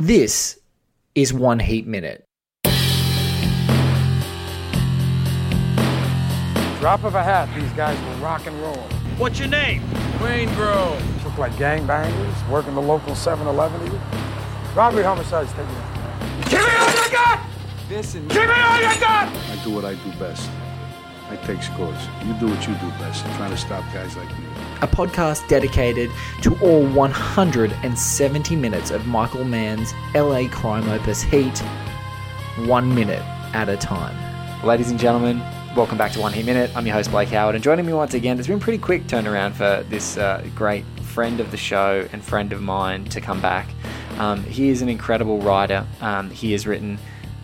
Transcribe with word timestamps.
This 0.00 0.58
is 1.14 1.30
One 1.30 1.58
Heat 1.58 1.86
Minute. 1.86 2.24
Drop 6.80 7.04
of 7.04 7.14
a 7.14 7.22
hat, 7.22 7.54
these 7.54 7.70
guys 7.72 8.00
will 8.06 8.24
rock 8.24 8.46
and 8.46 8.58
roll. 8.62 8.78
What's 9.18 9.38
your 9.38 9.48
name? 9.48 9.82
Waingro. 10.16 10.96
Look 11.22 11.36
like 11.36 11.52
gangbangers, 11.52 12.48
working 12.48 12.74
the 12.74 12.80
local 12.80 13.12
7-Eleven 13.12 13.86
even. 13.86 14.00
Robbery, 14.74 15.02
homicides, 15.02 15.52
take 15.52 15.66
it. 15.68 16.48
Give 16.48 16.60
me 16.60 16.76
all 16.78 17.04
you 17.04 17.12
got! 17.12 17.46
This 17.90 18.14
and 18.14 18.26
Give 18.30 18.48
me 18.48 18.54
all 18.54 18.78
you 18.80 19.00
got! 19.00 19.28
I 19.28 19.60
do 19.62 19.70
what 19.70 19.84
I 19.84 19.96
do 19.96 20.12
best. 20.18 20.48
I 21.28 21.36
take 21.44 21.62
scores. 21.62 22.08
You 22.24 22.32
do 22.40 22.48
what 22.48 22.66
you 22.66 22.72
do 22.72 22.88
best. 22.98 23.22
Trying 23.36 23.50
to 23.50 23.58
stop 23.58 23.84
guys 23.92 24.16
like 24.16 24.30
me. 24.38 24.49
A 24.82 24.88
podcast 24.88 25.46
dedicated 25.48 26.10
to 26.42 26.58
all 26.60 26.86
170 26.86 28.56
minutes 28.56 28.90
of 28.90 29.06
Michael 29.06 29.44
Mann's 29.44 29.92
LA 30.14 30.48
crime 30.48 30.88
opus 30.88 31.22
Heat, 31.22 31.58
one 32.66 32.94
minute 32.94 33.22
at 33.54 33.68
a 33.68 33.76
time. 33.76 34.16
Ladies 34.64 34.90
and 34.90 34.98
gentlemen, 34.98 35.40
welcome 35.76 35.98
back 35.98 36.12
to 36.12 36.20
One 36.20 36.32
Heat 36.32 36.46
Minute. 36.46 36.70
I'm 36.74 36.86
your 36.86 36.94
host, 36.94 37.10
Blake 37.10 37.28
Howard, 37.28 37.54
and 37.54 37.62
joining 37.62 37.84
me 37.84 37.92
once 37.92 38.14
again, 38.14 38.38
it's 38.38 38.48
been 38.48 38.60
pretty 38.60 38.78
quick 38.78 39.06
turnaround 39.06 39.52
for 39.52 39.84
this 39.90 40.16
uh, 40.16 40.46
great 40.54 40.84
friend 41.02 41.40
of 41.40 41.50
the 41.50 41.56
show 41.58 42.08
and 42.12 42.24
friend 42.24 42.52
of 42.52 42.62
mine 42.62 43.04
to 43.06 43.20
come 43.20 43.40
back. 43.42 43.68
Um, 44.18 44.42
he 44.44 44.70
is 44.70 44.80
an 44.80 44.88
incredible 44.88 45.40
writer. 45.40 45.86
Um, 46.00 46.30
he 46.30 46.52
has 46.52 46.66
written 46.66 46.98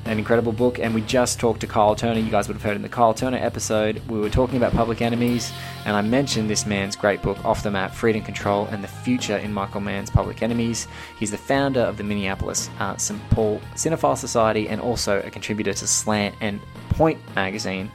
an 0.07 0.19
incredible 0.19 0.53
book, 0.53 0.79
and 0.79 0.95
we 0.95 1.01
just 1.03 1.41
talked 1.41 1.61
to 1.61 1.67
Kyle 1.67 1.95
Turner. 1.95 2.21
You 2.21 2.31
guys 2.31 2.49
would 2.49 2.55
have 2.55 2.63
heard 2.63 2.77
in 2.77 2.83
the 2.83 2.89
Kyle 2.89 3.13
Turner 3.13 3.39
episode. 3.39 4.01
We 4.09 4.19
were 4.19 4.31
talking 4.31 4.57
about 4.57 4.73
Public 4.73 5.03
Enemies, 5.03 5.53
and 5.85 5.97
I 5.97 6.03
mentioned 6.03 6.49
this 6.49 6.65
man's 6.65 6.95
great 6.95 7.23
book, 7.23 7.45
Off 7.45 7.63
the 7.63 7.71
Map 7.71 7.93
Freedom 7.93 8.23
Control 8.23 8.67
and 8.67 8.83
the 8.83 8.89
Future 8.89 9.37
in 9.37 9.53
Michael 9.53 9.81
Mann's 9.81 10.11
Public 10.11 10.43
Enemies. 10.43 10.87
He's 11.19 11.31
the 11.31 11.39
founder 11.39 11.81
of 11.81 11.97
the 11.97 12.05
Minneapolis 12.05 12.71
uh, 12.79 12.97
St. 12.97 13.21
Paul 13.31 13.61
Cinephile 13.75 14.17
Society 14.17 14.69
and 14.69 14.81
also 14.81 15.21
a 15.23 15.31
contributor 15.31 15.73
to 15.73 15.87
Slant 15.87 16.35
and 16.41 16.61
Point 16.91 17.19
magazine. 17.35 17.91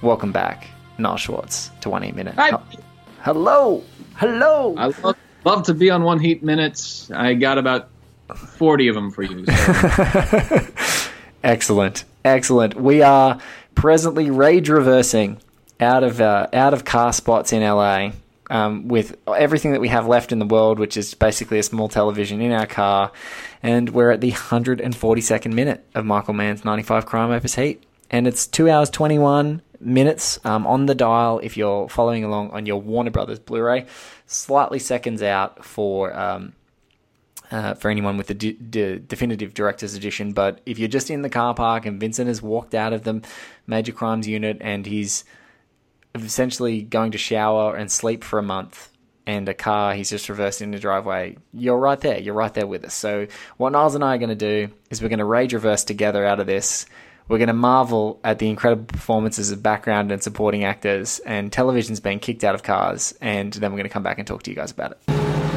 Welcome 0.00 0.32
back, 0.32 0.68
Niles 0.98 1.20
Schwartz, 1.20 1.70
to 1.80 1.90
One 1.90 2.02
Heat 2.02 2.14
Minute. 2.14 2.34
Hi. 2.36 2.56
Hello! 3.20 3.82
Hello! 4.14 4.74
I 4.76 4.86
love, 4.86 5.16
love 5.44 5.62
to 5.64 5.74
be 5.74 5.90
on 5.90 6.04
One 6.04 6.20
Heat 6.20 6.42
Minutes. 6.42 7.10
I 7.10 7.34
got 7.34 7.58
about 7.58 7.88
40 8.36 8.88
of 8.88 8.94
them 8.94 9.10
for 9.10 9.22
you. 9.22 9.44
So. 9.46 10.68
Excellent, 11.42 12.04
excellent. 12.24 12.74
We 12.74 13.02
are 13.02 13.38
presently 13.74 14.30
rage 14.30 14.68
reversing 14.68 15.38
out 15.80 16.04
of 16.04 16.20
uh, 16.20 16.46
out 16.52 16.72
of 16.72 16.84
car 16.84 17.12
spots 17.12 17.52
in 17.52 17.62
LA 17.62 18.12
um, 18.48 18.86
with 18.86 19.16
everything 19.26 19.72
that 19.72 19.80
we 19.80 19.88
have 19.88 20.06
left 20.06 20.30
in 20.30 20.38
the 20.38 20.46
world, 20.46 20.78
which 20.78 20.96
is 20.96 21.14
basically 21.14 21.58
a 21.58 21.62
small 21.62 21.88
television 21.88 22.40
in 22.40 22.52
our 22.52 22.66
car, 22.66 23.10
and 23.62 23.90
we're 23.90 24.10
at 24.10 24.20
the 24.20 24.30
142nd 24.30 25.52
minute 25.52 25.84
of 25.94 26.04
Michael 26.04 26.34
Mann's 26.34 26.64
95 26.64 27.06
Crime 27.06 27.30
Opus 27.32 27.56
Heat, 27.56 27.82
and 28.10 28.28
it's 28.28 28.46
two 28.46 28.70
hours 28.70 28.88
21 28.90 29.62
minutes 29.80 30.38
um, 30.44 30.64
on 30.66 30.86
the 30.86 30.94
dial 30.94 31.40
if 31.40 31.56
you're 31.56 31.88
following 31.88 32.22
along 32.22 32.50
on 32.50 32.66
your 32.66 32.80
Warner 32.80 33.10
Brothers 33.10 33.40
Blu-ray, 33.40 33.86
slightly 34.26 34.78
seconds 34.78 35.22
out 35.22 35.64
for. 35.64 36.16
Um, 36.16 36.52
uh, 37.52 37.74
for 37.74 37.90
anyone 37.90 38.16
with 38.16 38.26
the 38.26 38.34
d- 38.34 38.52
d- 38.52 38.98
definitive 39.06 39.54
director's 39.54 39.94
edition. 39.94 40.32
But 40.32 40.60
if 40.64 40.78
you're 40.78 40.88
just 40.88 41.10
in 41.10 41.22
the 41.22 41.28
car 41.28 41.54
park 41.54 41.86
and 41.86 42.00
Vincent 42.00 42.26
has 42.28 42.42
walked 42.42 42.74
out 42.74 42.92
of 42.92 43.04
the 43.04 43.22
major 43.66 43.92
crimes 43.92 44.26
unit 44.26 44.56
and 44.60 44.86
he's 44.86 45.24
essentially 46.14 46.82
going 46.82 47.12
to 47.12 47.18
shower 47.18 47.76
and 47.76 47.92
sleep 47.92 48.24
for 48.24 48.38
a 48.38 48.42
month 48.42 48.88
and 49.26 49.48
a 49.48 49.54
car 49.54 49.94
he's 49.94 50.10
just 50.10 50.28
reversed 50.28 50.62
in 50.62 50.72
the 50.72 50.78
driveway, 50.78 51.36
you're 51.52 51.78
right 51.78 52.00
there. 52.00 52.18
You're 52.18 52.34
right 52.34 52.52
there 52.52 52.66
with 52.66 52.84
us. 52.84 52.94
So 52.94 53.28
what 53.56 53.70
Niles 53.70 53.94
and 53.94 54.02
I 54.02 54.16
are 54.16 54.18
going 54.18 54.30
to 54.30 54.34
do 54.34 54.72
is 54.90 55.00
we're 55.00 55.10
going 55.10 55.20
to 55.20 55.24
rage 55.24 55.54
reverse 55.54 55.84
together 55.84 56.24
out 56.24 56.40
of 56.40 56.46
this. 56.46 56.86
We're 57.28 57.38
going 57.38 57.48
to 57.48 57.54
marvel 57.54 58.18
at 58.24 58.40
the 58.40 58.48
incredible 58.48 58.86
performances 58.86 59.52
of 59.52 59.62
background 59.62 60.10
and 60.10 60.22
supporting 60.22 60.64
actors 60.64 61.20
and 61.20 61.52
television's 61.52 62.00
being 62.00 62.18
kicked 62.18 62.42
out 62.42 62.56
of 62.56 62.64
cars, 62.64 63.14
and 63.20 63.52
then 63.52 63.70
we're 63.70 63.78
going 63.78 63.88
to 63.88 63.92
come 63.92 64.02
back 64.02 64.18
and 64.18 64.26
talk 64.26 64.42
to 64.42 64.50
you 64.50 64.56
guys 64.56 64.72
about 64.72 64.92
it. 64.92 65.51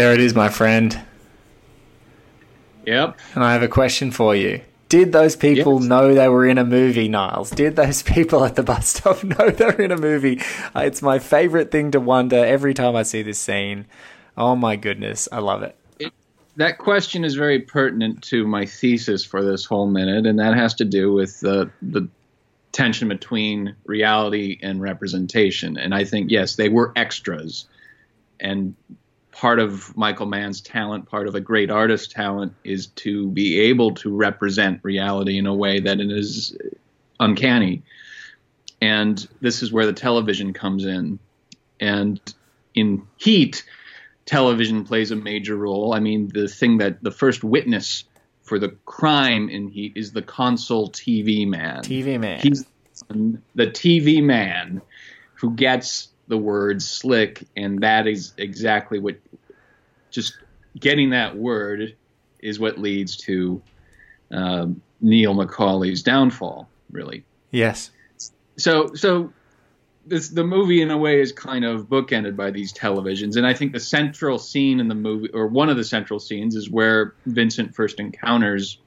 There 0.00 0.14
it 0.14 0.20
is, 0.22 0.34
my 0.34 0.48
friend. 0.48 0.98
yep. 2.86 3.18
And 3.34 3.44
I 3.44 3.52
have 3.52 3.62
a 3.62 3.68
question 3.68 4.10
for 4.10 4.34
you. 4.34 4.62
Did 4.88 5.12
those 5.12 5.36
people 5.36 5.78
Yes. 5.78 5.88
know 5.90 6.14
they 6.14 6.26
were 6.26 6.46
in 6.46 6.56
a 6.56 6.64
movie, 6.64 7.06
Niles? 7.06 7.50
Did 7.50 7.76
those 7.76 8.02
people 8.16 8.42
at 8.46 8.54
the 8.56 8.62
bus 8.62 8.88
stop 8.88 9.22
know 9.24 9.50
they 9.50 9.66
were 9.66 9.82
in 9.82 9.90
a 9.92 9.98
movie? 9.98 10.40
Uh, 10.74 10.84
It's 10.86 11.02
my 11.02 11.18
favorite 11.18 11.70
thing 11.70 11.90
to 11.90 12.00
wonder 12.00 12.42
every 12.42 12.72
time 12.72 12.96
I 12.96 13.02
see 13.02 13.20
this 13.20 13.38
scene. 13.38 13.84
Oh 14.38 14.56
my 14.56 14.74
goodness, 14.76 15.28
I 15.30 15.40
love 15.40 15.62
it. 15.62 15.76
That 16.56 16.78
question 16.78 17.22
is 17.22 17.34
very 17.34 17.58
pertinent 17.60 18.22
to 18.24 18.46
my 18.46 18.64
thesis 18.64 19.22
for 19.22 19.44
this 19.44 19.66
whole 19.66 19.86
minute, 19.86 20.24
and 20.24 20.38
that 20.38 20.54
has 20.54 20.72
to 20.76 20.86
do 20.86 21.12
with 21.12 21.40
the, 21.40 21.70
the 21.82 22.08
tension 22.72 23.08
between 23.08 23.76
reality 23.84 24.58
and 24.62 24.80
representation. 24.80 25.76
And 25.76 25.94
I 25.94 26.04
think, 26.04 26.30
yes, 26.30 26.56
they 26.56 26.70
were 26.70 26.90
extras. 26.96 27.66
And 28.40 28.74
part 29.32 29.58
of 29.58 29.96
Michael 29.96 30.26
Mann's 30.26 30.60
talent, 30.60 31.08
part 31.08 31.26
of 31.26 31.34
a 31.34 31.40
great 31.40 31.70
artist's 31.70 32.12
talent, 32.12 32.54
is 32.64 32.88
to 32.88 33.28
be 33.28 33.60
able 33.60 33.94
to 33.96 34.14
represent 34.14 34.80
reality 34.82 35.38
in 35.38 35.46
a 35.46 35.54
way 35.54 35.80
that 35.80 36.00
it 36.00 36.10
is 36.10 36.56
uncanny. 37.18 37.82
And 38.80 39.26
this 39.40 39.62
is 39.62 39.72
where 39.72 39.86
the 39.86 39.92
television 39.92 40.52
comes 40.52 40.84
in. 40.84 41.18
And 41.80 42.20
in 42.74 43.06
Heat, 43.16 43.64
television 44.26 44.84
plays 44.84 45.10
a 45.10 45.16
major 45.16 45.56
role. 45.56 45.92
I 45.92 46.00
mean, 46.00 46.30
the 46.32 46.48
thing 46.48 46.78
that 46.78 47.02
the 47.02 47.10
first 47.10 47.44
witness 47.44 48.04
for 48.42 48.58
the 48.58 48.70
crime 48.84 49.48
in 49.48 49.68
Heat 49.68 49.92
is 49.96 50.12
the 50.12 50.22
console 50.22 50.90
TV 50.90 51.46
man. 51.46 51.82
TV 51.82 52.18
man. 52.18 52.40
He's 52.40 52.64
the 53.08 53.66
TV 53.66 54.22
man 54.22 54.82
who 55.34 55.52
gets 55.54 56.08
the 56.30 56.38
word 56.38 56.80
slick, 56.80 57.42
and 57.56 57.82
that 57.82 58.06
is 58.06 58.32
exactly 58.38 59.00
what 59.00 59.16
just 60.10 60.38
getting 60.78 61.10
that 61.10 61.36
word 61.36 61.96
is 62.38 62.60
what 62.60 62.78
leads 62.78 63.16
to 63.16 63.60
um, 64.30 64.80
Neil 65.00 65.34
McCauley's 65.34 66.02
downfall, 66.02 66.68
really. 66.90 67.24
yes. 67.50 67.90
So, 68.56 68.94
so 68.94 69.32
this 70.06 70.28
the 70.28 70.44
movie 70.44 70.82
in 70.82 70.90
a 70.90 70.98
way 70.98 71.20
is 71.20 71.32
kind 71.32 71.64
of 71.64 71.88
bookended 71.88 72.36
by 72.36 72.52
these 72.52 72.72
televisions, 72.72 73.36
and 73.36 73.44
I 73.46 73.52
think 73.52 73.72
the 73.72 73.80
central 73.80 74.38
scene 74.38 74.78
in 74.78 74.86
the 74.86 74.94
movie, 74.94 75.30
or 75.32 75.48
one 75.48 75.68
of 75.68 75.76
the 75.76 75.84
central 75.84 76.20
scenes, 76.20 76.54
is 76.54 76.70
where 76.70 77.14
Vincent 77.26 77.74
first 77.74 77.98
encounters 77.98 78.78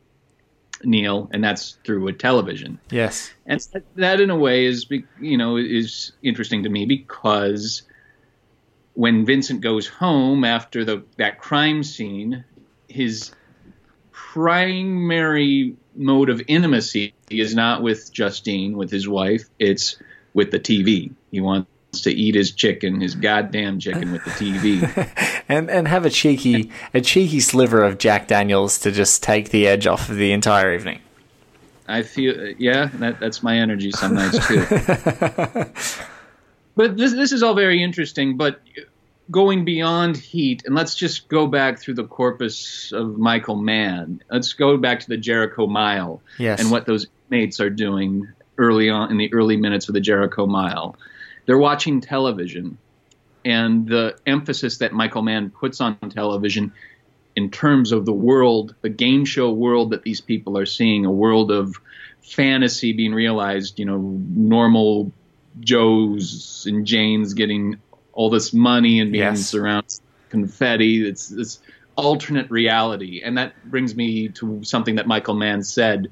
Neil, 0.84 1.30
and 1.32 1.44
that's 1.44 1.78
through 1.84 2.08
a 2.08 2.14
television. 2.14 2.80
Yes. 2.90 3.34
And 3.46 3.66
that, 3.96 4.20
in 4.20 4.30
a 4.30 4.36
way, 4.36 4.66
is 4.66 4.88
you 5.20 5.38
know 5.38 5.58
is 5.58 6.14
interesting 6.22 6.64
to 6.64 6.70
me 6.70 6.86
because 6.86 7.84
when 8.94 9.26
Vincent 9.26 9.62
goes 9.62 9.88
home 9.88 10.44
after 10.44 10.86
the 10.86 11.04
that 11.18 11.40
crime 11.40 11.84
scene, 11.84 12.44
his 12.88 13.32
primary 14.12 15.76
mode 15.96 16.30
of 16.30 16.42
intimacy 16.48 17.14
is 17.30 17.56
not 17.56 17.82
with 17.82 18.12
Justine, 18.12 18.78
with 18.78 18.92
his 18.92 19.08
wife. 19.08 19.44
It's 19.60 19.98
with 20.34 20.52
the 20.52 20.60
TV. 20.60 21.14
He 21.32 21.42
wants 21.42 21.70
to 22.02 22.12
eat 22.12 22.36
his 22.36 22.52
chicken, 22.52 23.02
his 23.02 23.16
goddamn 23.16 23.80
chicken 23.80 24.12
with 24.12 24.24
the 24.24 24.32
TV. 24.32 25.44
and 25.50 25.70
and 25.70 25.88
have 25.88 26.06
a 26.06 26.10
cheeky 26.10 26.72
a 26.94 27.02
cheeky 27.02 27.40
sliver 27.40 27.84
of 27.84 27.98
Jack 27.98 28.28
Daniels 28.28 28.80
to 28.80 28.92
just 28.92 29.24
take 29.24 29.50
the 29.50 29.68
edge 29.68 29.88
off 29.88 30.10
of 30.10 30.16
the 30.18 30.32
entire 30.32 30.74
evening. 30.74 31.00
I 31.88 32.04
feel, 32.04 32.54
yeah, 32.58 32.90
that, 32.94 33.20
that's 33.20 33.44
my 33.44 33.58
energy 33.58 33.92
some 33.92 34.16
nights 34.16 34.48
too. 34.48 34.66
but 36.76 36.98
this 36.98 37.12
this 37.14 37.32
is 37.32 37.44
all 37.44 37.56
very 37.56 37.84
interesting. 37.84 38.38
But 38.38 38.62
going 39.32 39.66
beyond 39.66 40.18
Heat, 40.18 40.64
and 40.66 40.76
let's 40.76 40.96
just 40.96 41.28
go 41.28 41.48
back 41.48 41.80
through 41.80 41.96
the 41.96 42.06
corpus 42.06 42.92
of 42.92 43.18
Michael 43.18 43.56
Mann. 43.56 44.22
Let's 44.32 44.54
go 44.54 44.78
back 44.78 45.02
to 45.02 45.10
the 45.10 45.18
Jericho 45.18 45.68
Mile 45.68 46.22
Yes. 46.38 46.62
and 46.62 46.72
what 46.72 46.86
those 46.86 47.08
mates 47.30 47.60
are 47.60 47.70
doing 47.70 48.28
early 48.58 48.90
on 48.90 49.12
in 49.12 49.18
the 49.18 49.34
early 49.34 49.58
minutes 49.58 49.88
of 49.88 49.94
the 49.94 50.02
Jericho 50.02 50.46
Mile. 50.46 50.96
They're 51.46 51.58
watching 51.58 52.02
television, 52.02 52.78
and 53.44 53.88
the 53.88 54.18
emphasis 54.26 54.78
that 54.78 54.94
Michael 54.94 55.22
Mann 55.22 55.50
puts 55.50 55.82
on 55.82 55.98
television 56.10 56.74
in 57.36 57.50
terms 57.50 57.92
of 57.92 58.06
the 58.06 58.14
world, 58.14 58.76
the 58.82 58.90
game 58.90 59.26
show 59.26 59.52
world 59.52 59.92
that 59.92 60.04
these 60.04 60.22
people 60.22 60.58
are 60.58 60.66
seeing, 60.66 61.06
a 61.06 61.12
world 61.12 61.52
of 61.52 61.76
fantasy 62.22 62.94
being 62.94 63.14
realized, 63.14 63.80
you 63.80 63.86
know, 63.86 63.98
normal 63.98 65.12
Joes 65.60 66.66
and 66.68 66.86
Janes 66.86 67.34
getting 67.34 67.80
all 68.14 68.30
this 68.30 68.54
money 68.54 69.00
and 69.00 69.12
being 69.12 69.24
Yes. 69.24 69.50
surrounded 69.50 70.00
confetti. 70.30 71.08
It's 71.08 71.28
this 71.28 71.60
alternate 71.96 72.50
reality. 72.50 73.22
And 73.24 73.38
that 73.38 73.54
brings 73.70 73.96
me 73.96 74.30
to 74.30 74.64
something 74.64 74.96
that 74.96 75.08
Michael 75.08 75.36
Mann 75.36 75.64
said 75.64 76.10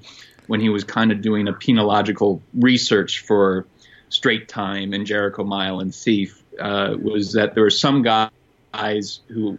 when 0.48 0.60
he 0.60 0.70
was 0.70 0.84
kind 0.84 1.12
of 1.12 1.22
doing 1.22 1.48
a 1.48 1.54
penological 1.54 2.42
research 2.54 3.20
for 3.20 3.66
Straight 4.12 4.48
Time 4.48 4.94
and 4.94 5.06
Jericho 5.06 5.44
Mile 5.44 5.80
and 5.80 5.94
Thief, 5.94 6.44
uh, 6.60 6.96
was 7.02 7.34
that 7.34 7.56
there 7.56 7.64
were 7.64 7.70
some 7.70 8.04
guys 8.04 9.22
who 9.28 9.58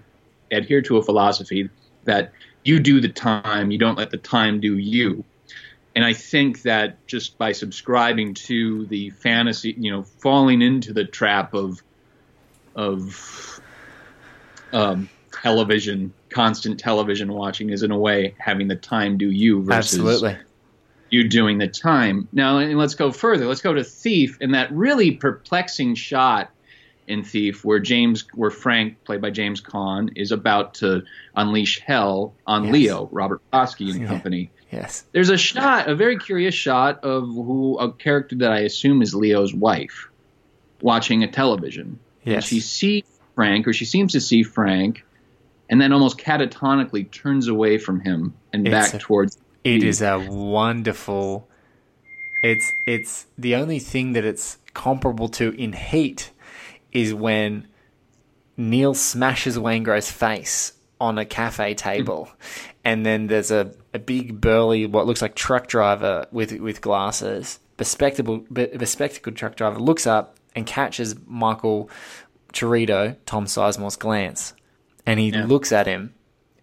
adhere 0.50 0.82
to 0.82 0.98
a 0.98 1.02
philosophy 1.02 1.70
that 2.04 2.32
you 2.64 2.78
do 2.78 3.00
the 3.00 3.08
time, 3.08 3.70
you 3.70 3.78
don't 3.78 3.98
let 3.98 4.10
the 4.10 4.18
time 4.18 4.60
do 4.60 4.76
you. 4.76 5.24
And 5.94 6.04
I 6.04 6.12
think 6.12 6.62
that 6.62 7.06
just 7.06 7.36
by 7.36 7.52
subscribing 7.52 8.34
to 8.34 8.86
the 8.86 9.10
fantasy, 9.10 9.74
you 9.76 9.90
know, 9.90 10.02
falling 10.02 10.62
into 10.62 10.92
the 10.92 11.04
trap 11.04 11.54
of 11.54 11.82
of 12.74 13.60
um, 14.72 15.10
television, 15.42 16.12
constant 16.30 16.80
television 16.80 17.32
watching 17.32 17.70
is 17.70 17.82
in 17.82 17.90
a 17.90 17.98
way 17.98 18.34
having 18.38 18.68
the 18.68 18.76
time 18.76 19.18
do 19.18 19.30
you 19.30 19.62
versus 19.62 19.98
Absolutely. 19.98 20.38
You 21.12 21.28
doing 21.28 21.58
the 21.58 21.68
time. 21.68 22.26
Now, 22.32 22.56
and 22.58 22.78
let's 22.78 22.94
go 22.94 23.12
further. 23.12 23.46
Let's 23.46 23.60
go 23.60 23.74
to 23.74 23.84
Thief 23.84 24.38
and 24.40 24.54
that 24.54 24.72
really 24.72 25.10
perplexing 25.12 25.94
shot 25.94 26.50
in 27.06 27.22
Thief 27.22 27.66
where 27.66 27.78
James, 27.80 28.24
where 28.34 28.50
Frank, 28.50 29.04
played 29.04 29.20
by 29.20 29.28
James 29.28 29.60
Caan, 29.60 30.10
is 30.16 30.32
about 30.32 30.72
to 30.76 31.02
unleash 31.36 31.80
hell 31.80 32.32
on 32.46 32.64
Yes. 32.64 32.72
Leo, 32.72 33.08
Robert 33.12 33.42
Prosky 33.52 33.94
and 33.94 34.06
company. 34.08 34.50
Yes. 34.70 35.04
There's 35.12 35.28
a 35.28 35.36
shot, 35.36 35.86
a 35.90 35.94
very 35.94 36.16
curious 36.16 36.54
shot 36.54 37.04
of 37.04 37.24
who 37.26 37.76
a 37.78 37.92
character 37.92 38.36
that 38.36 38.50
I 38.50 38.60
assume 38.60 39.02
is 39.02 39.14
Leo's 39.14 39.52
wife, 39.52 40.08
watching 40.80 41.22
a 41.22 41.28
television. 41.28 41.98
And 42.24 42.34
Yes. 42.36 42.46
she 42.46 42.60
sees 42.60 43.04
Frank, 43.34 43.68
or 43.68 43.74
she 43.74 43.84
seems 43.84 44.12
to 44.12 44.20
see 44.20 44.42
Frank, 44.44 45.04
and 45.68 45.78
then 45.78 45.92
almost 45.92 46.16
catatonically 46.16 47.10
turns 47.10 47.48
away 47.48 47.76
from 47.76 48.00
him 48.00 48.32
and 48.54 48.66
It's 48.66 48.72
back 48.72 48.94
a- 48.94 48.98
towards. 48.98 49.36
It 49.64 49.82
hmm. 49.82 49.88
is 49.88 50.02
a 50.02 50.18
wonderful. 50.18 51.48
It's 52.42 52.72
it's 52.86 53.26
the 53.38 53.54
only 53.54 53.78
thing 53.78 54.12
that 54.14 54.24
it's 54.24 54.58
comparable 54.74 55.28
to 55.28 55.50
in 55.50 55.72
Heat 55.72 56.30
is 56.90 57.14
when 57.14 57.68
Neil 58.56 58.94
smashes 58.94 59.56
Waingro's 59.56 60.10
face 60.10 60.72
on 61.00 61.18
a 61.18 61.24
cafe 61.24 61.74
table, 61.74 62.26
hmm. 62.26 62.70
and 62.84 63.06
then 63.06 63.26
there's 63.28 63.50
a, 63.50 63.72
a 63.94 63.98
big 63.98 64.40
burly 64.40 64.86
what 64.86 65.06
looks 65.06 65.22
like 65.22 65.34
truck 65.34 65.68
driver 65.68 66.26
with 66.32 66.52
with 66.60 66.80
glasses, 66.80 67.60
bespectacled 67.76 68.52
be- 68.52 68.66
bespectacled 68.66 69.36
truck 69.36 69.56
driver 69.56 69.78
looks 69.78 70.06
up 70.06 70.36
and 70.54 70.66
catches 70.66 71.14
Michael 71.26 71.88
Cheritto, 72.52 73.16
Tom 73.24 73.46
Sizemore's 73.46 73.96
glance, 73.96 74.52
and 75.06 75.18
he 75.18 75.30
Yeah. 75.30 75.46
looks 75.46 75.72
at 75.72 75.86
him 75.86 76.14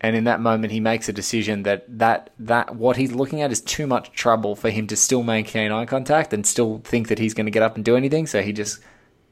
and 0.02 0.16
in 0.16 0.24
that 0.24 0.40
moment 0.40 0.72
he 0.72 0.80
makes 0.80 1.10
a 1.10 1.14
decision 1.14 1.64
that 1.64 1.86
that 1.88 2.32
that 2.40 2.76
what 2.76 2.98
he's 2.98 3.12
looking 3.12 3.42
at 3.42 3.52
is 3.52 3.62
too 3.62 3.86
much 3.88 4.12
trouble 4.12 4.56
for 4.56 4.70
him 4.70 4.88
to 4.88 4.96
still 4.96 5.24
maintain 5.24 5.72
eye 5.72 5.86
contact 5.86 6.34
and 6.34 6.46
still 6.46 6.80
think 6.84 7.08
that 7.08 7.20
he's 7.20 7.34
going 7.34 7.46
to 7.46 7.52
get 7.52 7.64
up 7.64 7.76
and 7.76 7.86
do 7.86 7.96
anything 7.96 8.26
so 8.28 8.42
he 8.42 8.54
just 8.54 8.80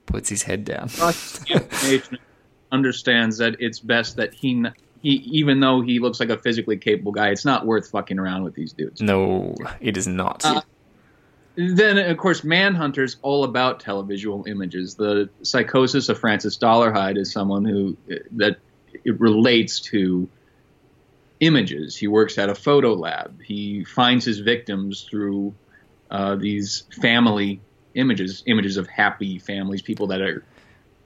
puts 0.05 0.29
his 0.29 0.43
head 0.43 0.65
down 0.65 0.89
understands 2.71 3.37
that 3.37 3.55
it's 3.59 3.79
best 3.79 4.17
that 4.17 4.33
he, 4.33 4.65
he, 5.01 5.11
even 5.11 5.59
though 5.59 5.81
he 5.81 5.99
looks 5.99 6.19
like 6.19 6.29
a 6.29 6.37
physically 6.37 6.77
capable 6.77 7.11
guy, 7.11 7.29
it's 7.29 7.45
not 7.45 7.65
worth 7.65 7.89
fucking 7.89 8.19
around 8.19 8.43
with 8.43 8.55
these 8.55 8.73
dudes. 8.73 9.01
no 9.01 9.55
it 9.79 9.97
is 9.97 10.07
not 10.07 10.43
Uh, 10.45 10.61
Then, 11.55 11.97
of 11.97 12.17
course, 12.17 12.43
Manhunter's 12.43 13.17
all 13.21 13.43
about 13.43 13.81
televisual 13.81 14.47
images. 14.47 14.95
The 14.95 15.29
psychosis 15.41 16.09
of 16.09 16.19
Francis 16.19 16.57
Dollarhyde 16.57 17.17
is 17.17 17.31
someone 17.31 17.65
who 17.65 17.97
that 18.33 18.57
it 19.03 19.19
relates 19.19 19.79
to 19.79 20.29
images. 21.39 21.95
He 21.95 22.07
works 22.07 22.37
at 22.37 22.49
a 22.49 22.55
photo 22.55 22.93
lab. 22.93 23.41
He 23.41 23.83
finds 23.83 24.25
his 24.25 24.39
victims 24.39 25.07
through 25.09 25.55
uh, 26.09 26.35
these 26.35 26.85
family 27.01 27.61
images, 27.93 28.43
images 28.45 28.77
of 28.77 28.87
happy 28.87 29.39
families, 29.39 29.81
people 29.81 30.07
that 30.07 30.21
are 30.21 30.43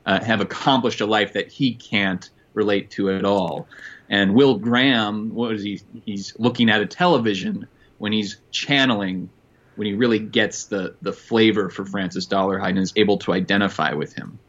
uh, 0.06 0.24
have 0.24 0.42
accomplished 0.42 1.02
a 1.02 1.06
life 1.06 1.34
that 1.34 1.52
he 1.52 1.76
can't 1.76 2.30
relate 2.54 2.92
to 2.92 3.10
at 3.12 3.24
all. 3.24 3.68
And 4.10 4.34
Will 4.34 4.58
Graham, 4.58 5.34
what 5.34 5.54
is 5.54 5.64
he? 5.64 5.82
He's 6.06 6.34
looking 6.38 6.70
at 6.70 6.82
a 6.82 6.86
television 6.86 7.68
when 7.98 8.12
he's 8.12 8.38
channeling, 8.52 9.30
when 9.76 9.88
he 9.88 9.94
really 9.94 10.20
gets 10.20 10.66
the 10.66 10.96
the 11.02 11.14
flavor 11.14 11.70
for 11.70 11.86
Francis 11.86 12.28
Dollarhyde 12.28 12.70
and 12.70 12.80
is 12.80 12.94
able 12.96 13.20
to 13.20 13.34
identify 13.34 13.94
with 13.94 14.14
him. 14.14 14.40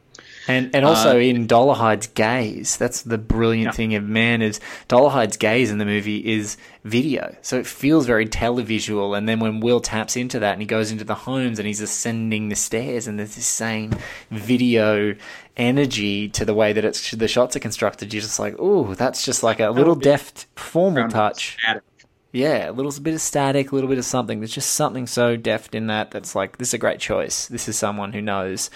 And 0.49 0.75
and 0.75 0.85
also 0.85 1.17
uh, 1.17 1.21
in 1.21 1.47
Dollarhyde's 1.47 2.09
gaze 2.09 2.77
that's 2.77 3.03
the 3.03 3.19
brilliant 3.19 3.67
Yeah. 3.67 3.73
thing 3.73 3.95
of 3.95 4.03
Mann 4.03 4.43
is 4.43 4.59
Dollarhyde's 4.89 5.37
gaze 5.37 5.71
in 5.71 5.79
the 5.79 5.85
movie 5.85 6.19
is 6.35 6.57
video 6.85 7.37
so 7.43 7.59
it 7.59 7.67
feels 7.67 8.07
very 8.07 8.27
televisual 8.27 9.17
and 9.17 9.29
then 9.29 9.39
when 9.39 9.61
Will 9.61 9.79
taps 9.81 10.17
into 10.17 10.41
that 10.41 10.55
and 10.55 10.61
he 10.61 10.67
goes 10.67 10.91
into 10.91 11.05
the 11.05 11.15
homes 11.15 11.61
and 11.61 11.67
he's 11.69 11.81
ascending 11.81 12.49
the 12.49 12.57
stairs 12.57 13.07
and 13.07 13.21
there's 13.21 13.37
this 13.37 13.47
same 13.47 13.93
video 14.33 15.15
energy 15.57 16.29
to 16.31 16.45
the 16.45 16.55
way 16.55 16.73
that 16.73 16.85
it's 16.85 17.11
the 17.13 17.29
shots 17.29 17.55
are 17.55 17.61
constructed 17.61 18.13
you're 18.13 18.23
just 18.23 18.41
like 18.41 18.57
oh 18.59 18.95
that's 18.95 19.25
just 19.25 19.43
like 19.43 19.61
a 19.61 19.71
little 19.71 19.95
deft 19.95 20.47
formal 20.57 21.09
touch 21.09 21.57
Static. 21.63 21.83
Yeah, 22.33 22.71
a 22.71 22.73
little 22.73 22.93
bit 23.01 23.15
of 23.15 23.21
static, 23.21 23.73
a 23.73 23.75
little 23.75 23.91
bit 23.91 23.99
of 23.99 24.05
something. 24.07 24.41
There's 24.41 24.55
just 24.55 24.73
something 24.73 25.07
so 25.07 25.37
deft 25.37 25.75
in 25.75 25.89
that 25.89 26.11
that's 26.11 26.35
like, 26.35 26.57
this 26.57 26.69
is 26.69 26.75
a 26.75 26.79
great 26.79 26.99
choice. 26.99 27.47
This 27.47 27.69
is 27.69 27.77
someone 27.79 28.13
who 28.13 28.23
knows 28.23 28.71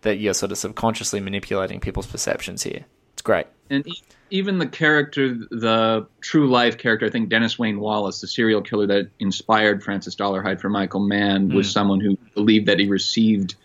that 0.00 0.16
you're 0.16 0.34
sort 0.34 0.50
of 0.50 0.58
subconsciously 0.58 1.20
manipulating 1.20 1.78
people's 1.78 2.06
perceptions 2.06 2.62
here. 2.62 2.86
It's 3.12 3.22
great. 3.22 3.46
and 3.70 3.86
even 4.30 4.58
the 4.58 4.66
character, 4.66 5.34
the 5.50 6.06
true 6.22 6.48
life 6.48 6.78
character, 6.78 7.04
I 7.04 7.10
think 7.10 7.28
Dennis 7.28 7.58
Wayne 7.58 7.78
Wallace, 7.78 8.22
the 8.22 8.26
serial 8.26 8.62
killer 8.62 8.86
that 8.86 9.10
inspired 9.20 9.84
Francis 9.84 10.16
Dollarhyde 10.16 10.58
for 10.58 10.70
Michael 10.70 11.00
Mann, 11.00 11.50
was 11.50 11.70
someone 11.70 12.00
who 12.00 12.16
believed 12.34 12.66
that 12.66 12.78
he 12.78 12.88
received 12.88 13.56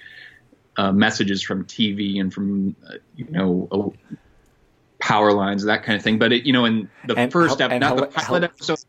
uh, 0.75 0.91
messages 0.91 1.41
from 1.41 1.63
TV 1.63 2.19
and 2.19 2.33
from 2.33 2.75
uh, 2.86 2.95
you 3.15 3.27
know 3.29 3.67
uh, 3.72 4.15
power 5.00 5.31
lines, 5.31 5.63
that 5.63 5.83
kind 5.83 5.95
of 5.95 6.03
thing. 6.03 6.19
But 6.19 6.33
it, 6.33 6.45
you 6.45 6.51
know, 6.51 6.65
in 6.65 6.89
the 7.05 7.15
And 7.15 7.31
first 7.31 7.62
episode, 7.62 7.79
not 7.79 7.95
the 7.95 8.07
pilot 8.07 8.43
episode, 8.43 8.79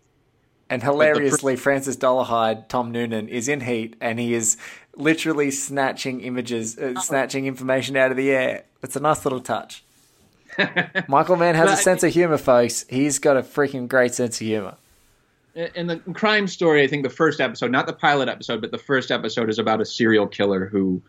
And 0.70 0.82
hilariously, 0.82 1.56
Francis 1.56 1.96
Dollarhyde, 1.96 2.68
Tom 2.68 2.90
Noonan, 2.92 3.28
is 3.28 3.48
in 3.48 3.60
Heat, 3.60 3.96
and 4.00 4.18
he 4.20 4.34
is 4.34 4.56
literally 4.96 5.50
snatching 5.50 6.20
images, 6.20 6.76
uh, 6.78 7.00
snatching 7.00 7.46
information 7.46 7.96
out 7.96 8.10
of 8.10 8.16
the 8.16 8.30
air. 8.30 8.64
It's 8.82 8.96
a 8.96 9.00
nice 9.00 9.25
little 9.25 9.40
touch. 9.40 9.82
Michael 11.08 11.37
Mann 11.37 11.54
has 11.54 11.70
a 11.72 11.76
sense 11.76 12.02
of 12.02 12.12
humor, 12.12 12.38
folks. 12.38 12.84
He's 12.88 13.18
got 13.18 13.37
a 13.37 13.42
freaking 13.42 13.88
great 13.88 14.14
sense 14.14 14.40
of 14.40 14.46
humor. 14.46 14.75
in 15.54 15.87
the 15.87 15.98
crime 16.14 16.46
story, 16.46 16.82
I 16.82 16.87
think 16.87 17.02
the 17.02 17.10
first 17.10 17.40
episode, 17.40 17.70
not 17.70 17.87
the 17.87 17.92
pilot 17.92 18.28
episode, 18.28 18.60
but 18.60 18.70
the 18.70 18.78
first 18.78 19.10
episode 19.10 19.48
is 19.50 19.58
about 19.58 19.80
a 19.80 19.84
serial 19.84 20.26
killer 20.26 20.66
who 20.66 21.00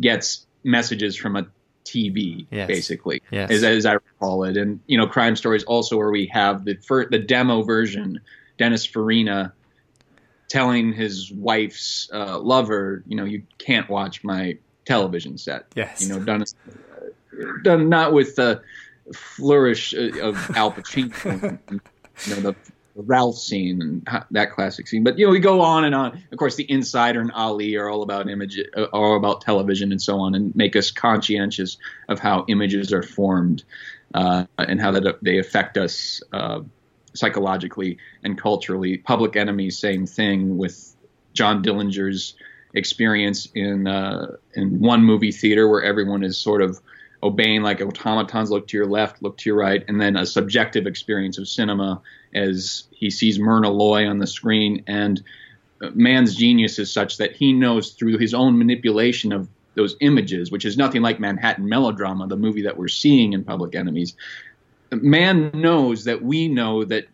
gets 0.00 0.46
messages 0.64 1.16
from 1.16 1.36
a 1.36 1.46
TV, 1.84 2.46
Yes. 2.50 2.68
basically, 2.68 3.20
Yes. 3.30 3.50
as, 3.50 3.64
as 3.64 3.86
I 3.86 3.94
recall 3.94 4.44
it. 4.44 4.56
And 4.56 4.80
you 4.86 4.96
know, 4.96 5.06
crime 5.06 5.36
stories 5.36 5.64
also 5.64 5.96
where 5.98 6.10
we 6.10 6.26
have 6.32 6.64
the 6.64 6.76
fir- 6.76 7.08
the 7.08 7.18
demo 7.18 7.62
version, 7.62 8.20
Dennis 8.62 8.86
Farina 8.86 9.52
telling 10.48 10.92
his 10.92 11.32
wife's 11.32 12.08
uh, 12.12 12.38
lover, 12.38 13.02
you 13.08 13.16
know, 13.16 13.24
you 13.24 13.42
can't 13.58 13.90
watch 13.90 14.22
my 14.22 14.56
television 14.84 15.36
set. 15.36 15.66
Yes. 15.74 16.00
you 16.00 16.08
know, 16.08 16.20
done 16.20 16.44
done 17.64 17.88
not 17.88 18.12
with 18.12 18.36
the 18.36 18.62
flourish 19.12 19.94
of 19.94 20.36
Al 20.56 20.70
Pacino. 20.70 21.58
you 21.70 21.80
know, 22.36 22.40
the 22.40 22.54
Ralph 22.94 23.36
scene 23.36 23.82
and 23.82 24.06
that 24.30 24.52
classic 24.52 24.86
scene. 24.86 25.02
But 25.02 25.18
you 25.18 25.26
know, 25.26 25.32
we 25.32 25.40
go 25.40 25.60
on 25.60 25.84
and 25.84 25.92
on. 25.92 26.22
Of 26.30 26.38
course, 26.38 26.54
the 26.54 26.70
Insider 26.70 27.20
and 27.20 27.32
Ali 27.32 27.74
are 27.74 27.88
all 27.88 28.02
about 28.02 28.30
image, 28.30 28.60
uh, 28.76 28.84
all 28.92 29.16
about 29.16 29.40
television 29.40 29.90
and 29.90 30.00
so 30.00 30.20
on, 30.20 30.36
and 30.36 30.54
make 30.54 30.76
us 30.76 30.92
conscientious 30.92 31.78
of 32.08 32.20
how 32.20 32.44
images 32.46 32.92
are 32.92 33.02
formed 33.02 33.64
uh, 34.14 34.44
and 34.56 34.80
how 34.80 34.92
that 34.92 35.18
they 35.20 35.38
affect 35.38 35.76
us 35.76 36.22
uh, 36.32 36.60
psychologically 37.14 37.98
and 38.24 38.38
culturally. 38.38 38.98
Public 38.98 39.36
Enemy, 39.36 39.70
same 39.70 40.06
thing 40.06 40.56
with 40.58 40.96
John 41.34 41.62
Dillinger's 41.62 42.34
experience 42.74 43.48
in 43.54 43.86
uh, 43.86 44.36
in 44.54 44.80
one 44.80 45.04
movie 45.04 45.32
theater 45.32 45.68
where 45.68 45.82
everyone 45.82 46.22
is 46.22 46.38
sort 46.38 46.62
of 46.62 46.80
obeying 47.22 47.62
like 47.62 47.80
automatons 47.80 48.50
look 48.50 48.66
to 48.66 48.76
your 48.76 48.86
left 48.86 49.22
look 49.22 49.36
to 49.36 49.48
your 49.48 49.56
right 49.56 49.84
and 49.88 50.00
then 50.00 50.16
a 50.16 50.26
subjective 50.26 50.86
experience 50.86 51.38
of 51.38 51.46
cinema 51.46 52.00
as 52.34 52.84
he 52.90 53.10
sees 53.10 53.38
myrna 53.38 53.70
loy 53.70 54.08
on 54.08 54.18
the 54.18 54.26
screen 54.26 54.82
and 54.86 55.22
uh, 55.82 55.90
Mann's 55.94 56.34
genius 56.34 56.78
is 56.78 56.92
such 56.92 57.18
that 57.18 57.32
he 57.32 57.52
knows 57.52 57.92
through 57.92 58.18
his 58.18 58.34
own 58.34 58.58
manipulation 58.58 59.32
of 59.32 59.48
those 59.74 59.94
images 60.00 60.50
which 60.50 60.64
is 60.64 60.76
nothing 60.76 61.00
like 61.00 61.20
manhattan 61.20 61.68
melodrama 61.68 62.26
the 62.26 62.36
movie 62.36 62.62
that 62.62 62.76
we're 62.76 62.88
seeing 62.88 63.34
in 63.34 63.44
public 63.44 63.76
enemies 63.76 64.16
Mann 64.96 65.50
knows 65.54 66.04
that 66.04 66.22
we 66.22 66.48
know 66.48 66.84
that 66.84 67.06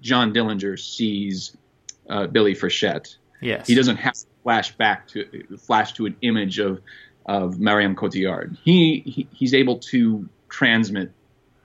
john 0.00 0.32
dillinger 0.32 0.78
sees 0.78 1.56
uh, 2.08 2.26
billy 2.26 2.54
frechette 2.54 3.16
Yes. 3.40 3.66
he 3.66 3.74
doesn't 3.74 3.96
have 3.98 4.14
to 4.14 4.26
flash 4.42 4.74
back 4.76 5.08
to 5.08 5.44
flash 5.58 5.92
to 5.94 6.06
an 6.06 6.16
image 6.22 6.58
of 6.58 6.80
of 7.26 7.58
Marion 7.58 7.96
Cotillard. 7.96 8.56
He, 8.62 9.02
he 9.04 9.28
he's 9.32 9.52
able 9.52 9.78
to 9.90 10.28
transmit 10.48 11.12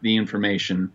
the 0.02 0.18
information 0.18 0.92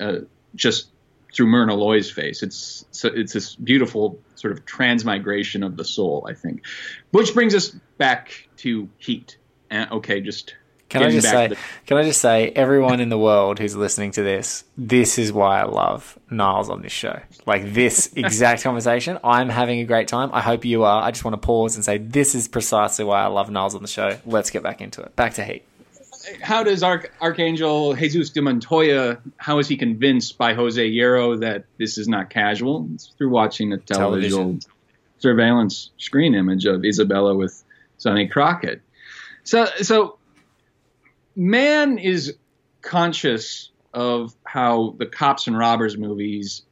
uh, 0.00 0.20
just 0.54 0.88
through 1.32 1.46
Myrna 1.46 1.74
Loy's 1.74 2.10
face. 2.10 2.42
It's 2.42 2.86
so 2.90 3.10
it's 3.14 3.32
this 3.32 3.54
beautiful 3.54 4.18
sort 4.34 4.52
of 4.52 4.64
transmigration 4.64 5.62
of 5.62 5.76
the 5.76 5.84
soul, 5.84 6.26
I 6.28 6.34
think. 6.34 6.64
Which 7.10 7.34
brings 7.34 7.54
us 7.54 7.68
back 7.98 8.48
to 8.58 8.88
Heat. 8.96 9.36
And 9.68 9.92
okay, 9.92 10.20
just 10.20 10.54
Can 10.90 11.02
I 11.02 11.10
just 11.10 11.28
say? 11.30 11.46
the- 11.48 11.56
Can 11.86 11.96
I 11.96 12.02
just 12.02 12.20
say, 12.20 12.50
everyone 12.50 13.00
in 13.00 13.08
the 13.08 13.18
world 13.18 13.58
who's 13.58 13.74
listening 13.76 14.10
to 14.12 14.22
this, 14.22 14.64
this 14.76 15.18
is 15.18 15.32
why 15.32 15.60
I 15.60 15.64
love 15.64 16.18
Niles 16.30 16.68
on 16.68 16.82
this 16.82 16.92
show. 16.92 17.18
Like 17.46 17.72
this 17.72 18.12
exact 18.16 18.62
conversation, 18.62 19.18
I'm 19.24 19.48
having 19.48 19.80
a 19.80 19.84
great 19.84 20.08
time. 20.08 20.30
I 20.32 20.40
hope 20.42 20.64
you 20.64 20.82
are. 20.84 21.02
I 21.02 21.10
just 21.12 21.24
want 21.24 21.40
to 21.40 21.46
pause 21.46 21.76
and 21.76 21.84
say, 21.84 21.96
this 21.98 22.34
is 22.34 22.48
precisely 22.48 23.04
why 23.04 23.22
I 23.22 23.28
love 23.28 23.50
Niles 23.50 23.74
on 23.74 23.82
the 23.82 23.88
show. 23.88 24.18
Let's 24.26 24.50
get 24.50 24.62
back 24.62 24.80
into 24.80 25.00
it. 25.00 25.16
Back 25.16 25.34
to 25.34 25.44
Heat. 25.44 25.64
how 26.42 26.62
does 26.62 26.82
Arch- 26.82 27.10
Archangel 27.22 27.94
Jesus 27.94 28.28
de 28.30 28.42
Montoya, 28.42 29.18
how 29.38 29.58
is 29.58 29.68
he 29.68 29.76
convinced 29.76 30.36
by 30.36 30.52
Jose 30.54 30.86
Yero 30.90 31.38
that 31.40 31.64
this 31.78 31.96
is 31.98 32.08
not 32.08 32.28
casual? 32.30 32.86
It's 32.94 33.06
through 33.16 33.30
watching 33.30 33.72
a 33.72 33.78
television 33.78 34.30
Television. 34.38 34.60
surveillance 35.18 35.90
screen 35.98 36.34
image 36.34 36.66
of 36.66 36.84
Isabella 36.84 37.34
with 37.34 37.62
Sonny 37.98 38.26
Crockett. 38.26 38.82
So, 39.44 39.66
so 39.82 40.18
Mann 41.40 41.96
is 41.96 42.36
conscious 42.82 43.70
of 43.94 44.34
how 44.44 44.94
the 44.98 45.06
cops 45.06 45.46
and 45.46 45.56
robbers 45.56 45.96
movies 45.96 46.64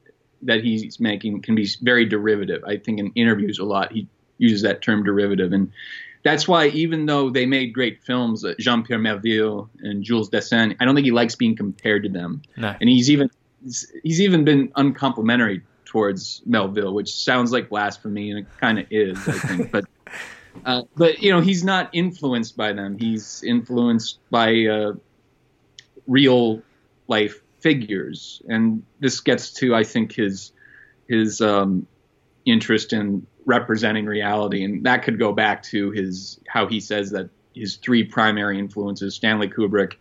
that 0.42 0.62
he's 0.62 1.00
making 1.00 1.40
can 1.40 1.54
be 1.54 1.66
very 1.80 2.04
derivative. 2.04 2.62
I 2.64 2.76
think 2.76 3.00
in 3.00 3.10
interviews 3.14 3.58
a 3.58 3.64
lot 3.64 3.92
he 3.92 4.06
uses 4.36 4.60
that 4.62 4.82
term 4.82 5.04
derivative, 5.04 5.54
and 5.54 5.72
that's 6.22 6.46
why 6.46 6.66
even 6.68 7.06
though 7.06 7.30
they 7.30 7.46
made 7.46 7.72
great 7.72 8.02
films, 8.02 8.44
uh, 8.44 8.52
Jean 8.58 8.82
Pierre 8.82 8.98
Melville 8.98 9.70
and 9.80 10.04
Jules 10.04 10.28
Dassin, 10.28 10.76
I 10.78 10.84
don't 10.84 10.94
think 10.94 11.06
he 11.06 11.12
likes 11.12 11.34
being 11.34 11.56
compared 11.56 12.02
to 12.02 12.10
them. 12.10 12.42
No. 12.58 12.74
And 12.78 12.90
he's 12.90 13.10
even 13.10 13.30
he's 13.64 13.90
he's 14.02 14.20
even 14.20 14.44
been 14.44 14.70
uncomplimentary 14.76 15.62
towards 15.86 16.42
Melville, 16.44 16.92
which 16.92 17.14
sounds 17.14 17.52
like 17.52 17.70
blasphemy, 17.70 18.28
and 18.30 18.40
it 18.40 18.46
kind 18.60 18.78
of 18.78 18.86
is, 18.90 19.16
I 19.26 19.32
think. 19.32 19.72
but 19.72 19.86
uh, 20.64 20.82
but 20.96 21.22
you 21.22 21.30
know, 21.30 21.40
he's 21.40 21.64
not 21.64 21.90
influenced 21.92 22.56
by 22.56 22.72
them. 22.72 22.98
He's 22.98 23.42
influenced 23.42 24.18
by 24.30 24.66
uh, 24.66 24.92
real 26.06 26.62
life 27.06 27.40
figures, 27.60 28.42
and 28.48 28.82
this 29.00 29.20
gets 29.20 29.52
to 29.54 29.74
I 29.74 29.84
think 29.84 30.12
his 30.12 30.52
his 31.08 31.40
um, 31.40 31.86
interest 32.44 32.92
in 32.92 33.26
representing 33.44 34.06
reality, 34.06 34.64
and 34.64 34.84
that 34.84 35.02
could 35.02 35.18
go 35.18 35.32
back 35.32 35.62
to 35.64 35.90
his 35.90 36.38
how 36.46 36.66
he 36.66 36.80
says 36.80 37.10
that 37.10 37.30
his 37.54 37.76
three 37.76 38.04
primary 38.04 38.58
influences: 38.58 39.14
Stanley 39.14 39.48
Kubrick, 39.48 39.94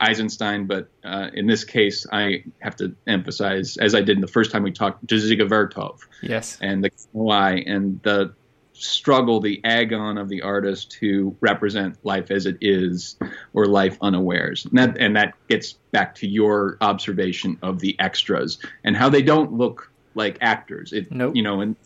Eisenstein, 0.00 0.66
but 0.66 0.88
uh, 1.04 1.28
in 1.34 1.46
this 1.46 1.64
case, 1.64 2.06
I 2.10 2.44
have 2.60 2.76
to 2.76 2.94
emphasize, 3.06 3.76
as 3.76 3.94
I 3.94 4.00
did 4.00 4.16
in 4.16 4.20
the 4.20 4.26
first 4.26 4.50
time 4.50 4.62
we 4.62 4.72
talked, 4.72 5.06
Dziga 5.06 5.48
Vertov 5.48 6.00
Yes. 6.22 6.58
and 6.60 6.82
the 6.84 6.90
why 7.12 7.62
and 7.66 8.00
the 8.02 8.34
struggle, 8.82 9.40
the 9.40 9.60
agon 9.64 10.18
of 10.18 10.28
the 10.28 10.42
artist 10.42 10.90
to 10.92 11.36
represent 11.40 11.96
life 12.04 12.30
as 12.30 12.46
it 12.46 12.56
is 12.60 13.16
or 13.52 13.66
life 13.66 13.98
unawares. 14.00 14.64
And 14.64 14.78
that, 14.78 14.98
and 14.98 15.16
that 15.16 15.34
gets 15.48 15.74
back 15.92 16.14
to 16.16 16.28
your 16.28 16.78
observation 16.80 17.58
of 17.62 17.80
the 17.80 17.96
extras 17.98 18.58
and 18.84 18.96
how 18.96 19.08
they 19.08 19.22
don't 19.22 19.52
look 19.52 19.90
like 20.14 20.38
actors. 20.40 20.92
It, 20.92 21.10
Nope. 21.12 21.36
You 21.36 21.42
know, 21.42 21.60
and 21.60 21.76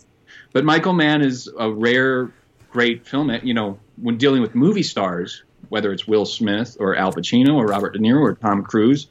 but 0.53 0.65
Michael 0.65 0.93
Mann 0.93 1.23
is 1.23 1.51
a 1.59 1.71
rare, 1.71 2.31
great 2.71 3.07
film. 3.07 3.31
You 3.43 3.55
know, 3.55 3.79
when 4.01 4.17
dealing 4.17 4.41
with 4.41 4.55
movie 4.55 4.83
stars, 4.83 5.43
whether 5.69 5.93
it's 5.93 6.07
Will 6.07 6.25
Smith 6.25 6.77
or 6.79 6.97
Al 6.97 7.13
Pacino 7.13 7.55
or 7.55 7.67
Robert 7.67 7.93
De 7.93 7.99
Niro 7.99 8.21
or 8.21 8.35
Tom 8.35 8.63
Cruise, 8.63 9.09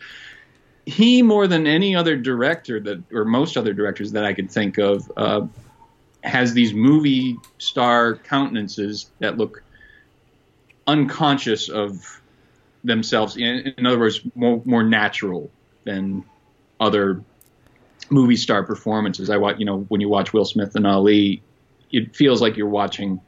he 0.85 1.21
more 1.21 1.47
than 1.47 1.67
any 1.67 1.95
other 1.95 2.15
director 2.17 2.79
that, 2.79 3.03
or 3.11 3.25
most 3.25 3.57
other 3.57 3.73
directors 3.73 4.11
that 4.13 4.25
I 4.25 4.33
could 4.33 4.51
think 4.51 4.77
of, 4.77 5.11
uh, 5.15 5.41
has 6.23 6.53
these 6.53 6.73
movie 6.73 7.37
star 7.57 8.15
countenances 8.15 9.11
that 9.19 9.37
look 9.37 9.63
unconscious 10.87 11.69
of 11.69 12.21
themselves. 12.83 13.37
In, 13.37 13.73
in 13.77 13.85
other 13.85 13.99
words, 13.99 14.21
more 14.35 14.61
more 14.65 14.83
natural 14.83 15.49
than 15.83 16.23
other 16.79 17.21
movie 18.09 18.35
star 18.35 18.63
performances. 18.63 19.29
I 19.29 19.37
watch, 19.37 19.57
you 19.59 19.65
know, 19.65 19.81
when 19.89 20.01
you 20.01 20.09
watch 20.09 20.33
Will 20.33 20.45
Smith 20.45 20.75
and 20.75 20.85
Ali, 20.85 21.41
it 21.91 22.15
feels 22.15 22.41
like 22.41 22.57
you're 22.57 22.67
watching 22.67 23.19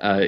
uh, 0.00 0.26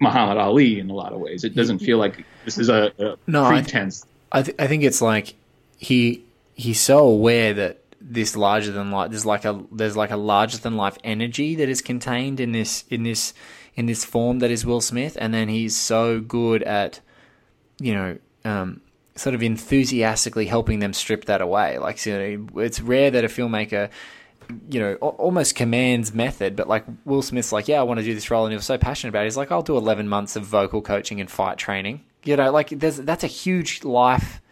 Muhammad 0.00 0.38
Ali 0.38 0.80
in 0.80 0.90
a 0.90 0.94
lot 0.94 1.12
of 1.12 1.20
ways. 1.20 1.44
It 1.44 1.54
doesn't 1.54 1.80
feel 1.80 1.98
like 1.98 2.24
this 2.44 2.58
is 2.58 2.68
a, 2.68 2.92
a 2.98 3.16
No, 3.26 3.44
I 3.44 3.62
th- 3.62 4.02
I, 4.32 4.42
th- 4.42 4.56
I 4.58 4.66
think 4.66 4.82
it's 4.82 5.02
like 5.02 5.34
he 5.76 6.24
he's 6.54 6.80
so 6.80 6.98
aware 6.98 7.54
that 7.54 7.79
this 8.00 8.34
larger 8.34 8.72
than 8.72 8.90
life 8.90 9.10
there's 9.10 9.26
like 9.26 9.44
a 9.44 9.62
there's 9.70 9.96
like 9.96 10.10
a 10.10 10.16
larger 10.16 10.56
than 10.56 10.76
life 10.76 10.96
energy 11.04 11.54
that 11.54 11.68
is 11.68 11.82
contained 11.82 12.40
in 12.40 12.52
this 12.52 12.84
in 12.88 13.02
this 13.02 13.34
in 13.74 13.86
this 13.86 14.04
form 14.04 14.40
that 14.40 14.50
is 14.50 14.66
Will 14.66 14.80
Smith, 14.80 15.16
and 15.20 15.32
then 15.32 15.48
he's 15.48 15.76
so 15.76 16.20
good 16.20 16.62
at 16.62 17.00
you 17.78 17.94
know 17.94 18.18
um, 18.44 18.80
sort 19.16 19.34
of 19.34 19.42
enthusiastically 19.42 20.46
helping 20.46 20.78
them 20.78 20.92
strip 20.92 21.26
that 21.26 21.40
away. 21.40 21.78
Like 21.78 22.04
you 22.06 22.12
know, 22.12 22.62
it's 22.62 22.80
rare 22.80 23.10
that 23.10 23.24
a 23.24 23.28
filmmaker 23.28 23.90
you 24.68 24.80
know, 24.80 24.94
almost 24.96 25.54
commands 25.54 26.12
method, 26.12 26.56
but 26.56 26.68
like 26.68 26.84
Will 27.04 27.22
Smith's 27.22 27.52
like, 27.52 27.68
yeah, 27.68 27.78
I 27.78 27.84
want 27.84 28.00
to 28.00 28.04
do 28.04 28.14
this 28.14 28.32
role, 28.32 28.44
and 28.44 28.52
he 28.52 28.56
was 28.56 28.66
so 28.66 28.76
passionate 28.76 29.10
about 29.10 29.22
it. 29.22 29.26
He's 29.26 29.36
like, 29.36 29.52
I'll 29.52 29.62
do 29.62 29.76
11 29.76 30.08
months 30.08 30.34
of 30.34 30.42
vocal 30.44 30.82
coaching 30.82 31.20
and 31.20 31.30
fight 31.30 31.56
training. 31.56 32.04
You 32.24 32.36
know, 32.36 32.50
like 32.50 32.70
there's 32.70 32.96
that's 32.96 33.22
a 33.22 33.28
huge 33.28 33.84
life 33.84 34.42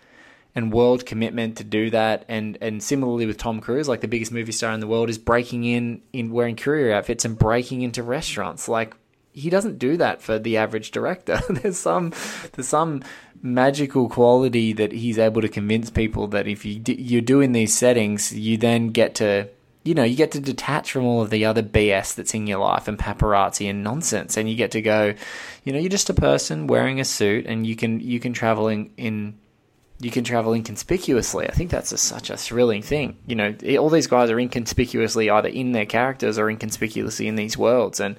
and 0.54 0.72
world 0.72 1.06
commitment 1.06 1.56
to 1.58 1.64
do 1.64 1.90
that. 1.90 2.24
And 2.28 2.58
and 2.60 2.82
similarly 2.82 3.26
with 3.26 3.38
Tom 3.38 3.60
Cruise, 3.60 3.88
like 3.88 4.00
the 4.00 4.08
biggest 4.08 4.32
movie 4.32 4.52
star 4.52 4.72
in 4.72 4.80
the 4.80 4.86
world, 4.86 5.10
is 5.10 5.18
breaking 5.18 5.64
in 5.64 6.02
in 6.12 6.30
wearing 6.32 6.56
courier 6.56 6.94
outfits 6.94 7.24
and 7.24 7.38
breaking 7.38 7.82
into 7.82 8.02
restaurants. 8.02 8.68
Like 8.68 8.94
he 9.32 9.50
doesn't 9.50 9.78
do 9.78 9.96
that 9.96 10.20
for 10.20 10.38
the 10.38 10.56
average 10.56 10.90
director. 10.90 11.40
there's 11.48 11.78
some 11.78 12.12
there's 12.52 12.68
some 12.68 13.02
magical 13.40 14.08
quality 14.08 14.72
that 14.72 14.92
he's 14.92 15.18
able 15.18 15.40
to 15.40 15.48
convince 15.48 15.90
people 15.90 16.26
that 16.28 16.48
if 16.48 16.64
you 16.64 16.82
you're 16.86 17.20
doing 17.20 17.52
these 17.52 17.74
settings, 17.74 18.32
you 18.32 18.56
then 18.56 18.88
get 18.88 19.14
to 19.16 19.48
you 19.84 19.94
know 19.94 20.02
you 20.02 20.16
get 20.16 20.32
to 20.32 20.40
detach 20.40 20.90
from 20.90 21.04
all 21.04 21.22
of 21.22 21.30
the 21.30 21.44
other 21.44 21.62
BS 21.62 22.14
that's 22.14 22.34
in 22.34 22.46
your 22.46 22.58
life 22.58 22.88
and 22.88 22.98
paparazzi 22.98 23.70
and 23.70 23.84
nonsense, 23.84 24.36
and 24.36 24.50
you 24.50 24.56
get 24.56 24.72
to 24.72 24.82
go, 24.82 25.14
you 25.64 25.72
know, 25.72 25.78
you're 25.78 25.88
just 25.88 26.10
a 26.10 26.14
person 26.14 26.66
wearing 26.66 27.00
a 27.00 27.04
suit, 27.04 27.46
and 27.46 27.66
you 27.66 27.76
can 27.76 28.00
you 28.00 28.18
can 28.20 28.32
travel 28.32 28.68
in. 28.68 28.90
in 28.96 29.38
you 30.00 30.10
can 30.10 30.24
travel 30.24 30.52
inconspicuously. 30.52 31.48
I 31.48 31.52
think 31.52 31.70
that's 31.70 31.92
a, 31.92 31.98
such 31.98 32.30
a 32.30 32.36
thrilling 32.36 32.82
thing. 32.82 33.16
You 33.26 33.34
know, 33.34 33.54
all 33.78 33.90
these 33.90 34.06
guys 34.06 34.30
are 34.30 34.38
inconspicuously 34.38 35.28
either 35.28 35.48
in 35.48 35.72
their 35.72 35.86
characters 35.86 36.38
or 36.38 36.48
inconspicuously 36.48 37.26
in 37.26 37.34
these 37.34 37.58
worlds. 37.58 37.98
And 37.98 38.16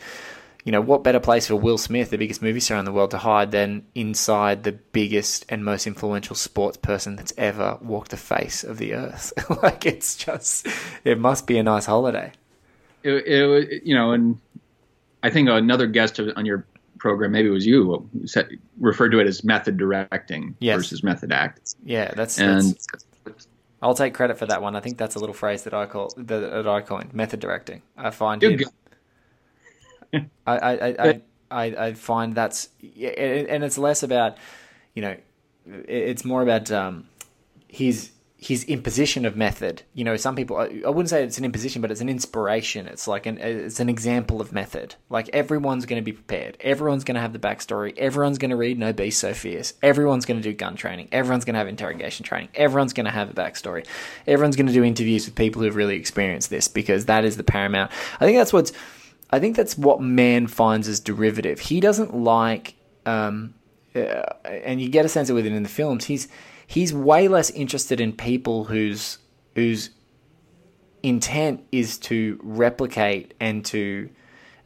you 0.65 0.74
know, 0.74 0.81
what 0.81 1.03
better 1.03 1.21
place 1.21 1.48
for 1.48 1.55
Will 1.55 1.77
Smith, 1.77 2.09
the 2.09 2.17
biggest 2.17 2.41
movie 2.41 2.59
star 2.59 2.77
in 2.77 2.86
the 2.86 2.91
world, 2.91 3.12
to 3.12 3.17
hide 3.17 3.51
than 3.51 3.86
inside 3.95 4.63
the 4.63 4.74
biggest 4.74 5.45
and 5.48 5.63
most 5.63 5.88
influential 5.88 6.36
sports 6.36 6.77
person 6.77 7.15
that's 7.15 7.33
ever 7.38 7.77
walked 7.81 8.12
the 8.12 8.17
face 8.17 8.63
of 8.63 8.77
the 8.77 8.93
earth? 8.93 9.31
like, 9.63 9.86
it's 9.86 10.15
just, 10.15 10.67
it 11.05 11.17
must 11.17 11.48
be 11.48 11.57
a 11.57 11.63
nice 11.63 11.86
holiday. 11.86 12.33
it, 13.03 13.25
it, 13.25 13.83
you 13.83 13.95
know, 13.95 14.12
and 14.12 14.38
I 15.24 15.29
think 15.29 15.48
another 15.50 15.88
guest 15.88 16.19
on 16.19 16.45
your 16.45 16.65
program, 17.00 17.32
maybe 17.32 17.48
it 17.48 17.51
was 17.51 17.65
you, 17.65 18.10
said, 18.25 18.50
referred 18.79 19.10
to 19.10 19.20
it 19.20 19.27
as 19.27 19.44
method 19.44 19.77
directing 19.77 20.56
Yes. 20.60 20.77
versus 20.77 21.03
method 21.03 21.32
act. 21.32 21.75
Yeah, 21.84 22.12
that's, 22.13 22.39
And 22.39 22.77
that's 23.34 23.48
I'll 23.82 23.96
take 23.96 24.13
credit 24.13 24.38
for 24.38 24.46
that 24.46 24.62
one. 24.62 24.75
I 24.75 24.82
think 24.82 24.98
that's 24.98 25.15
a 25.15 25.20
little 25.20 25.34
phrase 25.34 25.63
that 25.63 25.74
I 25.74 25.86
call 25.86 26.12
that, 26.18 26.39
that 26.39 26.68
I 26.68 26.82
coined 26.82 27.13
method 27.13 27.39
directing. 27.39 27.82
I 27.98 28.10
find 28.10 28.41
good. 28.41 28.65
I, 30.13 30.27
I, 30.48 30.88
I, 30.88 31.22
I, 31.51 31.63
I, 31.65 31.94
find 31.94 32.34
that's 32.36 32.70
yeah, 32.82 33.10
and 33.10 33.48
and 33.48 33.63
it's 33.63 33.77
less 33.77 34.03
about 34.03 34.38
you 34.96 35.01
know 35.01 35.15
it's 35.65 36.25
more 36.25 36.41
about 36.41 36.72
um, 36.72 37.08
his 37.68 38.12
his 38.41 38.63
imposition 38.63 39.25
of 39.25 39.36
method. 39.36 39.84
You 39.93 40.05
know, 40.05 40.15
some 40.15 40.34
people 40.34 40.55
I 40.58 40.69
wouldn't 40.89 41.10
say 41.10 41.24
it's 41.24 41.38
an 41.38 41.43
imposition, 41.43 41.81
but 41.81 41.91
it's 41.91 42.00
an 42.00 42.08
inspiration. 42.08 42.88
It's 42.88 43.05
like 43.05 43.25
an 43.25 43.38
it's 43.38 43.81
an 43.81 43.89
example 43.89 44.39
of 44.39 44.53
method. 44.53 44.96
Like 45.10 45.29
everyone's 45.34 45.86
going 45.86 46.01
to 46.01 46.05
be 46.05 46.13
prepared. 46.13 46.55
Everyone's 46.62 47.03
going 47.03 47.15
to 47.15 47.22
have 47.22 47.34
the 47.34 47.39
backstory. 47.39 47.98
Everyone's 47.98 48.38
going 48.38 48.51
to 48.51 48.55
read 48.55 48.79
No 48.79 48.93
Beast 48.93 49.19
So 49.19 49.34
Fierce. 49.34 49.74
Everyone's 49.84 50.25
going 50.25 50.41
to 50.41 50.43
do 50.43 50.55
gun 50.55 50.77
training. 50.77 51.10
Everyone's 51.12 51.43
going 51.43 51.55
to 51.55 51.60
have 51.60 51.67
interrogation 51.67 52.24
training. 52.24 52.48
Everyone's 52.55 52.93
going 52.93 53.08
to 53.08 53.12
have 53.12 53.29
a 53.29 53.34
backstory. 53.34 53.86
Everyone's 54.25 54.55
going 54.55 54.67
to 54.67 54.74
do 54.74 54.86
interviews 54.86 55.25
with 55.25 55.36
people 55.36 55.62
who've 55.62 55.75
really 55.75 55.98
experienced 55.98 56.50
this 56.50 56.69
because 56.69 57.08
that 57.08 57.25
is 57.25 57.36
the 57.36 57.43
paramount. 57.43 57.91
I 58.22 58.25
think 58.25 58.38
that's 58.38 58.53
what's 58.53 58.72
I 59.31 59.39
think 59.39 59.58
that's 59.58 59.77
what 59.77 60.01
Mann 60.01 60.48
finds 60.48 60.88
as 60.88 61.00
derivative. 61.01 61.60
He 61.60 61.79
doesn't 61.81 62.15
like, 62.15 62.74
um, 63.05 63.53
uh, 63.93 64.24
and 64.46 64.81
you 64.81 64.89
get 64.89 65.05
a 65.05 65.10
sense 65.10 65.29
of 65.29 65.38
it 65.38 65.46
in 65.46 65.62
the 65.62 65.69
films. 65.69 66.05
He's 66.05 66.27
he's 66.69 66.93
way 66.93 67.27
less 67.27 67.49
interested 67.49 67.99
in 67.99 68.13
people 68.13 68.65
whose 68.65 69.17
whose 69.55 69.89
intent 71.01 71.63
is 71.71 71.97
to 71.97 72.39
replicate 72.43 73.33
and 73.39 73.65
to 73.65 74.07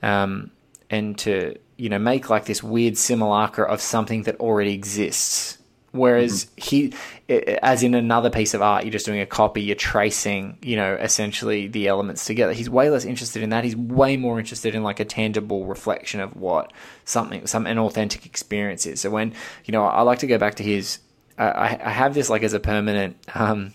um, 0.04 0.52
and 0.90 1.18
to 1.18 1.56
you 1.78 1.88
know 1.88 1.98
make 1.98 2.30
like 2.30 2.46
this 2.46 2.62
weird 2.62 2.98
simulacra 2.98 3.66
of 3.66 3.82
something 3.82 4.24
that 4.24 4.36
already 4.40 4.74
exists. 4.74 5.58
Whereas 5.92 6.48
he, 6.58 6.92
as 7.30 7.84
in 7.84 7.94
another 7.94 8.32
piece 8.32 8.56
of 8.56 8.64
art, 8.64 8.84
you're 8.84 8.92
just 8.92 9.06
doing 9.06 9.20
a 9.20 9.28
copy, 9.28 9.62
you're 9.62 9.76
tracing, 9.76 10.58
you 10.64 10.76
know, 10.76 10.96
essentially 10.96 11.68
the 11.68 11.88
elements 11.88 12.26
together. 12.26 12.52
He's 12.52 12.68
way 12.68 12.90
less 12.90 13.06
interested 13.06 13.44
in 13.44 13.52
that. 13.52 13.64
He's 13.64 13.76
way 13.76 14.18
more 14.18 14.40
interested 14.40 14.74
in 14.74 14.82
like 14.82 15.00
a 15.00 15.06
tangible 15.06 15.68
reflection 15.68 16.20
of 16.20 16.36
what 16.36 16.74
something, 17.06 17.46
some 17.46 17.68
an 17.68 17.78
authentic 17.78 18.26
experience 18.26 18.88
is. 18.88 19.02
So 19.02 19.12
when 19.12 19.36
you 19.66 19.72
know, 19.72 19.86
I 19.86 20.02
like 20.02 20.18
to 20.20 20.28
go 20.28 20.40
back 20.40 20.56
to 20.56 20.64
his. 20.64 20.98
I, 21.38 21.46
I 21.48 21.80
I 21.86 21.90
have 21.90 22.14
this 22.14 22.30
like 22.30 22.44
as 22.44 22.54
a 22.54 22.60
permanent. 22.60 23.18
Um, 23.34 23.74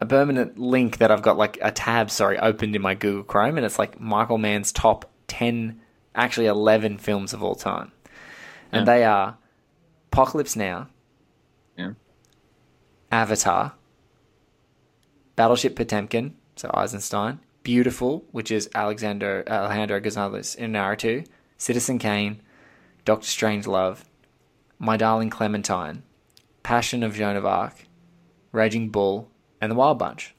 a 0.00 0.06
permanent 0.06 0.58
link 0.58 0.96
that 0.98 1.10
I've 1.10 1.20
got 1.22 1.36
like 1.36 1.58
a 1.60 1.70
tab, 1.70 2.10
sorry, 2.10 2.38
opened 2.38 2.74
in 2.74 2.80
my 2.80 2.94
Google 2.94 3.22
Chrome, 3.22 3.58
and 3.58 3.66
it's 3.66 3.78
like 3.78 4.00
Michael 4.00 4.38
Mann's 4.38 4.72
top 4.72 5.10
10, 5.28 5.78
actually 6.14 6.46
11 6.46 6.96
films 6.96 7.34
of 7.34 7.42
all 7.42 7.54
time. 7.54 7.92
And 8.72 8.86
Yeah. 8.86 8.94
they 8.94 9.04
are 9.04 9.36
Apocalypse 10.10 10.56
Now, 10.56 10.88
Yeah. 11.76 11.92
Avatar, 13.12 13.74
Battleship 15.36 15.76
Potemkin, 15.76 16.34
so 16.56 16.70
Eisenstein, 16.72 17.40
Biutiful, 17.62 18.22
which 18.32 18.50
is 18.50 18.70
Alexander 18.74 19.44
Alejandro 19.46 20.00
Gonzalez 20.00 20.56
Inarritu, 20.58 21.26
Citizen 21.58 21.98
Kane, 21.98 22.40
Doctor 23.04 23.26
Strangelove, 23.26 24.04
My 24.82 24.96
Darling 24.96 25.28
Clementine, 25.28 26.02
Passion 26.62 27.02
of 27.02 27.14
Joan 27.14 27.36
of 27.36 27.44
Arc, 27.44 27.86
Raging 28.50 28.88
Bull, 28.88 29.30
and 29.60 29.70
The 29.70 29.76
Wild 29.76 29.98
Bunch. 29.98 30.34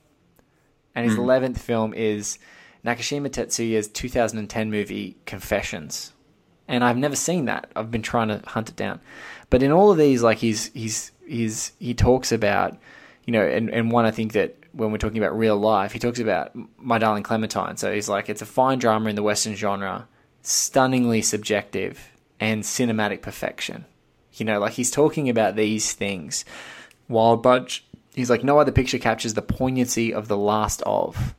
And 0.96 1.06
his 1.06 1.16
hmm. 1.16 1.22
11th 1.22 1.60
film 1.60 1.94
is 1.94 2.40
Nakashima 2.84 3.30
Tetsuya's 3.30 3.88
2010 3.88 4.72
movie 4.72 5.16
Confessions. 5.28 6.14
And 6.68 6.84
I've 6.84 6.98
never 6.98 7.16
seen 7.16 7.46
that. 7.46 7.72
I've 7.76 7.92
been 7.92 8.02
trying 8.02 8.30
to 8.30 8.42
hunt 8.48 8.70
it 8.70 8.76
down. 8.76 9.00
But 9.52 9.62
in 9.62 9.72
all 9.72 9.92
of 9.92 10.00
these, 10.00 10.24
like 10.24 10.40
he's 10.40 10.72
he's 10.74 11.12
he's 11.28 11.74
he 11.78 11.94
talks 11.94 12.32
about, 12.32 12.78
you 13.26 13.34
know, 13.34 13.46
and, 13.46 13.70
and 13.70 13.92
one 13.92 14.06
I 14.06 14.12
think 14.12 14.34
that 14.34 14.56
when 14.72 14.92
we're 14.92 14.98
talking 14.98 15.20
about 15.20 15.38
real 15.38 15.58
life, 15.58 15.92
he 15.92 16.00
talks 16.00 16.20
about 16.20 16.52
My 16.78 16.98
Darling 16.98 17.24
Clementine. 17.24 17.78
So 17.78 17.94
he's 17.94 18.10
like, 18.10 18.28
it's 18.28 18.42
a 18.42 18.46
fine 18.48 18.80
drama 18.80 19.10
in 19.10 19.16
the 19.16 19.24
Western 19.24 19.54
genre, 19.54 20.08
stunningly 20.42 21.22
subjective 21.22 22.10
and 22.40 22.64
cinematic 22.64 23.22
perfection. 23.22 23.86
You 24.34 24.46
know, 24.46 24.60
like 24.60 24.74
he's 24.74 24.92
talking 24.92 25.30
about 25.30 25.56
these 25.56 25.94
things. 25.94 26.46
Wild 27.08 27.44
Bunch, 27.44 27.86
he's 28.16 28.30
like, 28.30 28.44
no 28.44 28.60
other 28.60 28.72
picture 28.72 28.98
captures 28.98 29.34
the 29.34 29.42
poignancy 29.42 30.14
of 30.14 30.28
the 30.28 30.38
last 30.38 30.82
of, 30.86 31.36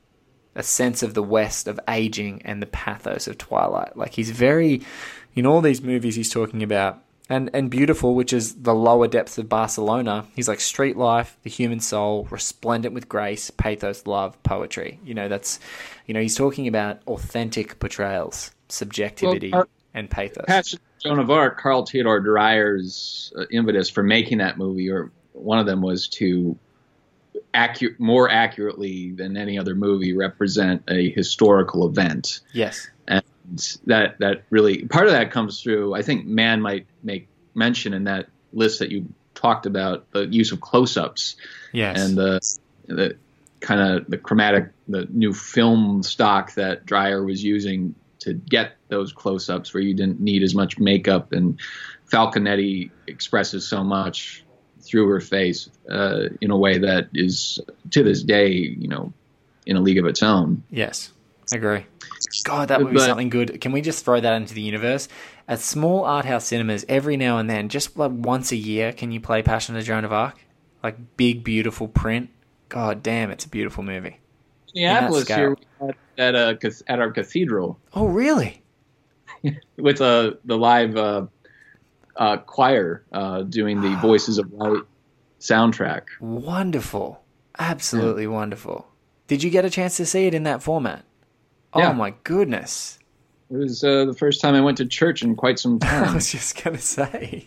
a 0.54 0.62
sense 0.62 1.02
of 1.02 1.14
the 1.14 1.22
West, 1.22 1.66
of 1.66 1.80
aging, 1.88 2.42
and 2.44 2.60
the 2.60 2.66
pathos 2.66 3.26
of 3.26 3.38
Twilight. 3.38 3.96
Like 3.96 4.12
he's 4.12 4.30
very, 4.30 4.82
in 5.34 5.46
all 5.46 5.60
these 5.62 5.80
movies, 5.80 6.14
he's 6.14 6.30
talking 6.30 6.62
about. 6.62 7.02
And, 7.28 7.48
and 7.54 7.70
beautiful, 7.70 8.14
which 8.14 8.34
is 8.34 8.56
the 8.56 8.74
lower 8.74 9.08
depths 9.08 9.38
of 9.38 9.48
Barcelona. 9.48 10.26
He's 10.34 10.48
like 10.48 10.60
street 10.60 10.98
life, 10.98 11.38
the 11.44 11.50
human 11.50 11.80
soul, 11.80 12.28
resplendent 12.30 12.92
with 12.92 13.08
grace, 13.08 13.50
pathos, 13.50 14.06
love, 14.06 14.42
poetry. 14.42 15.00
You 15.02 15.14
know, 15.14 15.28
that's, 15.28 15.58
you 16.06 16.12
know, 16.12 16.20
he's 16.20 16.34
talking 16.34 16.68
about 16.68 17.00
authentic 17.06 17.78
portrayals, 17.78 18.50
subjectivity, 18.68 19.50
Well, 19.50 19.62
uh, 19.62 19.66
and 19.94 20.10
pathos. 20.10 20.44
Of 20.74 20.80
Joan 21.02 21.18
of 21.18 21.30
Arc, 21.30 21.60
Carl 21.60 21.84
Theodor 21.84 22.20
Dreyer's 22.20 23.32
uh, 23.36 23.44
impetus 23.50 23.88
for 23.90 24.02
making 24.02 24.38
that 24.38 24.58
movie, 24.58 24.90
or 24.90 25.10
one 25.32 25.58
of 25.58 25.66
them 25.66 25.82
was 25.82 26.08
to 26.08 26.56
accurate, 27.54 27.98
more 27.98 28.30
accurately 28.30 29.12
than 29.12 29.36
any 29.36 29.58
other 29.58 29.74
movie, 29.74 30.14
represent 30.14 30.82
a 30.88 31.10
historical 31.10 31.86
event. 31.88 32.40
yes. 32.52 32.88
and 33.08 33.22
that 33.86 34.18
that 34.20 34.44
really 34.50 34.84
part 34.86 35.06
of 35.06 35.12
that 35.12 35.30
comes 35.32 35.62
through. 35.62 35.94
I 35.94 36.02
think 36.02 36.24
Mann 36.26 36.60
might 36.62 36.86
make 37.02 37.28
mention 37.54 37.92
in 37.92 38.04
that 38.04 38.28
list 38.52 38.78
that 38.78 38.90
you 38.90 39.06
talked 39.34 39.66
about 39.66 40.10
the 40.12 40.26
use 40.26 40.52
of 40.52 40.60
close-ups 40.60 41.36
Yes. 41.72 42.00
and 42.00 42.16
the 42.16 42.40
the 42.86 43.16
kind 43.60 43.80
of 43.80 44.06
the 44.08 44.18
chromatic, 44.18 44.70
the 44.88 45.06
new 45.10 45.32
film 45.32 46.02
stock 46.02 46.54
that 46.54 46.86
Dreyer 46.86 47.24
was 47.24 47.42
using 47.42 47.94
to 48.22 48.34
get 48.34 48.76
those 48.88 49.12
close-ups 49.12 49.72
where 49.74 49.82
you 49.82 49.94
didn't 49.94 50.20
need 50.20 50.42
as 50.42 50.54
much 50.54 50.78
makeup 50.78 51.32
and 51.32 51.58
Falconetti 52.10 52.90
expresses 53.06 53.66
so 53.66 53.82
much 53.82 54.44
through 54.80 55.08
her 55.08 55.20
face 55.20 55.70
uh, 55.90 56.24
in 56.40 56.50
a 56.50 56.56
way 56.56 56.78
that 56.78 57.08
is 57.14 57.60
to 57.90 58.02
this 58.02 58.22
day, 58.22 58.50
you 58.50 58.88
know, 58.88 59.12
in 59.66 59.76
a 59.76 59.80
league 59.80 59.98
of 59.98 60.06
its 60.06 60.22
own. 60.22 60.62
Yes, 60.70 61.12
I 61.52 61.56
agree. 61.56 61.86
God, 62.44 62.68
that 62.68 62.80
would 62.80 62.90
be 62.90 62.96
But- 62.96 63.06
something 63.06 63.28
good. 63.30 63.60
Can 63.60 63.72
we 63.72 63.80
just 63.80 64.04
throw 64.04 64.20
that 64.20 64.34
into 64.34 64.54
the 64.54 64.60
universe? 64.62 65.08
At 65.48 65.60
small 65.60 66.04
art 66.04 66.24
house 66.24 66.46
cinemas, 66.46 66.84
every 66.88 67.16
now 67.16 67.38
and 67.38 67.48
then, 67.48 67.68
just 67.68 67.96
like 67.96 68.12
once 68.12 68.52
a 68.52 68.56
year, 68.56 68.92
can 68.92 69.12
you 69.12 69.20
play 69.20 69.42
Passion 69.42 69.76
of 69.76 69.84
Joan 69.84 70.04
of 70.04 70.12
Arc? 70.12 70.36
Like 70.82 71.16
big, 71.16 71.44
beautiful 71.44 71.88
print. 71.88 72.30
God 72.68 73.02
damn, 73.02 73.30
it's 73.30 73.44
a 73.44 73.48
beautiful 73.48 73.82
movie. 73.84 74.18
Minneapolis 74.74 75.28
here 75.28 75.56
we 75.80 75.86
had 75.86 75.96
at 76.18 76.34
a 76.34 76.72
at 76.88 76.98
our 77.00 77.10
cathedral 77.10 77.78
Oh, 77.94 78.06
really? 78.06 78.62
with 79.78 80.00
uh, 80.00 80.32
the 80.44 80.56
live 80.56 80.96
uh, 80.96 81.26
uh, 82.16 82.36
choir 82.38 83.04
uh, 83.12 83.42
doing 83.42 83.80
the 83.80 83.94
Voices 83.96 84.38
of 84.38 84.52
Light 84.52 84.82
soundtrack. 85.40 86.02
Wonderful. 86.20 87.22
Absolutely 87.58 88.26
wonderful. 88.26 88.86
Did 89.26 89.42
you 89.42 89.50
get 89.50 89.64
a 89.64 89.70
chance 89.70 89.96
to 89.96 90.06
see 90.06 90.26
it 90.26 90.34
in 90.34 90.44
that 90.44 90.62
format? 90.62 91.04
Oh 91.72 91.80
Yeah. 91.80 91.92
my 91.92 92.14
goodness. 92.24 92.98
It 93.50 93.56
was 93.56 93.84
uh, 93.84 94.04
the 94.06 94.14
first 94.14 94.40
time 94.40 94.54
I 94.54 94.60
went 94.60 94.78
to 94.78 94.86
church 94.86 95.22
in 95.22 95.34
quite 95.36 95.58
some 95.58 95.78
time. 95.80 96.04
I 96.10 96.14
was 96.14 96.30
just 96.32 96.62
gonna 96.62 96.78
say, 96.78 97.46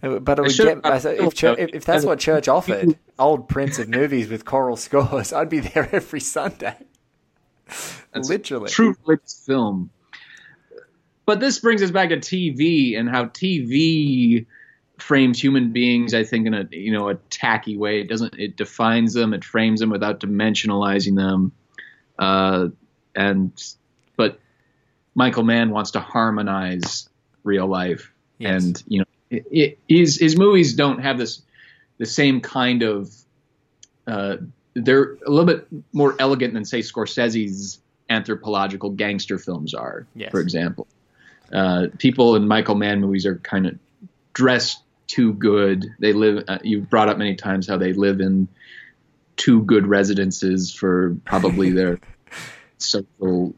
but 0.00 0.38
it 0.38 0.42
would 0.42 0.56
get, 0.56 0.78
if, 0.84 1.44
if, 1.44 1.74
if 1.74 1.84
that's 1.84 2.04
what 2.06 2.18
church 2.18 2.48
offered, 2.48 2.98
old 3.18 3.48
prints 3.48 3.78
of 3.78 3.88
movies 3.88 4.28
with 4.28 4.44
choral 4.44 4.76
scores, 4.76 5.32
I'd 5.32 5.48
be 5.48 5.60
there 5.60 5.88
every 5.92 6.20
Sunday. 6.20 6.76
That's 8.12 8.28
Literally, 8.28 8.70
true 8.70 8.94
religious 9.04 9.42
film. 9.46 9.90
But 11.26 11.40
this 11.40 11.58
brings 11.58 11.82
us 11.82 11.90
back 11.90 12.10
to 12.10 12.16
TV 12.18 12.98
and 12.98 13.08
how 13.08 13.26
TV 13.26 14.46
frames 14.98 15.42
human 15.42 15.72
beings. 15.72 16.12
I 16.14 16.24
think 16.24 16.46
in 16.46 16.54
a 16.54 16.68
you 16.70 16.92
know 16.92 17.08
a 17.08 17.14
tacky 17.30 17.76
way. 17.76 18.00
It 18.00 18.08
doesn't. 18.08 18.34
It 18.38 18.56
defines 18.56 19.14
them. 19.14 19.32
It 19.32 19.42
frames 19.44 19.80
them 19.80 19.90
without 19.90 20.20
dimensionalizing 20.20 21.16
them. 21.16 21.52
Uh, 22.18 22.68
and 23.14 23.50
but 24.16 24.38
Michael 25.14 25.44
Mann 25.44 25.70
wants 25.70 25.92
to 25.92 26.00
harmonize 26.00 27.08
real 27.42 27.66
life, 27.66 28.12
Yes. 28.38 28.62
and 28.64 28.84
you 28.86 28.98
know 29.00 29.04
it, 29.30 29.46
it, 29.50 29.78
his 29.88 30.18
his 30.20 30.36
movies 30.36 30.74
don't 30.74 30.98
have 31.00 31.16
this 31.18 31.40
the 31.98 32.06
same 32.06 32.40
kind 32.40 32.82
of 32.82 33.14
uh, 34.06 34.36
they're 34.74 35.14
a 35.26 35.30
little 35.30 35.46
bit 35.46 35.66
more 35.92 36.14
elegant 36.18 36.54
than 36.54 36.64
say 36.64 36.80
Scorsese's 36.80 37.80
anthropological 38.10 38.90
gangster 38.90 39.38
films 39.38 39.72
are, 39.74 40.06
Yes. 40.14 40.30
for 40.30 40.40
example. 40.40 40.86
Uh, 41.52 41.86
people 41.98 42.36
in 42.36 42.46
Michael 42.48 42.74
Mann 42.74 43.00
movies 43.00 43.24
are 43.26 43.36
kind 43.36 43.66
of 43.66 43.78
dressed 44.32 44.82
too 45.06 45.32
good. 45.34 45.86
They 46.00 46.12
live. 46.12 46.44
Uh, 46.48 46.58
you've 46.62 46.90
brought 46.90 47.08
up 47.08 47.16
many 47.18 47.34
times 47.36 47.68
how 47.68 47.76
they 47.76 47.92
live 47.92 48.20
in 48.20 48.48
too 49.36 49.62
good 49.62 49.86
residences 49.86 50.72
for 50.74 51.16
probably 51.24 51.70
their 51.70 52.00
social. 52.78 53.54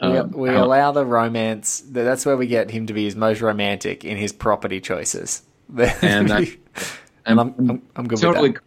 we, 0.00 0.06
um, 0.06 0.30
we 0.32 0.48
how- 0.50 0.64
allow 0.64 0.92
the 0.92 1.04
romance. 1.04 1.82
That's 1.86 2.24
where 2.24 2.36
we 2.36 2.46
get 2.46 2.70
him 2.70 2.86
to 2.86 2.92
be 2.92 3.04
his 3.04 3.16
most 3.16 3.40
romantic 3.40 4.04
in 4.04 4.16
his 4.16 4.32
property 4.32 4.80
choices. 4.80 5.42
And 5.76 6.30
I- 6.32 6.56
and 7.28 7.38
I'm, 7.38 7.54
I'm, 7.58 7.82
I'm 7.94 8.08
good 8.08 8.18
totally 8.18 8.50
with 8.50 8.60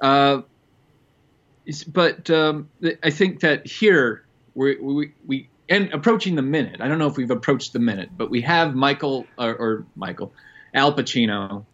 Uh, 0.00 0.42
but 1.88 2.28
um, 2.30 2.68
I 3.02 3.10
think 3.10 3.40
that 3.40 3.66
here 3.66 4.24
we 4.54 4.76
we 4.76 5.12
we 5.26 5.48
and 5.68 5.92
approaching 5.92 6.34
the 6.34 6.42
minute. 6.42 6.80
I 6.80 6.88
don't 6.88 6.98
know 6.98 7.08
if 7.08 7.16
we've 7.16 7.30
approached 7.30 7.72
the 7.72 7.78
minute, 7.78 8.10
but 8.16 8.30
we 8.30 8.40
have 8.42 8.74
Michael 8.74 9.26
or, 9.38 9.54
or 9.54 9.86
Michael 9.96 10.32
Al 10.74 10.94
Pacino, 10.94 11.64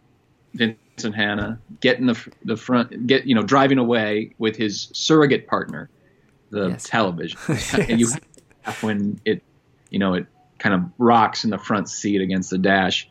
Vincent 0.53 1.15
Hanna 1.15 1.59
getting 1.79 2.07
the 2.07 2.33
the 2.43 2.57
front, 2.57 3.07
get 3.07 3.25
you 3.25 3.35
know 3.35 3.43
driving 3.43 3.77
away 3.77 4.33
with 4.37 4.55
his 4.55 4.89
surrogate 4.93 5.47
partner, 5.47 5.89
the 6.49 6.69
Yes. 6.69 6.83
television, 6.85 7.39
and 7.73 7.99
you 7.99 8.07
have 8.63 8.81
when 8.83 9.19
it 9.25 9.43
you 9.89 9.99
know 9.99 10.15
it 10.15 10.25
kind 10.59 10.73
of 10.75 10.81
rocks 10.97 11.43
in 11.43 11.49
the 11.51 11.57
front 11.57 11.89
seat 11.89 12.21
against 12.21 12.49
the 12.49 12.57
dash. 12.57 13.07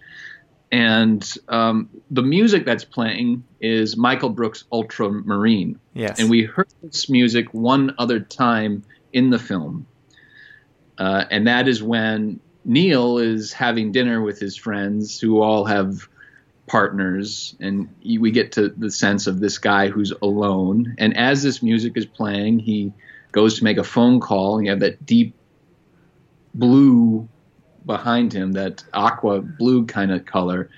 And 0.73 1.23
um, 1.49 1.91
the 2.11 2.23
music 2.23 2.65
that's 2.65 2.85
playing 2.85 3.45
is 3.61 3.95
Michael 3.95 4.31
Brook's 4.31 4.65
Ultramarine. 4.73 5.79
Yes. 5.93 6.19
And 6.19 6.31
we 6.31 6.45
heard 6.45 6.73
this 6.83 7.11
music 7.11 7.53
one 7.53 7.95
other 7.99 8.19
time 8.19 8.83
in 9.13 9.29
the 9.29 9.39
film. 9.39 9.87
Uh, 10.97 11.25
and 11.31 11.47
that 11.47 11.69
is 11.69 11.83
when 11.83 12.41
Neil 12.65 13.19
is 13.19 13.53
having 13.53 13.93
dinner 13.93 14.23
with 14.23 14.41
his 14.41 14.57
friends 14.57 15.21
who 15.21 15.43
all 15.43 15.67
have 15.67 16.09
partners. 16.67 17.55
And 17.61 17.95
we 18.03 18.31
get 18.31 18.53
to 18.53 18.71
the 18.71 18.91
sense 18.91 19.27
of 19.27 19.41
this 19.41 19.59
guy 19.59 19.89
who's 19.89 20.13
alone. 20.23 20.95
And 20.97 21.15
as 21.19 21.43
this 21.43 21.63
music 21.63 21.93
is 21.97 22.07
playing, 22.07 22.61
he 22.61 22.95
goes 23.31 23.59
to 23.59 23.65
make 23.65 23.77
a 23.77 23.85
phone 23.85 24.21
call. 24.21 24.57
And 24.57 24.65
you 24.65 24.71
have 24.71 24.81
that 24.81 25.05
deep 25.05 25.35
blue 26.55 27.29
behind 27.85 28.33
him, 28.33 28.53
that 28.53 28.85
aqua 28.93 29.41
blue 29.41 29.87
kind 29.87 30.13
of 30.13 30.25
color, 30.25 30.71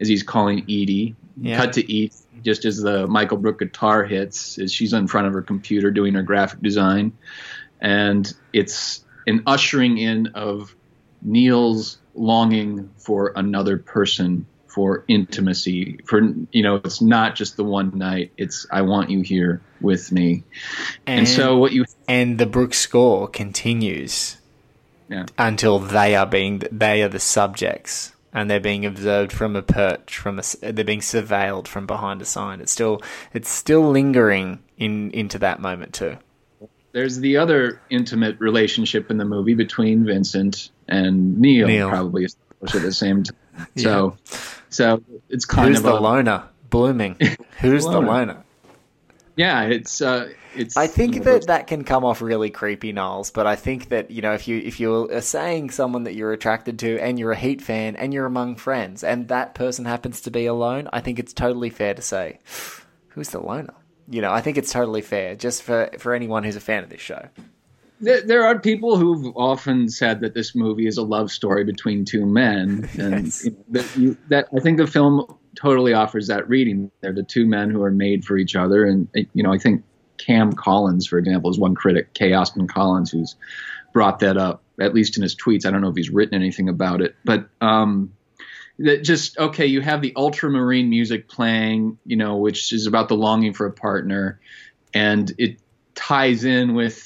as 0.00 0.08
he's 0.08 0.22
calling 0.22 0.60
Edie. 0.62 1.16
Yeah. 1.40 1.56
Cut 1.56 1.74
to 1.74 1.82
Edie 1.84 2.12
just 2.42 2.64
as 2.64 2.78
the 2.78 3.06
Michael 3.06 3.36
Brook 3.36 3.58
guitar 3.58 4.04
hits, 4.04 4.58
as 4.58 4.72
she's 4.72 4.92
in 4.92 5.06
front 5.06 5.26
of 5.26 5.32
her 5.32 5.42
computer 5.42 5.90
doing 5.90 6.14
her 6.14 6.22
graphic 6.22 6.60
design, 6.60 7.12
and 7.80 8.32
it's 8.52 9.04
an 9.26 9.42
ushering 9.46 9.98
in 9.98 10.28
of 10.28 10.74
Neil's 11.22 11.98
longing 12.14 12.90
for 12.96 13.32
another 13.36 13.78
person, 13.78 14.46
for 14.66 15.04
intimacy, 15.08 15.98
for 16.04 16.20
you 16.52 16.62
know, 16.62 16.76
it's 16.76 17.00
not 17.00 17.34
just 17.34 17.56
the 17.56 17.64
one 17.64 17.96
night. 17.98 18.32
It's 18.36 18.66
I 18.70 18.82
want 18.82 19.10
you 19.10 19.22
here 19.22 19.60
with 19.80 20.12
me, 20.12 20.44
and, 21.06 21.28
so 21.28 21.56
what 21.56 21.72
you 21.72 21.84
and 22.06 22.38
the 22.38 22.46
Brooks 22.46 22.78
score 22.78 23.28
continues 23.28 24.38
yeah. 25.08 25.26
until 25.36 25.78
they 25.78 26.14
are 26.14 26.26
being 26.26 26.62
they 26.70 27.02
are 27.02 27.08
the 27.08 27.20
subjects 27.20 28.12
and 28.32 28.50
they're 28.50 28.60
being 28.60 28.84
observed 28.84 29.32
from 29.32 29.56
a 29.56 29.62
perch 29.62 30.16
from 30.16 30.38
a 30.38 30.42
they're 30.72 30.84
being 30.84 31.00
surveilled 31.00 31.66
from 31.66 31.86
behind 31.86 32.20
a 32.22 32.24
sign 32.24 32.60
it's 32.60 32.72
still 32.72 33.00
it's 33.32 33.48
still 33.48 33.90
lingering 33.90 34.62
in 34.76 35.10
into 35.12 35.38
that 35.38 35.60
moment 35.60 35.92
too 35.92 36.16
there's 36.92 37.18
the 37.20 37.36
other 37.36 37.80
intimate 37.90 38.40
relationship 38.40 39.10
in 39.10 39.18
the 39.18 39.24
movie 39.24 39.54
between 39.54 40.04
Vincent 40.04 40.70
and 40.88 41.38
Neil, 41.38 41.68
Neil. 41.68 41.88
probably 41.88 42.24
established 42.24 42.74
at 42.74 42.82
the 42.82 42.92
same 42.92 43.22
time. 43.22 43.36
So, 43.76 44.16
so 44.68 45.02
it's 45.28 45.44
kind 45.44 45.70
who's 45.70 45.78
of 45.78 45.82
the 45.82 45.94
a, 45.94 45.98
loner 45.98 46.44
blooming 46.70 47.16
who's 47.60 47.84
the 47.84 48.00
Loner. 48.00 48.44
Yeah. 49.38 49.62
It's 49.62 50.02
uh, 50.02 50.28
it's. 50.54 50.76
I 50.76 50.86
think 50.86 51.24
that 51.24 51.46
that 51.46 51.66
can 51.66 51.84
come 51.84 52.04
off 52.04 52.20
really 52.20 52.50
creepy, 52.50 52.92
Niles. 52.92 53.30
But 53.30 53.46
I 53.46 53.56
think 53.56 53.88
that 53.88 54.10
you 54.10 54.20
know, 54.20 54.34
if 54.34 54.46
you 54.48 54.58
if 54.58 54.78
you're 54.80 55.20
saying 55.22 55.70
someone 55.70 56.04
that 56.04 56.14
you're 56.14 56.32
attracted 56.32 56.78
to, 56.80 56.98
and 57.00 57.18
you're 57.18 57.32
a 57.32 57.36
Heat 57.36 57.62
fan, 57.62 57.96
and 57.96 58.12
you're 58.12 58.26
among 58.26 58.56
friends, 58.56 59.02
and 59.02 59.28
that 59.28 59.54
person 59.54 59.86
happens 59.86 60.20
to 60.22 60.30
be 60.30 60.46
alone, 60.46 60.88
I 60.92 61.00
think 61.00 61.18
it's 61.18 61.32
totally 61.32 61.70
fair 61.70 61.94
to 61.94 62.02
say, 62.02 62.38
who's 63.08 63.30
the 63.30 63.40
loner? 63.40 63.74
You 64.10 64.20
know, 64.22 64.32
I 64.32 64.40
think 64.40 64.58
it's 64.58 64.72
totally 64.72 65.02
fair, 65.02 65.36
just 65.36 65.62
for 65.62 65.90
for 65.98 66.14
anyone 66.14 66.44
who's 66.44 66.56
a 66.56 66.60
fan 66.60 66.82
of 66.82 66.90
this 66.90 67.00
show. 67.00 67.28
there, 68.00 68.22
there 68.22 68.44
are 68.46 68.58
people 68.58 68.96
who've 68.96 69.36
often 69.36 69.88
said 69.88 70.20
that 70.20 70.32
this 70.34 70.54
movie 70.54 70.86
is 70.86 70.98
a 70.98 71.02
love 71.02 71.30
story 71.30 71.64
between 71.64 72.04
two 72.04 72.24
men, 72.26 72.88
and 72.98 73.26
Yes. 73.26 73.44
you 73.44 73.50
know, 73.50 73.64
that, 73.70 73.96
you, 73.96 74.16
that 74.28 74.48
I 74.56 74.60
think 74.60 74.78
the 74.78 74.86
film 74.86 75.26
totally 75.58 75.92
offers 75.92 76.28
that 76.28 76.48
reading. 76.48 76.90
They're 77.00 77.12
the 77.12 77.22
two 77.22 77.46
men 77.46 77.70
who 77.70 77.82
are 77.82 77.90
made 77.90 78.24
for 78.24 78.36
each 78.38 78.54
other, 78.54 78.84
and 78.84 79.08
you 79.32 79.42
know, 79.42 79.52
I 79.52 79.58
think 79.58 79.82
Cam 80.18 80.52
Collins, 80.52 81.06
for 81.06 81.18
example, 81.18 81.50
is 81.50 81.58
one 81.58 81.74
critic, 81.74 82.14
K. 82.14 82.32
Austin 82.32 82.66
Collins, 82.66 83.10
who's 83.10 83.36
brought 83.92 84.20
that 84.20 84.36
up 84.36 84.62
at 84.80 84.94
least 84.94 85.16
in 85.16 85.22
his 85.22 85.34
tweets. 85.34 85.66
I 85.66 85.70
don't 85.70 85.80
know 85.80 85.88
if 85.88 85.96
he's 85.96 86.10
written 86.10 86.34
anything 86.34 86.68
about 86.68 87.00
it, 87.00 87.16
but 87.24 87.48
um, 87.60 88.12
that 88.78 89.02
just 89.02 89.36
okay. 89.38 89.66
You 89.66 89.80
have 89.80 90.00
the 90.02 90.12
ultramarine 90.16 90.88
music 90.88 91.28
playing, 91.28 91.98
you 92.04 92.16
know, 92.16 92.36
which 92.36 92.72
is 92.72 92.86
about 92.86 93.08
the 93.08 93.16
longing 93.16 93.52
for 93.52 93.66
a 93.66 93.72
partner, 93.72 94.40
and 94.94 95.32
it 95.38 95.58
ties 95.94 96.44
in 96.44 96.74
with 96.74 97.04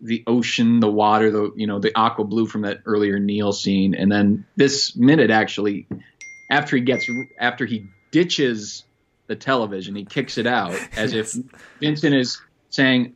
the 0.00 0.24
ocean, 0.26 0.80
the 0.80 0.90
water, 0.90 1.30
the 1.30 1.52
you 1.54 1.66
know 1.66 1.78
the 1.78 1.96
aqua 1.96 2.24
blue 2.24 2.46
from 2.46 2.62
that 2.62 2.80
earlier 2.86 3.18
Neil 3.20 3.52
scene, 3.52 3.94
and 3.94 4.10
then 4.10 4.44
this 4.56 4.96
minute 4.96 5.30
actually, 5.30 5.86
after 6.50 6.76
he 6.76 6.82
gets 6.82 7.08
after 7.38 7.66
he 7.66 7.86
ditches 8.10 8.84
the 9.26 9.36
television, 9.36 9.94
he 9.94 10.04
kicks 10.04 10.38
it 10.38 10.46
out 10.46 10.78
as 10.96 11.12
if 11.12 11.34
Vincent 11.80 12.14
is 12.14 12.40
saying 12.70 13.14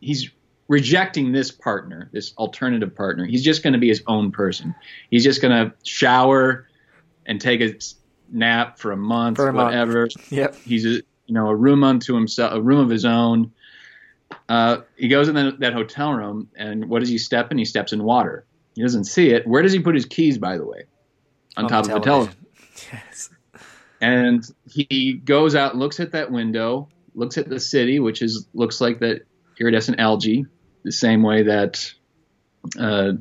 he's 0.00 0.30
rejecting 0.68 1.32
this 1.32 1.50
partner, 1.50 2.08
this 2.12 2.34
alternative 2.38 2.94
partner. 2.94 3.26
He's 3.26 3.44
just 3.44 3.62
going 3.62 3.74
to 3.74 3.78
be 3.78 3.88
his 3.88 4.02
own 4.06 4.32
person. 4.32 4.74
He's 5.10 5.24
just 5.24 5.42
going 5.42 5.52
to 5.52 5.74
shower 5.84 6.68
and 7.26 7.40
take 7.40 7.60
a 7.60 7.74
nap 8.30 8.78
for 8.78 8.92
a 8.92 8.96
month, 8.96 9.36
For 9.36 9.48
a 9.48 9.52
month. 9.52 9.66
whatever. 9.66 10.08
Yep. 10.30 10.56
He's 10.56 10.86
a 10.86 11.02
you 11.26 11.34
know 11.34 11.48
a 11.48 11.54
room 11.54 11.84
unto 11.84 12.14
himself, 12.14 12.52
a 12.54 12.60
room 12.60 12.80
of 12.80 12.90
his 12.90 13.04
own. 13.04 13.52
Uh, 14.48 14.78
he 14.96 15.08
goes 15.08 15.28
in 15.28 15.34
that, 15.36 15.60
that 15.60 15.72
hotel 15.72 16.12
room, 16.12 16.48
and 16.56 16.88
what 16.88 17.00
does 17.00 17.08
he 17.08 17.18
step 17.18 17.50
in? 17.52 17.58
He 17.58 17.64
steps 17.64 17.92
in 17.92 18.02
water. 18.02 18.44
He 18.74 18.82
doesn't 18.82 19.04
see 19.04 19.30
it. 19.30 19.46
Where 19.46 19.62
does 19.62 19.72
he 19.72 19.78
put 19.78 19.94
his 19.94 20.04
keys, 20.04 20.38
by 20.38 20.58
the 20.58 20.66
way? 20.66 20.84
On, 21.56 21.68
top 21.68 21.84
of 21.84 21.92
the 21.92 22.00
television. 22.00 22.43
Yes. 22.92 23.30
And 24.00 24.44
he 24.68 25.14
goes 25.14 25.54
out, 25.54 25.76
looks 25.76 26.00
at 26.00 26.12
that 26.12 26.30
window, 26.30 26.88
looks 27.14 27.38
at 27.38 27.48
the 27.48 27.60
city, 27.60 28.00
which 28.00 28.22
is 28.22 28.46
looks 28.54 28.80
like 28.80 29.00
that 29.00 29.22
iridescent 29.58 30.00
algae, 30.00 30.46
the 30.82 30.92
same 30.92 31.22
way 31.22 31.44
that 31.44 31.92
uh, 32.78 33.12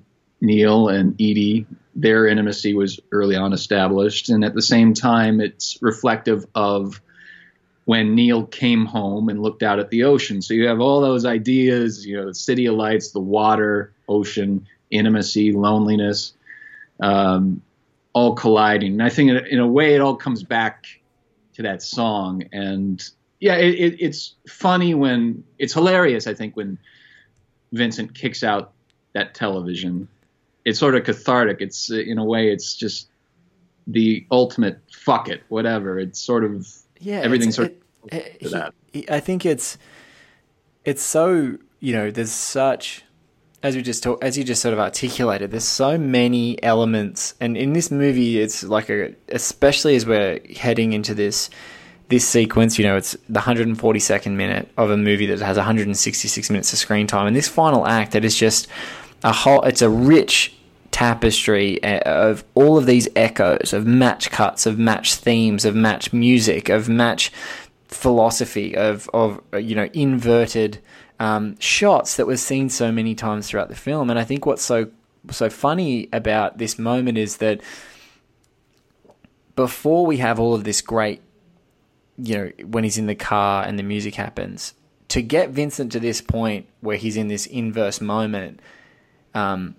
Neil 0.41 0.89
and 0.89 1.13
Edie, 1.15 1.65
their 1.95 2.27
intimacy 2.27 2.73
was 2.73 2.99
early 3.11 3.35
on 3.35 3.53
established, 3.53 4.29
and 4.29 4.43
at 4.43 4.55
the 4.55 4.61
same 4.61 4.93
time, 4.93 5.39
it's 5.39 5.77
reflective 5.81 6.45
of 6.55 7.01
when 7.85 8.15
Neil 8.15 8.45
came 8.45 8.85
home 8.85 9.29
and 9.29 9.41
looked 9.41 9.61
out 9.61 9.79
at 9.79 9.89
the 9.89 10.03
ocean. 10.03 10.41
So 10.41 10.53
you 10.53 10.67
have 10.67 10.79
all 10.79 11.01
those 11.01 11.25
ideas, 11.25 12.05
you 12.05 12.17
know, 12.17 12.27
the 12.27 12.35
city 12.35 12.65
of 12.65 12.75
lights, 12.75 13.11
the 13.11 13.19
water, 13.19 13.93
ocean, 14.07 14.67
intimacy, 14.89 15.51
loneliness. 15.51 16.33
Um, 17.01 17.61
all 18.13 18.35
colliding. 18.35 18.93
And 18.93 19.03
I 19.03 19.09
think 19.09 19.29
in 19.31 19.37
a, 19.37 19.41
in 19.41 19.59
a 19.59 19.67
way 19.67 19.95
it 19.95 20.01
all 20.01 20.15
comes 20.15 20.43
back 20.43 20.85
to 21.55 21.61
that 21.63 21.81
song. 21.81 22.43
And 22.51 23.03
yeah, 23.39 23.55
it, 23.55 23.73
it, 23.75 23.97
it's 23.99 24.35
funny 24.47 24.93
when 24.93 25.43
it's 25.59 25.73
hilarious. 25.73 26.27
I 26.27 26.33
think 26.33 26.55
when 26.55 26.77
Vincent 27.71 28.13
kicks 28.13 28.43
out 28.43 28.71
that 29.13 29.33
television, 29.33 30.07
it's 30.65 30.79
sort 30.79 30.95
of 30.95 31.03
cathartic. 31.03 31.57
It's 31.59 31.91
uh, 31.91 31.95
in 31.95 32.17
a 32.17 32.23
way, 32.25 32.49
it's 32.51 32.75
just 32.75 33.09
the 33.87 34.25
ultimate 34.31 34.79
fuck 34.91 35.27
it, 35.27 35.41
whatever. 35.49 35.99
It's 35.99 36.19
sort 36.19 36.43
of 36.43 36.67
yeah, 36.99 37.19
everything's 37.19 37.55
sort 37.55 37.73
it- 38.11 38.51
that. 38.51 38.73
he- 38.91 39.09
I 39.09 39.19
think 39.19 39.45
it's 39.45 39.77
it's 40.85 41.01
so 41.01 41.57
you 41.79 41.93
know 41.93 42.11
there's 42.11 42.31
such 42.31 43.03
as 43.63 43.77
we 43.77 43.81
just 43.81 44.03
talk, 44.03 44.21
as 44.21 44.37
you 44.37 44.43
just 44.43 44.61
sort 44.61 44.73
of 44.73 44.79
articulated. 44.79 45.51
There's 45.51 45.63
so 45.63 45.97
many 45.97 46.61
elements, 46.61 47.33
and 47.39 47.55
in 47.55 47.71
this 47.71 47.89
movie, 47.89 48.39
it's 48.39 48.61
like 48.63 48.89
a 48.89 49.15
especially 49.29 49.95
as 49.95 50.05
we're 50.05 50.41
heading 50.57 50.91
into 50.91 51.15
this 51.15 51.49
this 52.09 52.27
sequence. 52.27 52.77
You 52.77 52.85
know, 52.85 52.97
it's 52.97 53.13
the 53.29 53.39
142nd 53.39 54.33
minute 54.33 54.69
of 54.77 54.91
a 54.91 54.97
movie 54.97 55.25
that 55.27 55.39
has 55.39 55.55
166 55.55 56.49
minutes 56.49 56.73
of 56.73 56.79
screen 56.79 57.07
time, 57.07 57.25
and 57.25 57.35
this 57.35 57.47
final 57.47 57.87
act 57.87 58.11
that 58.11 58.25
is 58.25 58.35
just 58.35 58.67
a 59.23 59.31
whole. 59.31 59.61
It's 59.61 59.81
a 59.81 59.89
rich 59.89 60.53
tapestry 60.91 61.81
uh, 61.83 61.99
of 61.99 62.43
all 62.53 62.77
of 62.77 62.85
these 62.85 63.07
echoes 63.15 63.71
of 63.71 63.87
match 63.87 64.29
cuts, 64.29 64.65
of 64.65 64.77
match 64.77 65.15
themes, 65.15 65.63
of 65.63 65.73
match 65.73 66.11
music, 66.11 66.67
of 66.67 66.89
match 66.89 67.31
philosophy, 67.87 68.75
of 68.75 69.09
of 69.13 69.41
you 69.57 69.73
know 69.73 69.89
inverted 69.93 70.79
um, 71.23 71.57
shots 71.57 72.17
that 72.17 72.27
were 72.27 72.35
seen 72.35 72.67
so 72.67 72.91
many 72.91 73.15
times 73.15 73.47
throughout 73.47 73.69
the 73.69 73.75
film. 73.75 74.09
And 74.09 74.19
I 74.19 74.25
think 74.25 74.45
what's 74.45 74.61
so 74.61 74.91
so 75.31 75.49
funny 75.49 76.09
about 76.11 76.57
this 76.57 76.77
moment 76.77 77.17
is 77.17 77.37
that 77.37 77.61
before 79.55 80.05
we 80.05 80.17
have 80.17 80.37
all 80.37 80.53
of 80.53 80.65
this 80.65 80.81
great, 80.81 81.21
you 82.17 82.35
know, 82.37 82.51
when 82.65 82.83
he's 82.83 82.97
in 82.97 83.05
the 83.05 83.15
car 83.15 83.63
and 83.63 83.79
the 83.79 83.83
music 83.83 84.15
happens, 84.15 84.73
to 85.07 85.21
get 85.21 85.51
Vincent 85.51 85.93
to 85.93 85.99
this 86.01 86.19
point 86.19 86.67
where 86.81 86.97
he's 86.97 87.15
in 87.15 87.29
this 87.29 87.45
inverse 87.45 88.01
moment, 88.01 88.59
um, 89.33 89.77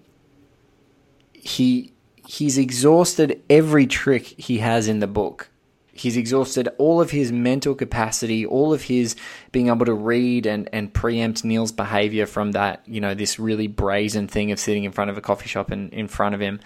he 1.35 1.93
he's 2.27 2.57
exhausted 2.57 3.43
every 3.51 3.87
trick 3.87 4.25
he 4.39 4.59
has 4.59 4.89
in 4.89 5.01
the 5.01 5.07
book 5.07 5.51
he's 5.95 6.17
exhausted 6.17 6.69
all 6.77 7.01
of 7.01 7.11
his 7.11 7.31
mental 7.31 7.75
capacity, 7.75 8.45
all 8.45 8.73
of 8.73 8.83
his 8.83 9.15
being 9.53 9.69
able 9.69 9.87
to 9.87 9.95
read 9.95 10.45
and, 10.45 10.69
and 10.73 10.93
preempt 10.93 11.45
Neil's 11.45 11.73
behavior 11.73 12.27
from 12.27 12.53
that, 12.53 12.83
you 12.87 13.01
know, 13.01 13.15
this 13.15 13.39
really 13.39 13.69
brazen 13.69 14.27
thing 14.27 14.51
of 14.51 14.59
sitting 14.59 14.85
in 14.85 14.93
front 14.93 15.11
of 15.11 15.17
a 15.17 15.23
coffee 15.23 15.49
shop 15.49 15.71
and 15.71 15.93
in 15.93 16.09
front 16.09 16.35
of 16.35 16.41
him. 16.41 16.61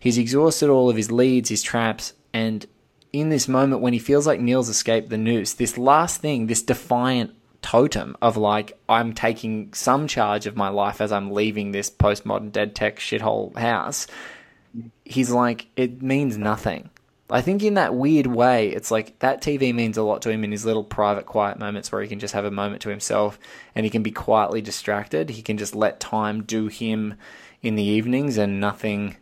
He's 0.00 0.18
exhausted 0.18 0.68
all 0.68 0.90
of 0.90 0.96
his 0.96 1.12
leads, 1.12 1.48
his 1.48 1.62
traps, 1.62 2.12
and 2.34 2.66
in 3.12 3.28
this 3.28 3.46
moment 3.46 3.82
when 3.82 3.92
he 3.92 3.98
feels 3.98 4.26
like 4.26 4.40
Neil's 4.40 4.68
escaped 4.68 5.10
the 5.10 5.18
noose, 5.18 5.52
this 5.54 5.78
last 5.78 6.20
thing, 6.20 6.46
this 6.46 6.62
defiant 6.62 7.34
totem 7.60 8.16
of 8.20 8.36
like, 8.36 8.76
I'm 8.88 9.12
taking 9.12 9.72
some 9.74 10.08
charge 10.08 10.46
of 10.46 10.56
my 10.56 10.68
life 10.68 11.00
as 11.00 11.12
I'm 11.12 11.30
leaving 11.30 11.70
this 11.70 11.88
postmodern 11.88 12.50
dead 12.50 12.74
tech 12.74 12.98
shithole 12.98 13.56
house, 13.56 14.08
he's 15.04 15.30
like, 15.30 15.68
it 15.76 16.02
means 16.02 16.36
nothing. 16.36 16.90
I 17.32 17.40
think 17.40 17.62
in 17.62 17.74
that 17.74 17.94
weird 17.94 18.26
way, 18.26 18.68
it's 18.68 18.90
like 18.90 19.18
that 19.20 19.40
TV 19.40 19.74
means 19.74 19.96
a 19.96 20.02
lot 20.02 20.20
to 20.22 20.30
him 20.30 20.44
in 20.44 20.52
his 20.52 20.66
little 20.66 20.84
private, 20.84 21.24
quiet 21.24 21.58
moments 21.58 21.90
where 21.90 22.02
he 22.02 22.08
can 22.08 22.18
just 22.18 22.34
have 22.34 22.44
a 22.44 22.50
moment 22.50 22.82
to 22.82 22.90
himself 22.90 23.38
and 23.74 23.84
he 23.84 23.90
can 23.90 24.02
be 24.02 24.10
quietly 24.10 24.60
distracted. 24.60 25.30
He 25.30 25.40
can 25.40 25.56
just 25.56 25.74
let 25.74 25.98
time 25.98 26.42
do 26.42 26.66
him 26.66 27.14
in 27.62 27.74
the 27.74 27.82
evenings 27.82 28.36
and 28.36 28.60
nothing 28.60 29.16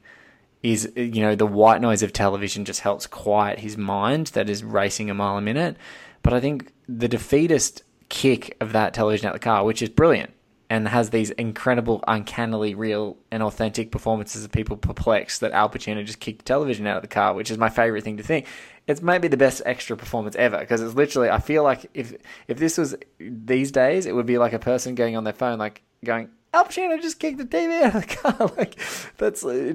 is, 0.60 0.92
you 0.96 1.22
know, 1.22 1.36
the 1.36 1.46
white 1.46 1.80
noise 1.80 2.02
of 2.02 2.12
television 2.12 2.64
just 2.64 2.80
helps 2.80 3.06
quiet 3.06 3.60
his 3.60 3.78
mind 3.78 4.28
that 4.28 4.50
is 4.50 4.64
racing 4.64 5.08
a 5.08 5.14
mile 5.14 5.36
a 5.36 5.40
minute. 5.40 5.76
But 6.22 6.34
I 6.34 6.40
think 6.40 6.72
the 6.88 7.08
defeatist 7.08 7.84
kick 8.08 8.56
of 8.60 8.72
that 8.72 8.92
television 8.92 9.28
at 9.28 9.34
the 9.34 9.38
car, 9.38 9.64
which 9.64 9.82
is 9.82 9.88
brilliant, 9.88 10.32
and 10.70 10.86
has 10.86 11.10
these 11.10 11.30
incredible, 11.30 12.02
uncannily 12.06 12.76
real 12.76 13.18
and 13.32 13.42
authentic 13.42 13.90
performances 13.90 14.44
of 14.44 14.52
people 14.52 14.76
perplexed 14.76 15.40
that 15.40 15.50
Al 15.50 15.68
Pacino 15.68 16.06
just 16.06 16.20
kicked 16.20 16.46
television 16.46 16.86
out 16.86 16.96
of 16.96 17.02
the 17.02 17.08
car, 17.08 17.34
which 17.34 17.50
is 17.50 17.58
my 17.58 17.68
favorite 17.68 18.04
thing 18.04 18.16
to 18.18 18.22
think. 18.22 18.46
It's 18.86 19.02
maybe 19.02 19.26
the 19.26 19.36
best 19.36 19.62
extra 19.66 19.96
performance 19.96 20.36
ever 20.36 20.58
because 20.58 20.80
it's 20.80 20.94
literally. 20.94 21.28
I 21.28 21.40
feel 21.40 21.64
like 21.64 21.90
if 21.92 22.14
if 22.46 22.58
this 22.58 22.78
was 22.78 22.94
these 23.18 23.72
days, 23.72 24.06
it 24.06 24.14
would 24.14 24.26
be 24.26 24.38
like 24.38 24.52
a 24.52 24.58
person 24.60 24.94
going 24.94 25.16
on 25.16 25.24
their 25.24 25.32
phone, 25.32 25.58
like 25.58 25.82
going, 26.04 26.30
"Al 26.54 26.64
Pacino 26.64 27.00
just 27.02 27.18
kicked 27.18 27.38
the 27.38 27.44
TV 27.44 27.82
out 27.82 27.96
of 27.96 28.08
the 28.08 28.16
car." 28.16 28.52
like 28.56 28.80
that's 29.18 29.44
uh, 29.44 29.74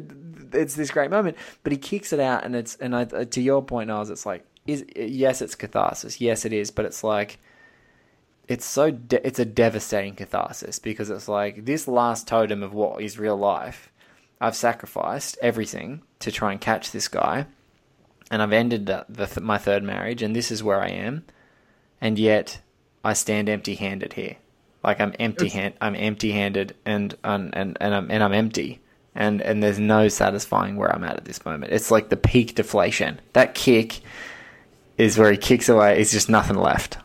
it's 0.53 0.75
this 0.75 0.91
great 0.91 1.11
moment, 1.11 1.37
but 1.63 1.71
he 1.71 1.77
kicks 1.77 2.13
it 2.13 2.19
out, 2.21 2.45
and 2.45 2.55
it's 2.55 2.75
and 2.77 2.95
I, 2.95 3.05
to 3.05 3.41
your 3.41 3.61
point, 3.61 3.89
Niles, 3.89 4.09
it's 4.09 4.25
like 4.25 4.45
is 4.65 4.85
yes, 4.95 5.41
it's 5.41 5.55
catharsis, 5.55 6.19
yes, 6.19 6.45
it 6.45 6.53
is, 6.53 6.71
but 6.71 6.85
it's 6.85 7.03
like 7.03 7.39
it's 8.47 8.65
so 8.65 8.91
de- 8.91 9.25
it's 9.25 9.39
a 9.39 9.45
devastating 9.45 10.15
catharsis 10.15 10.79
because 10.79 11.09
it's 11.09 11.27
like 11.27 11.65
this 11.65 11.87
last 11.87 12.27
totem 12.27 12.63
of 12.63 12.73
what 12.73 13.01
is 13.01 13.17
real 13.19 13.37
life. 13.37 13.91
I've 14.39 14.55
sacrificed 14.55 15.37
everything 15.41 16.01
to 16.19 16.31
try 16.31 16.51
and 16.51 16.61
catch 16.61 16.91
this 16.91 17.07
guy, 17.07 17.45
and 18.29 18.41
I've 18.41 18.53
ended 18.53 18.85
the, 18.85 19.05
the, 19.07 19.41
my 19.41 19.57
third 19.57 19.83
marriage, 19.83 20.21
and 20.21 20.35
this 20.35 20.51
is 20.51 20.63
where 20.63 20.81
I 20.81 20.89
am, 20.89 21.23
and 22.01 22.19
yet 22.19 22.59
I 23.03 23.13
stand 23.13 23.49
empty-handed 23.49 24.13
here. 24.13 24.35
Like 24.83 24.99
I'm 24.99 25.15
empty 25.19 25.49
hand, 25.49 25.73
I'm 25.81 25.95
empty-handed, 25.95 26.75
and 26.85 27.15
and 27.23 27.55
and 27.55 27.77
and 27.81 27.95
I'm 27.95 28.11
and 28.11 28.23
I'm 28.23 28.33
empty, 28.33 28.81
and 29.15 29.41
and 29.41 29.63
there's 29.63 29.79
no 29.79 30.09
satisfying 30.09 30.75
where 30.75 30.93
I'm 30.93 31.03
at 31.03 31.17
at 31.17 31.25
this 31.25 31.43
moment. 31.43 31.73
It's 31.73 31.89
like 31.89 32.09
the 32.09 32.17
peak 32.17 32.53
deflation. 32.53 33.19
That 33.33 33.55
kick 33.55 34.01
is 34.97 35.17
where 35.17 35.31
he 35.31 35.37
kicks 35.37 35.69
away. 35.69 35.99
It's 35.99 36.11
just 36.11 36.29
nothing 36.29 36.57
left. 36.57 36.97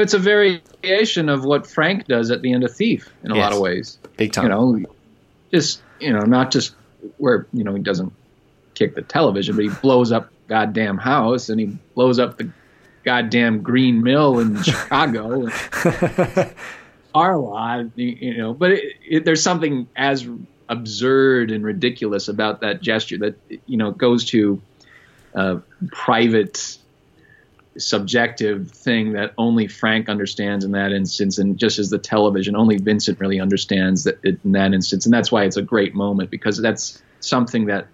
It's 0.00 0.14
a 0.14 0.18
variation 0.18 1.28
of 1.28 1.44
what 1.44 1.66
Frank 1.66 2.06
does 2.06 2.30
at 2.30 2.42
the 2.42 2.52
end 2.52 2.64
of 2.64 2.74
Thief 2.74 3.08
in 3.22 3.30
a 3.30 3.34
Yes. 3.36 3.42
lot 3.42 3.52
of 3.52 3.60
ways. 3.60 3.98
Big 4.16 4.32
time. 4.32 4.44
You 4.44 4.48
know, 4.50 4.84
just 5.52 5.82
you 6.00 6.12
know, 6.12 6.20
not 6.22 6.50
just 6.50 6.74
where 7.18 7.46
you 7.52 7.64
know 7.64 7.74
he 7.74 7.82
doesn't 7.82 8.12
kick 8.74 8.94
the 8.94 9.02
television, 9.02 9.56
but 9.56 9.64
he 9.64 9.70
blows 9.70 10.12
up 10.12 10.30
goddamn 10.48 10.98
house 10.98 11.48
and 11.48 11.60
he 11.60 11.66
blows 11.94 12.18
up 12.18 12.36
the 12.38 12.50
goddamn 13.04 13.62
Green 13.62 14.02
Mill 14.02 14.38
in 14.40 14.62
Chicago. 14.62 15.48
Car 17.12 17.36
lot, 17.38 17.86
you 17.96 18.06
you 18.06 18.36
know, 18.38 18.54
but 18.54 18.70
it, 18.70 18.94
it, 19.08 19.24
there's 19.24 19.42
something 19.42 19.88
as 19.96 20.26
absurd 20.68 21.50
and 21.50 21.64
ridiculous 21.64 22.28
about 22.28 22.60
that 22.60 22.80
gesture 22.80 23.18
that 23.18 23.34
you 23.66 23.76
know 23.76 23.90
goes 23.90 24.26
to 24.26 24.62
uh, 25.34 25.56
private 25.90 26.78
subjective 27.78 28.70
thing 28.70 29.12
that 29.12 29.32
only 29.38 29.66
Frank 29.66 30.08
understands 30.08 30.64
in 30.64 30.72
that 30.72 30.92
instance, 30.92 31.38
and 31.38 31.58
just 31.58 31.78
as 31.78 31.90
the 31.90 31.98
television, 31.98 32.56
only 32.56 32.76
Vincent 32.78 33.20
really 33.20 33.40
understands 33.40 34.04
that 34.04 34.18
in 34.24 34.52
that 34.52 34.72
instance, 34.74 35.06
and 35.06 35.12
that's 35.14 35.30
why 35.32 35.44
it's 35.44 35.56
a 35.56 35.62
great 35.62 35.94
moment 35.94 36.30
because 36.30 36.58
that's 36.60 37.02
something 37.20 37.66
that 37.66 37.86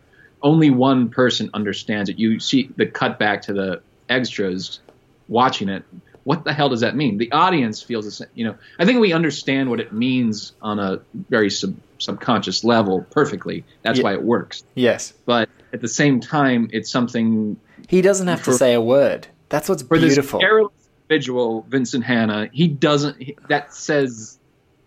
only 0.42 0.70
one 0.70 1.08
person 1.08 1.50
understands 1.54 2.08
it. 2.10 2.18
You 2.18 2.38
see 2.40 2.70
the 2.76 2.86
cut 2.86 3.18
back 3.18 3.42
to 3.42 3.52
the 3.52 3.82
extras 4.08 4.80
watching 5.28 5.68
it. 5.68 5.82
What 6.24 6.44
the 6.44 6.52
hell 6.52 6.68
does 6.68 6.80
that 6.80 6.96
mean? 6.96 7.18
The 7.18 7.30
audience 7.32 7.80
feels 7.82 8.04
the 8.04 8.10
same. 8.10 8.28
You 8.34 8.46
know, 8.46 8.54
I 8.78 8.84
think 8.84 9.00
we 9.00 9.12
understand 9.12 9.70
what 9.70 9.78
it 9.80 9.92
means 9.92 10.52
on 10.60 10.78
a 10.80 11.00
very 11.28 11.50
sub- 11.50 11.76
subconscious 11.98 12.64
level 12.64 13.06
perfectly. 13.10 13.64
That's 13.82 13.98
Yeah. 13.98 14.04
why 14.04 14.12
it 14.14 14.22
works. 14.22 14.64
yes. 14.74 15.12
But 15.24 15.48
at 15.72 15.80
the 15.80 15.88
same 15.88 16.20
time, 16.20 16.68
it's 16.72 16.90
something 16.90 17.56
He 17.88 18.02
doesn't 18.02 18.26
have 18.26 18.42
to 18.44 18.52
say 18.52 18.74
a 18.74 18.80
word. 18.80 19.28
That's 19.48 19.68
what's 19.68 19.82
for 19.82 19.98
beautiful. 19.98 20.40
this 20.40 20.44
careless 20.46 20.72
individual, 21.08 21.64
Vincent 21.68 22.04
Hanna, 22.04 22.48
he 22.52 22.68
doesn't. 22.68 23.20
He, 23.20 23.36
that 23.48 23.72
says 23.74 24.38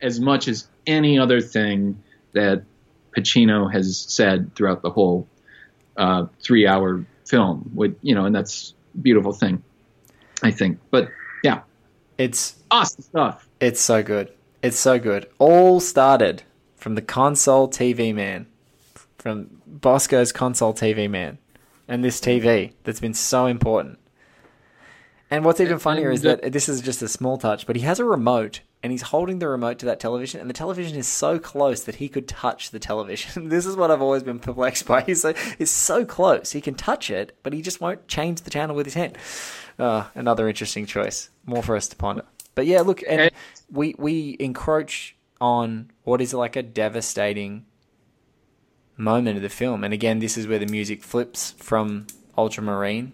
as 0.01 0.19
much 0.19 0.47
as 0.47 0.67
any 0.87 1.17
other 1.19 1.41
thing 1.41 2.01
that 2.33 2.63
Pacino 3.17 3.71
has 3.71 3.97
said 3.99 4.53
throughout 4.55 4.81
the 4.81 4.89
whole 4.89 5.27
uh, 5.97 6.25
three-hour 6.41 7.05
film. 7.25 7.69
With 7.73 7.95
you 8.01 8.15
know, 8.15 8.25
and 8.25 8.35
that's 8.35 8.73
a 8.95 8.97
beautiful 8.99 9.31
thing, 9.33 9.63
I 10.43 10.51
think. 10.51 10.79
But 10.91 11.09
yeah, 11.43 11.61
It's 12.17 12.55
awesome 12.71 13.01
stuff. 13.03 13.47
it's 13.59 13.79
so 13.81 14.03
good. 14.03 14.31
It's 14.61 14.77
so 14.77 14.99
good. 14.99 15.25
All 15.39 15.79
started 15.79 16.43
from 16.75 16.95
the 16.95 17.01
console 17.01 17.69
TV 17.69 18.13
man, 18.13 18.45
from 19.17 19.61
Bosko's 19.79 20.31
console 20.33 20.73
TV 20.73 21.09
man, 21.09 21.37
and 21.87 22.03
this 22.03 22.19
TV 22.19 22.73
that's 22.83 22.99
been 22.99 23.13
so 23.13 23.45
important. 23.45 23.99
And 25.31 25.45
what's 25.45 25.59
even 25.59 25.77
funnier 25.77 26.09
is 26.09 26.23
that 26.23 26.51
this 26.51 26.67
is 26.67 26.81
just 26.81 27.01
a 27.03 27.07
small 27.07 27.37
touch, 27.37 27.67
but 27.67 27.75
he 27.75 27.83
has 27.83 27.99
a 27.99 28.05
remote 28.05 28.61
and 28.81 28.91
he's 28.91 29.03
holding 29.03 29.39
the 29.39 29.47
remote 29.47 29.77
to 29.79 29.85
that 29.87 29.99
television, 29.99 30.39
and 30.39 30.49
the 30.49 30.53
television 30.53 30.97
is 30.97 31.07
so 31.07 31.37
close 31.37 31.83
that 31.83 31.95
he 31.95 32.07
could 32.07 32.27
touch 32.27 32.71
the 32.71 32.79
television. 32.79 33.49
this 33.49 33.65
is 33.65 33.75
what 33.75 33.91
I've 33.91 34.01
always 34.01 34.23
been 34.23 34.39
perplexed 34.39 34.87
by. 34.87 35.01
He's 35.09 35.21
so, 35.21 35.33
it's 35.59 35.71
so 35.71 36.05
close, 36.05 36.53
he 36.53 36.61
can 36.61 36.75
touch 36.75 37.09
it, 37.09 37.37
but 37.43 37.51
he 37.51 37.61
just 37.61 37.81
won't 37.81 38.07
change 38.07 38.41
the 38.41 38.49
channel 38.49 38.75
with 38.75 38.85
his 38.85 38.95
hand. 38.95 39.17
Uh, 39.77 40.05
another 40.15 40.47
interesting 40.47 40.85
choice, 40.85 41.29
more 41.45 41.61
for 41.61 41.75
us 41.75 41.89
to 41.89 41.95
ponder. 41.95 42.23
But 42.55 42.67
yeah, 42.67 42.81
look, 42.81 43.03
and 43.07 43.31
we 43.69 43.95
we 43.97 44.35
encroach 44.39 45.15
on 45.39 45.91
what 46.03 46.21
is 46.21 46.33
like 46.33 46.55
a 46.55 46.63
devastating 46.63 47.65
moment 48.97 49.37
of 49.37 49.43
the 49.43 49.49
film, 49.49 49.83
and 49.83 49.93
again, 49.93 50.19
this 50.19 50.37
is 50.37 50.47
where 50.47 50.59
the 50.59 50.65
music 50.65 51.03
flips 51.03 51.51
from 51.51 52.07
ultramarine 52.37 53.13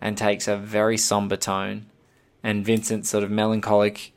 and 0.00 0.16
takes 0.16 0.48
a 0.48 0.56
very 0.56 0.96
somber 0.96 1.36
tone, 1.36 1.86
and 2.42 2.64
Vincent's 2.64 3.08
sort 3.08 3.24
of 3.24 3.30
melancholic 3.30 4.12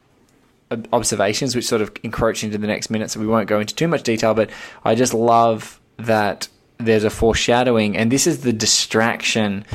observations, 0.91 1.55
which 1.55 1.65
sort 1.65 1.81
of 1.81 1.91
encroach 2.03 2.43
into 2.43 2.57
the 2.57 2.67
next 2.67 2.89
minute, 2.89 3.11
so 3.11 3.19
we 3.19 3.27
won't 3.27 3.47
go 3.47 3.59
into 3.59 3.75
too 3.75 3.87
much 3.87 4.03
detail. 4.03 4.33
But 4.33 4.49
I 4.83 4.95
just 4.95 5.13
love 5.13 5.79
that 5.97 6.47
there's 6.77 7.03
a 7.03 7.09
foreshadowing, 7.09 7.97
and 7.97 8.11
this 8.11 8.27
is 8.27 8.41
the 8.41 8.53
distraction 8.53 9.65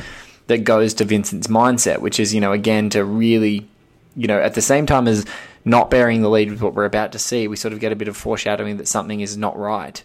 that 0.47 0.59
goes 0.59 0.95
to 0.95 1.05
Vincent's 1.05 1.47
mindset, 1.47 1.99
which 1.99 2.19
is, 2.19 2.33
you 2.33 2.41
know, 2.41 2.51
again, 2.51 2.89
to 2.89 3.03
really, 3.05 3.67
you 4.15 4.27
know, 4.27 4.39
at 4.39 4.55
the 4.55 4.61
same 4.61 4.85
time 4.85 5.07
as 5.07 5.25
not 5.63 5.91
bearing 5.91 6.21
the 6.21 6.29
lead 6.29 6.49
with 6.49 6.61
what 6.61 6.73
we're 6.73 6.85
about 6.85 7.11
to 7.11 7.19
see, 7.19 7.47
we 7.47 7.55
sort 7.55 7.73
of 7.73 7.79
get 7.79 7.91
a 7.91 7.95
bit 7.95 8.07
of 8.07 8.17
foreshadowing 8.17 8.77
that 8.77 8.87
something 8.87 9.21
is 9.21 9.37
not 9.37 9.57
right. 9.57 10.03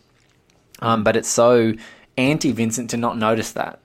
Um, 0.80 1.02
but 1.02 1.16
it's 1.16 1.28
so 1.28 1.72
anti 2.16 2.52
Vincent 2.52 2.90
to 2.90 2.96
not 2.96 3.16
notice 3.16 3.52
that. 3.52 3.78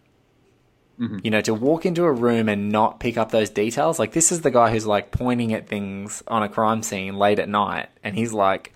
You 1.23 1.31
know, 1.31 1.39
to 1.41 1.53
walk 1.53 1.85
into 1.85 2.03
a 2.03 2.11
room 2.11 2.49
and 2.49 2.69
not 2.69 2.99
pick 2.99 3.17
up 3.17 3.31
those 3.31 3.49
details. 3.49 3.99
Like, 3.99 4.11
this 4.11 4.33
is 4.33 4.41
the 4.41 4.51
guy 4.51 4.69
who's 4.69 4.85
like 4.85 5.11
pointing 5.11 5.53
at 5.53 5.67
things 5.67 6.21
on 6.27 6.43
a 6.43 6.49
crime 6.49 6.83
scene 6.83 7.15
late 7.15 7.39
at 7.39 7.47
night, 7.47 7.87
and 8.03 8.17
he's 8.17 8.33
like, 8.33 8.73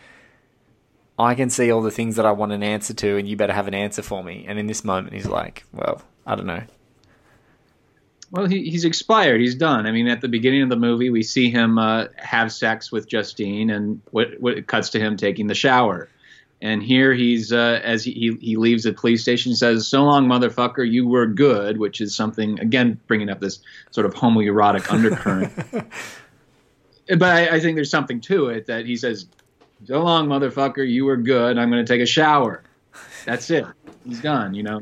I 1.19 1.35
can 1.35 1.49
see 1.49 1.69
all 1.69 1.81
the 1.81 1.91
things 1.91 2.15
that 2.15 2.25
I 2.25 2.31
want 2.31 2.53
an 2.53 2.63
answer 2.63 2.93
to, 2.93 3.17
and 3.17 3.27
you 3.27 3.35
better 3.35 3.51
have 3.51 3.67
an 3.67 3.73
answer 3.73 4.01
for 4.01 4.23
me. 4.23 4.45
And 4.47 4.57
in 4.57 4.67
this 4.67 4.85
moment, 4.85 5.13
he's 5.13 5.27
like, 5.27 5.65
well, 5.73 6.01
I 6.25 6.35
don't 6.35 6.47
know. 6.47 6.63
Well, 8.31 8.47
he, 8.47 8.69
he's 8.69 8.85
expired. 8.85 9.41
He's 9.41 9.55
done. 9.55 9.85
I 9.85 9.91
mean, 9.91 10.07
at 10.07 10.21
the 10.21 10.27
beginning 10.27 10.63
of 10.63 10.69
the 10.69 10.75
movie, 10.75 11.11
we 11.11 11.21
see 11.21 11.51
him 11.51 11.77
uh, 11.77 12.05
have 12.15 12.51
sex 12.51 12.91
with 12.91 13.07
Justine, 13.07 13.69
and 13.69 14.01
what, 14.11 14.39
what 14.39 14.57
it 14.57 14.65
cuts 14.65 14.89
to 14.91 14.99
him 14.99 15.17
taking 15.17 15.47
the 15.47 15.55
shower. 15.55 16.09
And 16.63 16.81
here 16.81 17.13
he's 17.13 17.51
uh, 17.51 17.81
as 17.83 18.05
he, 18.05 18.37
he 18.39 18.55
leaves 18.55 18.83
the 18.83 18.93
police 18.93 19.21
station, 19.21 19.53
says, 19.53 19.85
"So 19.85 20.05
long, 20.05 20.27
motherfucker. 20.27 20.89
You 20.89 21.05
were 21.05 21.25
good," 21.25 21.77
which 21.77 21.99
is 21.99 22.15
something 22.15 22.57
again 22.61 22.97
bringing 23.05 23.29
up 23.29 23.41
this 23.41 23.59
sort 23.91 24.05
of 24.05 24.13
homoerotic 24.13 24.89
undercurrent. 24.89 25.53
but 27.17 27.21
I, 27.21 27.55
I 27.55 27.59
think 27.59 27.75
there's 27.75 27.91
something 27.91 28.21
to 28.21 28.47
it 28.47 28.65
that 28.67 28.85
he 28.85 28.95
says, 28.95 29.27
"So 29.85 30.01
long, 30.01 30.27
motherfucker. 30.27 30.89
You 30.89 31.03
were 31.03 31.17
good. 31.17 31.57
I'm 31.57 31.69
going 31.69 31.85
to 31.85 31.93
take 31.93 32.01
a 32.01 32.05
shower." 32.05 32.63
That's 33.25 33.49
it. 33.49 33.65
He's 34.05 34.21
done. 34.21 34.53
You 34.53 34.63
know, 34.63 34.79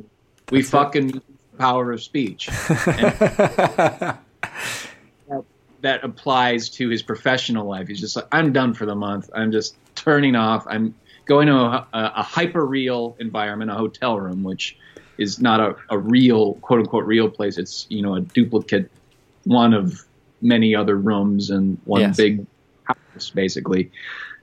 we 0.52 0.60
That's 0.60 0.68
it. 0.68 0.72
fucking 0.72 1.22
power 1.58 1.92
of 1.92 2.04
speech. 2.04 2.48
And 2.48 2.58
that 5.82 6.04
applies 6.04 6.70
to 6.70 6.90
his 6.90 7.02
professional 7.02 7.68
life. 7.68 7.88
He's 7.88 8.00
just 8.00 8.16
like, 8.16 8.28
I'm 8.32 8.54
done 8.54 8.76
for 8.76 8.86
the 8.86 8.94
month. 8.96 9.32
I'm 9.34 9.52
just 9.52 9.76
turning 9.96 10.36
off. 10.36 10.66
I'm 10.68 10.94
going 11.32 11.48
to 11.48 11.54
a, 11.56 11.88
a, 11.94 12.14
a 12.18 12.24
hyper 12.24 12.66
real 12.66 13.16
environment, 13.20 13.72
a 13.72 13.74
hotel 13.76 14.20
room, 14.20 14.44
which 14.44 14.76
is 15.18 15.40
not 15.40 15.62
a, 15.62 15.76
a 15.90 15.98
real 15.98 16.56
quote 16.56 16.82
unquote 16.82 17.06
real 17.06 17.30
place. 17.30 17.58
It's 17.58 17.86
you 17.90 18.02
know 18.02 18.16
a 18.16 18.22
duplicate 18.22 18.92
one 19.46 19.74
of 19.74 19.94
many 20.42 20.76
other 20.76 20.98
rooms 20.98 21.50
and 21.50 21.78
one 21.86 22.02
Yes. 22.02 22.18
big 22.18 22.46
house 22.84 23.30
basically. 23.34 23.92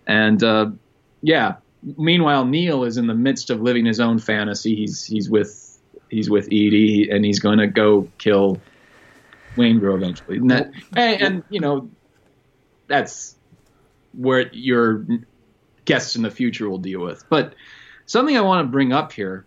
And 0.07 0.43
uh, 0.43 0.71
yeah, 1.21 1.57
meanwhile 1.83 2.47
Neil 2.47 2.85
is 2.85 2.97
in 2.97 3.07
the 3.07 3.15
midst 3.15 3.51
of 3.51 3.61
living 3.61 3.85
his 3.85 4.01
own 4.01 4.19
fantasy. 4.19 4.75
He's 4.75 5.05
he's 5.05 5.29
with 5.29 5.79
he's 6.09 6.31
with 6.31 6.47
Edie 6.47 7.11
and 7.11 7.23
he's 7.23 7.41
going 7.41 7.59
to 7.59 7.67
go 7.67 8.09
kill 8.19 8.63
Waingro 9.59 9.95
eventually. 9.95 10.39
And, 10.39 10.51
that, 10.51 10.71
and, 10.97 11.23
and 11.23 11.43
you 11.51 11.61
know 11.61 11.91
that's 12.89 13.37
where 14.15 14.49
your 14.55 15.05
guests 15.89 16.17
in 16.17 16.23
the 16.23 16.31
future 16.31 16.69
will 16.69 16.79
deal 16.79 17.01
with. 17.01 17.25
But 17.31 17.55
something 18.05 18.37
I 18.37 18.43
want 18.43 18.67
to 18.67 18.71
bring 18.71 18.93
up 18.93 19.11
here 19.11 19.47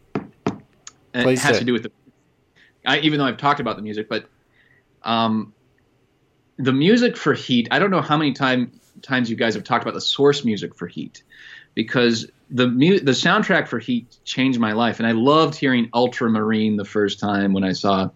it 1.14 1.40
has 1.40 1.54
do. 1.54 1.60
to 1.60 1.66
do 1.66 1.74
with 1.74 1.84
the 1.84 1.92
I, 2.84 2.98
even 3.00 3.20
though 3.20 3.26
I've 3.26 3.38
talked 3.38 3.60
about 3.60 3.76
the 3.76 3.84
music, 3.84 4.10
but 4.10 4.26
um, 5.04 5.54
the 6.58 6.74
music 6.74 7.16
for 7.16 7.36
Heat. 7.36 7.68
I 7.70 7.78
don't 7.78 7.92
know 7.92 8.02
how 8.02 8.18
many 8.18 8.34
time, 8.34 8.72
times 9.04 9.30
you 9.30 9.36
guys 9.36 9.54
have 9.54 9.64
talked 9.64 9.84
about 9.84 9.94
the 9.94 10.02
source 10.02 10.44
music 10.44 10.76
for 10.76 10.88
Heat, 10.88 11.22
because 11.76 12.32
the 12.50 12.68
mu- 12.68 13.00
the 13.00 13.12
soundtrack 13.12 13.68
for 13.68 13.78
Heat 13.78 14.18
changed 14.26 14.60
my 14.60 14.72
life, 14.72 15.00
and 15.00 15.08
I 15.08 15.12
loved 15.12 15.54
hearing 15.54 15.92
Ultramarine 15.94 16.76
the 16.76 16.86
first 16.86 17.20
time 17.20 17.54
when 17.54 17.64
I 17.64 17.74
saw 17.74 18.10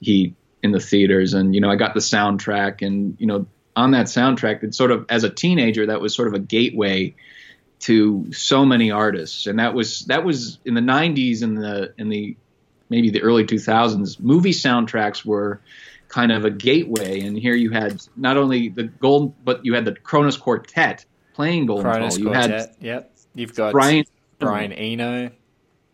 Heat 0.00 0.34
in 0.62 0.72
the 0.72 0.80
theaters, 0.80 1.34
and 1.34 1.54
you 1.54 1.60
know 1.60 1.70
I 1.70 1.76
got 1.76 1.92
the 1.92 2.00
soundtrack, 2.00 2.80
and 2.80 3.16
you 3.18 3.26
know 3.26 3.46
on 3.74 3.90
that 3.90 4.06
soundtrack, 4.06 4.62
it 4.62 4.74
sort 4.74 4.92
of 4.92 5.04
as 5.10 5.24
a 5.24 5.30
teenager 5.30 5.84
that 5.84 6.00
was 6.00 6.14
sort 6.14 6.28
of 6.28 6.32
a 6.32 6.38
gateway 6.38 7.14
to 7.80 8.32
so 8.32 8.64
many 8.64 8.90
artists, 8.90 9.46
and 9.46 9.58
that 9.58 9.74
was 9.74 10.00
that 10.06 10.24
was 10.24 10.58
in 10.64 10.74
the 10.74 10.80
'90s 10.80 11.42
and 11.42 11.56
the 11.58 11.92
in 11.98 12.08
the 12.08 12.36
maybe 12.88 13.10
the 13.10 13.22
early 13.22 13.44
2000s. 13.44 14.20
Movie 14.20 14.52
soundtracks 14.52 15.24
were 15.24 15.60
kind 16.08 16.32
of 16.32 16.44
a 16.44 16.50
gateway, 16.50 17.20
and 17.20 17.36
here 17.36 17.54
you 17.54 17.70
had 17.70 18.00
not 18.16 18.36
only 18.36 18.68
the 18.68 18.84
gold, 18.84 19.34
but 19.44 19.64
you 19.64 19.74
had 19.74 19.84
the 19.84 19.92
Kronos 19.92 20.36
Quartet 20.36 21.04
playing 21.34 21.66
Golden 21.66 21.84
Cronus 21.84 22.14
Tall. 22.14 22.24
You 22.24 22.30
Quartet. 22.30 22.50
had 22.50 22.76
Yep. 22.80 23.12
You've 23.34 23.54
got 23.54 23.72
Brian 23.72 24.04
Brian 24.38 24.72
Eno. 24.72 25.30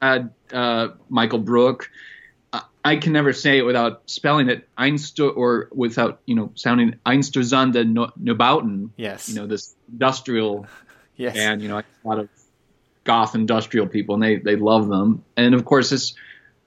had 0.00 0.30
uh, 0.52 0.88
Michael 1.08 1.38
Brook. 1.40 1.90
I- 2.84 2.96
can 2.96 3.12
never 3.12 3.32
say 3.32 3.58
it 3.58 3.62
without 3.62 4.02
spelling 4.06 4.48
it 4.48 4.68
Einster 4.76 5.34
or 5.36 5.68
without 5.72 6.20
you 6.26 6.34
know 6.34 6.50
sounding 6.54 6.96
Einstürzende 7.06 7.84
Neubauten. 8.20 8.90
Yes. 8.96 9.28
You 9.28 9.36
know 9.36 9.46
this 9.46 9.74
industrial 9.90 10.66
yes. 11.16 11.36
and 11.36 11.62
you 11.62 11.68
know 11.68 11.78
a 11.78 11.84
lot 12.04 12.18
of 12.18 12.28
goth 13.04 13.34
industrial 13.34 13.86
people, 13.86 14.14
and 14.14 14.22
they 14.22 14.36
they 14.36 14.56
love 14.56 14.88
them. 14.88 15.24
And 15.36 15.54
of 15.54 15.64
course, 15.64 15.90
this 15.90 16.14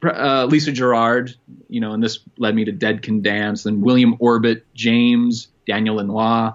uh, 0.04 0.46
Lisa 0.46 0.72
Gerrard, 0.72 1.36
you 1.70 1.80
know, 1.80 1.92
and 1.92 2.04
this 2.04 2.20
led 2.38 2.56
me 2.56 2.66
to 2.66 2.72
Dead 2.72 3.02
Can 3.02 3.22
Dance, 3.22 3.64
then 3.64 3.82
William 3.82 4.16
Orbit, 4.20 4.66
James, 4.74 5.48
Daniel 5.66 5.96
Lanois, 5.96 6.54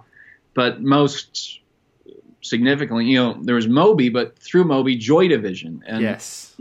but 0.55 0.81
most 0.83 1.61
significantly, 2.43 3.07
you 3.07 3.19
know, 3.19 3.37
there 3.43 3.55
was 3.55 3.69
Moby, 3.69 4.09
but 4.09 4.39
through 4.39 4.65
Moby, 4.65 4.97
Joy 4.97 5.29
Division, 5.29 5.83
and 5.87 6.03
yes. 6.03 6.57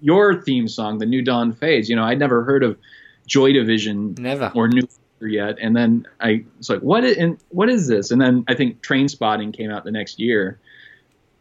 your 0.00 0.42
theme 0.42 0.68
song, 0.68 0.98
"The 0.98 1.06
New 1.06 1.22
Dawn 1.22 1.52
Fades." 1.52 1.88
You 1.88 1.96
know, 1.96 2.04
I'd 2.04 2.18
never 2.18 2.44
heard 2.44 2.62
of 2.62 2.78
Joy 3.26 3.52
Division 3.52 4.14
Never. 4.18 4.50
or 4.54 4.68
New 4.68 4.88
yet, 5.22 5.58
and 5.60 5.76
then 5.76 6.06
I 6.20 6.44
was 6.56 6.70
like, 6.70 6.80
"What? 6.80 7.04
Is, 7.04 7.16
and 7.16 7.38
what 7.50 7.68
is 7.68 7.88
this?" 7.88 8.10
And 8.10 8.20
then 8.20 8.44
I 8.48 8.54
think 8.54 8.82
Trainspotting 8.82 9.54
came 9.54 9.70
out 9.70 9.84
the 9.84 9.90
next 9.90 10.18
year, 10.18 10.58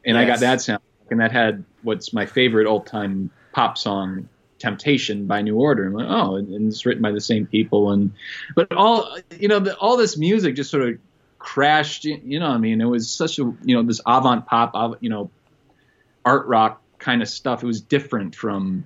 and 0.05 0.17
I 0.17 0.25
got 0.25 0.39
that 0.39 0.61
sound, 0.61 0.81
and 1.09 1.19
that 1.19 1.31
had 1.31 1.63
what's 1.83 2.13
my 2.13 2.25
favorite 2.25 2.67
all-time 2.67 3.31
pop 3.51 3.77
song, 3.77 4.29
"Temptation" 4.59 5.25
by 5.27 5.41
New 5.41 5.57
Order. 5.57 5.87
I'm 5.87 5.93
like, 5.93 6.07
oh, 6.09 6.35
and, 6.35 6.53
and 6.53 6.67
it's 6.67 6.85
written 6.85 7.01
by 7.01 7.11
the 7.11 7.21
same 7.21 7.45
people, 7.45 7.91
and 7.91 8.13
but 8.55 8.73
all 8.73 9.17
you 9.37 9.47
know, 9.47 9.59
the, 9.59 9.75
all 9.77 9.97
this 9.97 10.17
music 10.17 10.55
just 10.55 10.71
sort 10.71 10.83
of 10.83 10.97
crashed. 11.37 12.05
You 12.05 12.39
know, 12.39 12.47
I 12.47 12.57
mean, 12.57 12.81
it 12.81 12.85
was 12.85 13.09
such 13.09 13.39
a 13.39 13.43
you 13.63 13.75
know 13.75 13.83
this 13.83 14.01
avant 14.05 14.45
pop, 14.45 14.75
av- 14.75 14.97
you 15.01 15.09
know, 15.09 15.29
art 16.25 16.47
rock 16.47 16.81
kind 16.99 17.21
of 17.21 17.29
stuff. 17.29 17.63
It 17.63 17.67
was 17.67 17.81
different 17.81 18.35
from 18.35 18.85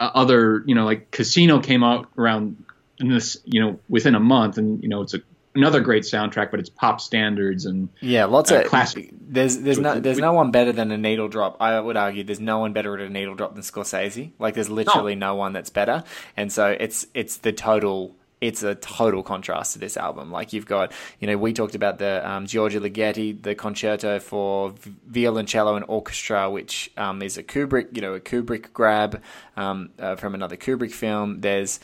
uh, 0.00 0.10
other, 0.14 0.64
you 0.66 0.74
know, 0.74 0.84
like 0.84 1.10
Casino 1.10 1.60
came 1.60 1.84
out 1.84 2.08
around 2.16 2.64
in 2.98 3.08
this, 3.08 3.36
you 3.44 3.60
know, 3.60 3.78
within 3.88 4.14
a 4.14 4.20
month, 4.20 4.58
and 4.58 4.82
you 4.82 4.88
know, 4.88 5.02
it's 5.02 5.14
a, 5.14 5.20
another 5.60 5.80
great 5.80 6.02
soundtrack, 6.04 6.50
but 6.50 6.60
it's 6.60 6.70
pop 6.70 7.00
standards 7.00 7.66
and 7.66 7.88
Yeah, 8.00 8.24
lots 8.24 8.50
uh, 8.50 8.60
of 8.60 8.66
classic- 8.66 9.10
There's 9.12 9.58
there's 9.58 9.78
no 9.78 10.00
there's 10.00 10.18
no 10.18 10.32
one 10.32 10.50
better 10.50 10.72
than 10.72 10.90
a 10.90 10.98
needle 10.98 11.28
drop. 11.28 11.56
I 11.60 11.78
would 11.78 11.96
argue 11.96 12.24
there's 12.24 12.40
no 12.40 12.58
one 12.58 12.72
better 12.72 12.94
at 12.98 13.00
a 13.00 13.10
needle 13.10 13.34
drop 13.34 13.54
than 13.54 13.62
Scorsese. 13.62 14.32
Like 14.38 14.54
there's 14.54 14.70
literally 14.70 15.14
no, 15.14 15.34
one 15.34 15.52
that's 15.52 15.70
better. 15.70 16.04
And 16.36 16.52
so 16.52 16.76
it's 16.78 17.06
it's 17.14 17.38
the 17.38 17.52
total 17.52 18.16
it's 18.40 18.62
a 18.62 18.74
total 18.74 19.22
contrast 19.22 19.74
to 19.74 19.78
this 19.78 19.96
album. 19.96 20.32
Like 20.32 20.52
you've 20.52 20.66
got, 20.66 20.92
you 21.18 21.26
know, 21.26 21.36
we 21.36 21.52
talked 21.52 21.74
about 21.74 21.98
the 21.98 22.26
um, 22.28 22.46
Giorgio 22.46 22.80
Ligeti, 22.80 23.40
the 23.40 23.54
concerto 23.54 24.18
for 24.18 24.72
violoncello 25.10 25.76
and 25.76 25.84
orchestra, 25.88 26.50
which 26.50 26.90
um, 26.96 27.22
is 27.22 27.36
a 27.36 27.42
Kubrick, 27.42 27.94
you 27.94 28.00
know, 28.00 28.14
a 28.14 28.20
Kubrick 28.20 28.72
grab 28.72 29.22
um, 29.56 29.90
uh, 29.98 30.16
from 30.16 30.34
another 30.34 30.56
Kubrick 30.56 30.92
film. 30.92 31.42
There's, 31.42 31.80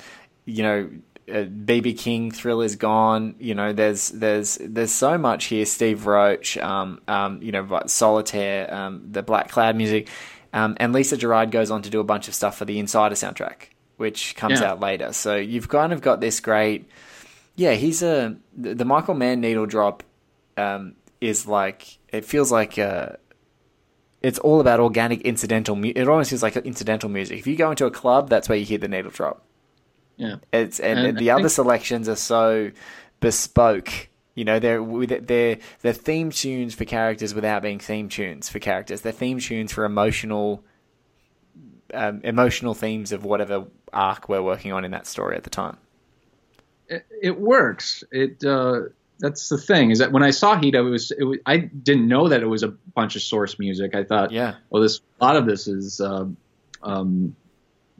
you 0.46 0.62
know, 0.62 0.90
BB 1.28 1.98
King, 1.98 2.30
Thriller's 2.30 2.76
Gone. 2.76 3.34
You 3.38 3.54
know, 3.54 3.72
there's 3.72 4.10
there's 4.10 4.58
there's 4.60 4.92
so 4.92 5.18
much 5.18 5.46
here. 5.46 5.66
Steve 5.66 6.06
Roach, 6.06 6.56
um, 6.58 7.00
um, 7.08 7.42
you 7.42 7.52
know, 7.52 7.82
Solitaire, 7.86 8.72
um, 8.72 9.02
the 9.10 9.22
Black 9.22 9.50
Cloud 9.50 9.76
music, 9.76 10.08
um, 10.52 10.76
and 10.78 10.92
Lisa 10.92 11.16
Gerrard 11.16 11.50
goes 11.50 11.70
on 11.70 11.82
to 11.82 11.90
do 11.90 12.00
a 12.00 12.04
bunch 12.04 12.28
of 12.28 12.34
stuff 12.34 12.56
for 12.56 12.64
the 12.64 12.78
Insider 12.78 13.14
soundtrack, 13.16 13.70
which 13.96 14.36
comes 14.36 14.60
Yeah. 14.60 14.72
out 14.72 14.80
later. 14.80 15.12
So 15.12 15.36
you've 15.36 15.68
kind 15.68 15.92
of 15.92 16.00
got 16.00 16.20
this 16.20 16.38
great. 16.40 16.88
Yeah, 17.56 17.72
he's 17.72 18.02
a 18.02 18.36
the, 18.56 18.84
Michael 18.84 19.14
Mann 19.14 19.40
needle 19.40 19.66
drop 19.66 20.02
um, 20.56 20.94
is 21.20 21.46
like 21.46 21.98
it 22.08 22.24
feels 22.24 22.52
like. 22.52 22.78
Uh, 22.78 23.10
it's 24.22 24.38
all 24.40 24.60
about 24.60 24.80
organic 24.80 25.20
incidental. 25.22 25.76
Mu- 25.76 25.92
it 25.94 26.08
almost 26.08 26.30
feels 26.30 26.42
like 26.42 26.56
incidental 26.56 27.08
music. 27.08 27.38
If 27.38 27.46
you 27.46 27.54
go 27.54 27.70
into 27.70 27.86
a 27.86 27.90
club, 27.90 28.28
that's 28.28 28.48
where 28.48 28.58
you 28.58 28.64
hear 28.64 28.78
the 28.78 28.88
needle 28.88 29.10
drop. 29.10 29.44
Yeah, 30.16 30.36
It's 30.52 30.80
and, 30.80 30.98
And 30.98 31.18
the 31.18 31.30
I 31.30 31.34
other 31.34 31.42
think- 31.44 31.52
selections 31.52 32.08
are 32.08 32.16
so 32.16 32.70
bespoke. 33.20 34.08
You 34.34 34.44
know, 34.44 34.58
they're 34.58 34.82
they're 35.20 35.58
they're 35.82 35.92
theme 35.92 36.30
tunes 36.30 36.74
for 36.74 36.84
characters 36.84 37.34
without 37.34 37.62
being 37.62 37.78
theme 37.78 38.08
tunes 38.08 38.48
for 38.48 38.58
characters. 38.58 39.00
They're 39.00 39.12
theme 39.12 39.38
tunes 39.40 39.72
for 39.72 39.84
emotional 39.84 40.62
um, 41.94 42.20
emotional 42.24 42.74
themes 42.74 43.12
of 43.12 43.24
whatever 43.24 43.64
arc 43.92 44.28
we're 44.28 44.42
working 44.42 44.72
on 44.72 44.84
in 44.84 44.90
that 44.90 45.06
story 45.06 45.36
at 45.36 45.44
the 45.44 45.50
time. 45.50 45.76
it, 46.88 47.06
it 47.22 47.38
works. 47.40 48.04
It 48.12 48.44
uh, 48.44 48.80
that's 49.18 49.48
the 49.48 49.56
thing 49.58 49.90
is 49.90 49.98
that 50.00 50.12
when 50.12 50.22
I 50.22 50.30
saw 50.30 50.60
Heat, 50.60 50.76
I 50.76 50.80
was, 50.80 51.10
it 51.12 51.24
was 51.24 51.38
I 51.46 51.56
didn't 51.58 52.06
know 52.08 52.28
that 52.28 52.42
it 52.42 52.46
was 52.46 52.62
a 52.62 52.68
bunch 52.68 53.16
of 53.16 53.22
source 53.22 53.58
music. 53.58 53.94
I 53.94 54.04
thought, 54.04 54.30
Yeah. 54.32 54.56
well, 54.68 54.82
this 54.82 55.00
a 55.20 55.24
lot 55.24 55.36
of 55.36 55.46
this 55.46 55.66
is 55.68 56.00
uh, 56.00 56.26
um, 56.82 57.34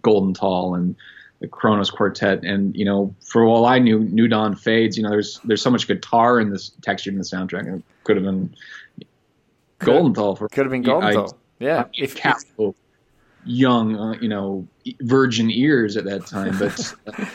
Goldenthal 0.02 0.76
and 0.76 0.96
the 1.40 1.49
Kronos 1.49 1.90
Quartet, 1.90 2.44
and 2.44 2.75
you 2.77 2.85
know, 2.85 3.14
for 3.20 3.44
all 3.44 3.66
I 3.66 3.79
knew, 3.79 4.01
New 4.01 4.27
Dawn 4.29 4.55
Fades. 4.57 4.96
You 4.96 5.03
know, 5.03 5.11
there's 5.11 5.40
there's 5.44 5.62
so 5.62 5.70
much 5.70 5.87
guitar 5.87 6.40
in 6.40 6.51
this 6.51 6.70
texture 6.83 7.11
in 7.11 7.18
the 7.18 7.25
soundtrack. 7.25 7.77
It 7.77 7.83
could 8.05 8.16
have 8.16 8.25
been 8.25 8.55
Goldenthal 9.81 10.38
for 10.38 10.49
Could 10.49 10.64
have 10.66 10.70
been 10.72 10.83
Goldenthal. 10.85 11.33
I- 11.33 11.37
Yeah, 11.59 11.83
I 11.83 11.87
if, 11.94 12.16
if 12.16 12.16
young, 13.44 13.96
uh, 13.96 14.12
you 14.20 14.29
know, 14.29 14.66
virgin 15.01 15.51
ears 15.51 15.96
at 15.96 16.05
that 16.05 16.27
time, 16.27 16.59
but 16.59 16.94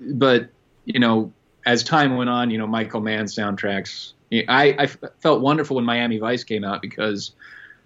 but 0.00 0.48
you 0.84 0.98
know, 1.00 1.32
as 1.66 1.82
time 1.84 2.16
went 2.16 2.30
on, 2.30 2.50
you 2.50 2.58
know, 2.58 2.66
Michael 2.66 3.00
Mann 3.00 3.26
soundtracks. 3.26 4.12
I, 4.32 4.76
I 4.78 4.86
felt 5.20 5.40
wonderful 5.40 5.74
when 5.76 5.84
Miami 5.84 6.18
Vice 6.18 6.44
came 6.44 6.62
out 6.64 6.80
because 6.82 7.32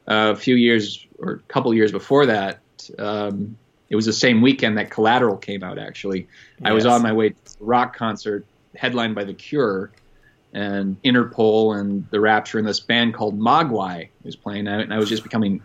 uh, 0.07 0.33
a 0.35 0.37
few 0.37 0.57
years 0.57 1.07
or 1.19 1.33
a 1.33 1.39
couple 1.53 1.73
years 1.73 1.91
before 1.91 2.27
that, 2.27 2.61
um, 2.99 3.57
it 3.89 3.97
was 3.97 4.07
the 4.07 4.13
same 4.13 4.43
weekend 4.43 4.79
that 4.79 4.91
Collateral 4.91 5.37
came 5.37 5.63
out. 5.63 5.79
Actually, 5.79 6.29
I 6.63 6.73
was 6.73 6.87
on 6.87 7.03
my 7.03 7.13
way 7.13 7.31
to 7.31 7.35
a 7.61 7.65
rock 7.65 7.97
concert 7.97 8.47
headlined 8.75 9.15
by 9.15 9.25
The 9.25 9.35
Cure 9.35 9.91
and 10.53 11.01
Interpol 11.03 11.79
and 11.79 12.09
The 12.11 12.21
Rapture 12.21 12.59
and 12.59 12.67
this 12.67 12.81
band 12.81 13.15
called 13.15 13.39
Mogwai 13.39 14.09
was 14.23 14.37
playing 14.37 14.69
out, 14.69 14.81
and 14.81 14.95
I 14.95 14.99
was 14.99 15.09
just 15.09 15.23
becoming 15.23 15.63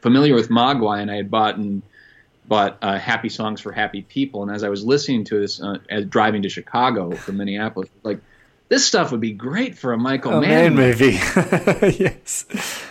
familiar 0.00 0.34
with 0.34 0.48
Mogwai, 0.48 1.00
and 1.00 1.10
I 1.10 1.16
had 1.16 1.30
bought 1.30 1.56
and 1.56 1.82
bought 2.46 2.78
uh, 2.80 2.98
Happy 2.98 3.28
Songs 3.28 3.60
for 3.60 3.72
Happy 3.72 4.02
People, 4.02 4.42
and 4.42 4.52
as 4.52 4.64
I 4.64 4.68
was 4.68 4.84
listening 4.84 5.24
to 5.24 5.40
this 5.40 5.60
uh, 5.60 5.78
as 5.88 6.04
driving 6.04 6.42
to 6.42 6.48
Chicago 6.48 7.10
from 7.12 7.38
Minneapolis, 7.38 7.88
like 8.02 8.20
this 8.68 8.86
stuff 8.86 9.10
would 9.12 9.20
be 9.20 9.32
great 9.32 9.76
for 9.76 9.92
a 9.92 9.98
Michael 9.98 10.34
oh, 10.34 10.40
Mann 10.40 10.74
man 10.74 10.74
movie. 10.74 11.18
movie. 11.36 11.96
yes. 11.98 12.44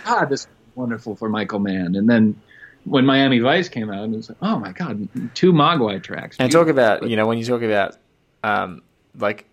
ah, 0.04 0.24
this 0.24 0.42
is 0.42 0.48
wonderful 0.74 1.16
for 1.16 1.28
Michael 1.28 1.60
Mann. 1.60 1.94
And 1.94 2.08
then 2.08 2.40
when 2.84 3.04
Miami 3.06 3.38
Vice 3.38 3.68
came 3.68 3.90
out, 3.90 4.04
it 4.04 4.10
was 4.10 4.28
like, 4.28 4.38
oh 4.42 4.58
my 4.58 4.72
god, 4.72 5.08
two 5.34 5.52
Mogwai 5.52 6.02
tracks. 6.02 6.36
And 6.38 6.50
talk 6.50 6.68
about, 6.68 7.08
you 7.08 7.16
know, 7.16 7.26
when 7.26 7.38
you 7.38 7.44
talk 7.44 7.62
about, 7.62 7.96
um, 8.42 8.82
like, 9.16 9.46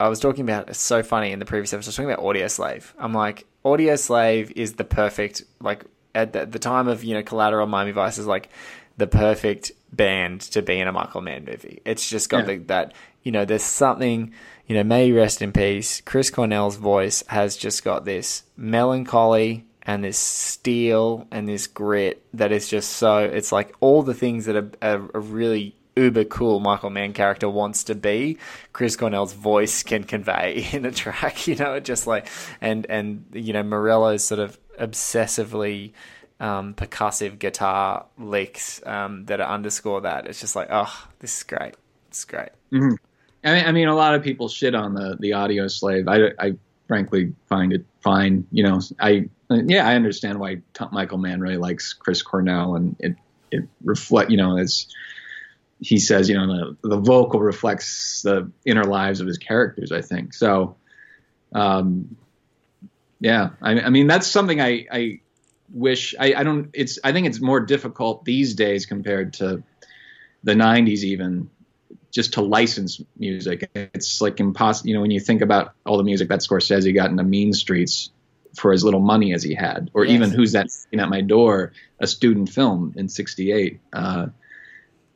I 0.00 0.08
was 0.08 0.20
talking 0.20 0.42
about, 0.44 0.68
it's 0.68 0.80
so 0.80 1.02
funny 1.02 1.32
in 1.32 1.38
the 1.38 1.44
previous 1.44 1.72
episode, 1.72 1.88
I 1.88 1.90
was 1.90 1.96
talking 1.96 2.10
about 2.12 2.24
Audioslave. 2.24 2.92
I'm 2.98 3.12
like, 3.14 3.46
Audioslave 3.64 4.52
is 4.54 4.74
the 4.74 4.84
perfect, 4.84 5.42
like, 5.60 5.84
at 6.14 6.32
the, 6.32 6.46
the 6.46 6.58
time 6.58 6.88
of, 6.88 7.04
you 7.04 7.14
know, 7.14 7.22
Collateral 7.22 7.66
Miami 7.66 7.92
Vice 7.92 8.18
is 8.18 8.26
like 8.26 8.48
the 8.96 9.06
perfect 9.06 9.72
band 9.92 10.40
to 10.42 10.62
be 10.62 10.78
in 10.78 10.88
a 10.88 10.92
Michael 10.92 11.20
Mann 11.20 11.44
movie. 11.44 11.80
It's 11.84 12.08
just 12.08 12.28
got 12.28 12.40
Yeah. 12.48 12.56
the, 12.56 12.64
that, 12.64 12.92
you 13.22 13.32
know, 13.32 13.44
there's 13.44 13.62
something, 13.62 14.32
you 14.66 14.74
know, 14.74 14.84
may 14.84 15.10
rest 15.12 15.42
in 15.42 15.52
peace. 15.52 16.00
Chris 16.00 16.30
Cornell's 16.30 16.76
voice 16.76 17.22
has 17.28 17.56
just 17.56 17.84
got 17.84 18.04
this 18.04 18.42
melancholy 18.56 19.64
and 19.88 20.04
this 20.04 20.18
steel 20.18 21.26
and 21.30 21.48
this 21.48 21.66
grit 21.66 22.22
that 22.34 22.52
is 22.52 22.68
just 22.68 22.90
so, 22.90 23.20
it's 23.20 23.50
like 23.50 23.74
all 23.80 24.02
the 24.02 24.12
things 24.12 24.44
that 24.44 24.54
a, 24.54 24.68
a, 24.82 25.00
a 25.14 25.18
really 25.18 25.74
uber 25.96 26.24
cool 26.24 26.60
Michael 26.60 26.90
Mann 26.90 27.14
character 27.14 27.48
wants 27.48 27.84
to 27.84 27.94
be, 27.94 28.36
Chris 28.74 28.96
Cornell's 28.96 29.32
voice 29.32 29.82
can 29.82 30.04
convey 30.04 30.68
in 30.72 30.84
a 30.84 30.92
track, 30.92 31.48
you 31.48 31.56
know, 31.56 31.72
it 31.72 31.86
just 31.86 32.06
like, 32.06 32.28
and, 32.60 32.84
and, 32.90 33.24
you 33.32 33.54
know, 33.54 33.62
Morello's 33.62 34.22
sort 34.22 34.40
of 34.40 34.58
obsessively, 34.78 35.92
um, 36.38 36.74
percussive 36.74 37.38
guitar 37.38 38.04
licks, 38.18 38.86
um, 38.86 39.24
that 39.24 39.40
underscore 39.40 40.02
that. 40.02 40.26
It's 40.26 40.38
just 40.38 40.54
like, 40.54 40.68
oh, 40.70 41.08
this 41.20 41.38
is 41.38 41.42
great. 41.44 41.76
It's 42.08 42.26
great. 42.26 42.50
I 43.42 43.54
mean, 43.54 43.64
I 43.64 43.72
mean, 43.72 43.88
a 43.88 43.94
lot 43.94 44.14
of 44.14 44.22
people 44.22 44.48
shit 44.48 44.74
on 44.74 44.94
the 44.94 45.16
the 45.18 45.30
Audioslave. 45.30 46.08
I, 46.08 46.46
I 46.46 46.52
frankly 46.88 47.32
find 47.48 47.72
it 47.72 47.84
fine. 48.00 48.46
You 48.50 48.64
know, 48.64 48.80
I 49.00 49.28
yeah, 49.50 49.86
I 49.86 49.94
understand 49.94 50.38
why 50.38 50.56
T- 50.74 50.84
Michael 50.92 51.18
Mann 51.18 51.40
really 51.40 51.56
likes 51.56 51.92
Chris 51.92 52.22
Cornell, 52.22 52.74
and 52.74 52.96
it 52.98 53.16
it 53.50 53.64
reflect. 53.82 54.30
You 54.30 54.36
know, 54.36 54.58
it's 54.58 54.86
he 55.80 55.98
says, 55.98 56.28
you 56.28 56.36
know, 56.36 56.46
the 56.82 56.88
the 56.88 56.96
vocal 56.98 57.40
reflects 57.40 58.22
the 58.22 58.50
inner 58.64 58.84
lives 58.84 59.20
of 59.20 59.26
his 59.26 59.38
characters. 59.38 59.92
I 59.92 60.02
think 60.02 60.34
so. 60.34 60.76
Um, 61.54 62.16
yeah, 63.20 63.50
I, 63.62 63.80
I 63.80 63.90
mean, 63.90 64.06
that's 64.06 64.26
something 64.26 64.60
I 64.60 64.86
I 64.90 65.20
wish 65.72 66.14
I, 66.18 66.34
I 66.34 66.42
don't. 66.44 66.70
It's 66.74 66.98
I 67.02 67.12
think 67.12 67.26
it's 67.26 67.40
more 67.40 67.60
difficult 67.60 68.24
these 68.24 68.54
days 68.54 68.86
compared 68.86 69.34
to 69.34 69.62
the 70.44 70.54
'90s, 70.54 71.04
even 71.04 71.50
just 72.10 72.34
to 72.34 72.42
license 72.42 73.00
music. 73.16 73.70
It's 73.74 74.20
like 74.20 74.40
impossible. 74.40 74.88
You 74.88 74.94
know, 74.94 75.00
when 75.00 75.10
you 75.10 75.20
think 75.20 75.40
about 75.40 75.74
all 75.86 75.96
the 75.96 76.04
music 76.04 76.28
that 76.28 76.40
Scorsese 76.40 76.94
got 76.94 77.10
in 77.10 77.16
the 77.16 77.24
Mean 77.24 77.52
Streets 77.52 78.10
for 78.58 78.72
as 78.72 78.84
little 78.84 79.00
money 79.00 79.32
as 79.32 79.42
he 79.42 79.54
had, 79.54 79.90
or 79.94 80.04
Yes. 80.04 80.14
even 80.14 80.30
Who's 80.30 80.52
That 80.52 80.66
Knocking 80.66 81.00
at 81.00 81.08
My 81.08 81.20
Door, 81.20 81.72
a 82.00 82.06
student 82.06 82.48
film 82.48 82.94
in 82.96 83.08
'68. 83.08 83.80
Uh, 83.92 84.26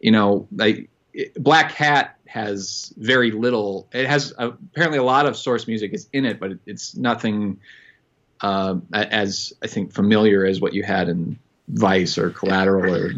you 0.00 0.10
know, 0.10 0.48
like 0.54 0.88
Blackhat 1.36 2.10
has 2.26 2.92
very 2.96 3.30
little. 3.30 3.88
It 3.92 4.06
has 4.06 4.32
uh, 4.38 4.52
apparently 4.72 4.98
a 4.98 5.02
lot 5.02 5.26
of 5.26 5.36
source 5.36 5.66
music 5.66 5.92
is 5.92 6.08
in 6.12 6.24
it, 6.24 6.40
but 6.40 6.52
it, 6.52 6.58
it's 6.66 6.96
nothing 6.96 7.60
uh, 8.40 8.76
as 8.92 9.52
I 9.62 9.66
think 9.66 9.92
familiar 9.92 10.44
as 10.44 10.60
what 10.60 10.72
you 10.72 10.82
had 10.82 11.08
in 11.08 11.38
Vice 11.68 12.18
or 12.18 12.30
Collateral 12.30 12.94
or 12.94 13.12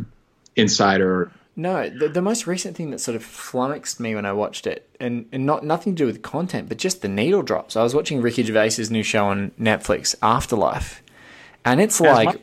Insider. 0.57 1.31
No, 1.57 1.89
the, 1.89 2.09
the 2.09 2.23
most 2.23 2.47
recent 2.49 2.77
thing 2.77 2.91
that 2.91 2.99
sort 3.01 3.15
of 3.15 3.23
flummoxed 3.23 4.01
me 4.01 4.15
when 4.17 4.27
I 4.27 4.33
watched 4.33 4.67
it, 4.67 4.89
and, 4.99 5.27
and 5.31 5.47
not 5.47 5.65
nothing 5.65 5.95
to 5.95 6.03
do 6.03 6.07
with 6.07 6.21
content, 6.21 6.69
but 6.69 6.79
just 6.79 7.01
the 7.01 7.09
needle 7.09 7.43
drops. 7.43 7.77
I 7.77 7.83
was 7.85 7.95
watching 7.95 8.21
Ricky 8.21 8.43
Gervais's 8.43 8.91
new 8.91 9.05
show 9.05 9.27
on 9.27 9.53
Netflix, 9.61 10.17
Afterlife, 10.21 11.01
and 11.65 11.81
it's 11.81 12.01
like, 12.01 12.27
my- 12.27 12.39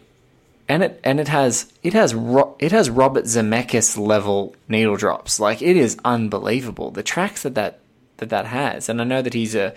and 0.70 0.84
it 0.84 1.02
and 1.04 1.20
it 1.20 1.28
has 1.28 1.74
it 1.84 1.92
has 1.92 2.16
Ro- 2.16 2.56
it 2.60 2.72
has 2.72 2.90
Robert 2.90 3.26
Zemeckis 3.26 3.98
level 3.98 4.56
needle 4.70 4.96
drops. 4.96 5.38
Like 5.42 5.62
it 5.62 5.76
is 5.76 5.98
unbelievable. 6.06 6.92
The 6.92 7.04
tracks 7.04 7.44
that 7.44 7.56
that 7.56 7.80
that 8.18 8.30
that 8.30 8.46
has, 8.46 8.88
and 8.88 9.02
I 9.02 9.04
know 9.04 9.22
that 9.22 9.34
he's 9.34 9.56
a 9.56 9.74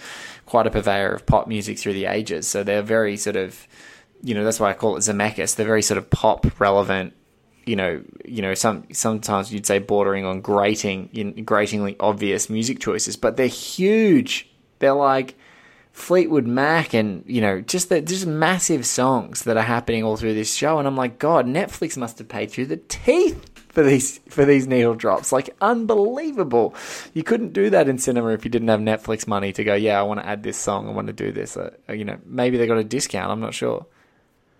quite 0.47 0.69
a 0.69 0.71
purveyor 0.71 1.13
of 1.13 1.27
pop 1.27 1.49
music 1.49 1.81
through 1.81 1.95
the 1.95 2.05
ages, 2.07 2.47
so 2.47 2.63
they're 2.63 2.83
very 2.83 3.17
sort 3.17 3.35
of, 3.35 3.67
you 4.23 4.35
know, 4.35 4.45
that's 4.45 4.61
why 4.61 4.71
I 4.71 4.75
call 4.75 4.97
it 4.97 5.01
Zemeckis. 5.01 5.57
They're 5.57 5.67
very 5.67 5.83
sort 5.83 5.99
of 5.99 6.09
pop 6.11 6.47
relevant 6.61 7.15
you 7.67 7.77
know, 7.77 8.03
you 8.25 8.43
know, 8.43 8.55
some 8.55 8.85
sometimes 8.93 9.53
you'd 9.53 9.67
say 9.67 9.79
bordering 9.79 10.25
on 10.25 10.41
grating, 10.41 11.09
in 11.13 11.45
gratingly 11.45 11.97
obvious 12.01 12.51
music 12.51 12.81
choices, 12.81 13.17
but 13.17 13.37
they're 13.37 13.47
huge. 13.47 14.51
They're 14.79 14.93
like 14.95 15.37
Fleetwood 15.93 16.47
Mac, 16.47 16.95
and 16.95 17.25
you 17.27 17.41
know, 17.41 17.61
just 17.61 17.89
the, 17.89 18.01
just 18.01 18.27
massive 18.27 18.87
songs 18.87 19.43
that 19.43 19.57
are 19.57 19.63
happening 19.63 20.05
all 20.05 20.17
through 20.17 20.35
this 20.35 20.55
show. 20.55 20.79
And 20.79 20.89
I'm 20.89 20.97
like, 20.97 21.19
God, 21.19 21.47
Netflix 21.47 21.97
must 21.97 22.19
have 22.19 22.29
paid 22.29 22.51
through 22.51 22.67
the 22.67 22.77
teeth 22.77 23.51
for 23.75 23.83
these 23.83 24.19
for 24.29 24.45
these 24.45 24.67
needle 24.67 24.95
drops. 24.95 25.33
Like 25.33 25.51
unbelievable. 25.61 26.75
You 27.13 27.23
couldn't 27.23 27.53
do 27.53 27.71
that 27.71 27.89
in 27.89 27.99
cinema 27.99 28.29
if 28.31 28.45
you 28.45 28.51
didn't 28.51 28.69
have 28.69 28.81
Netflix 28.81 29.27
money 29.27 29.53
to 29.53 29.65
go. 29.65 29.75
Yeah, 29.75 29.99
I 29.99 30.03
want 30.03 30.21
to 30.21 30.27
add 30.27 30.43
this 30.43 30.57
song. 30.57 30.89
I 30.89 30.93
want 30.93 31.07
to 31.09 31.13
do 31.13 31.33
this. 31.33 31.57
Uh, 31.57 31.71
you 31.89 32.05
know, 32.05 32.19
maybe 32.25 32.57
they 32.57 32.67
got 32.67 32.79
a 32.79 32.85
discount. 32.85 33.31
I'm 33.31 33.41
not 33.41 33.55
sure. 33.55 33.87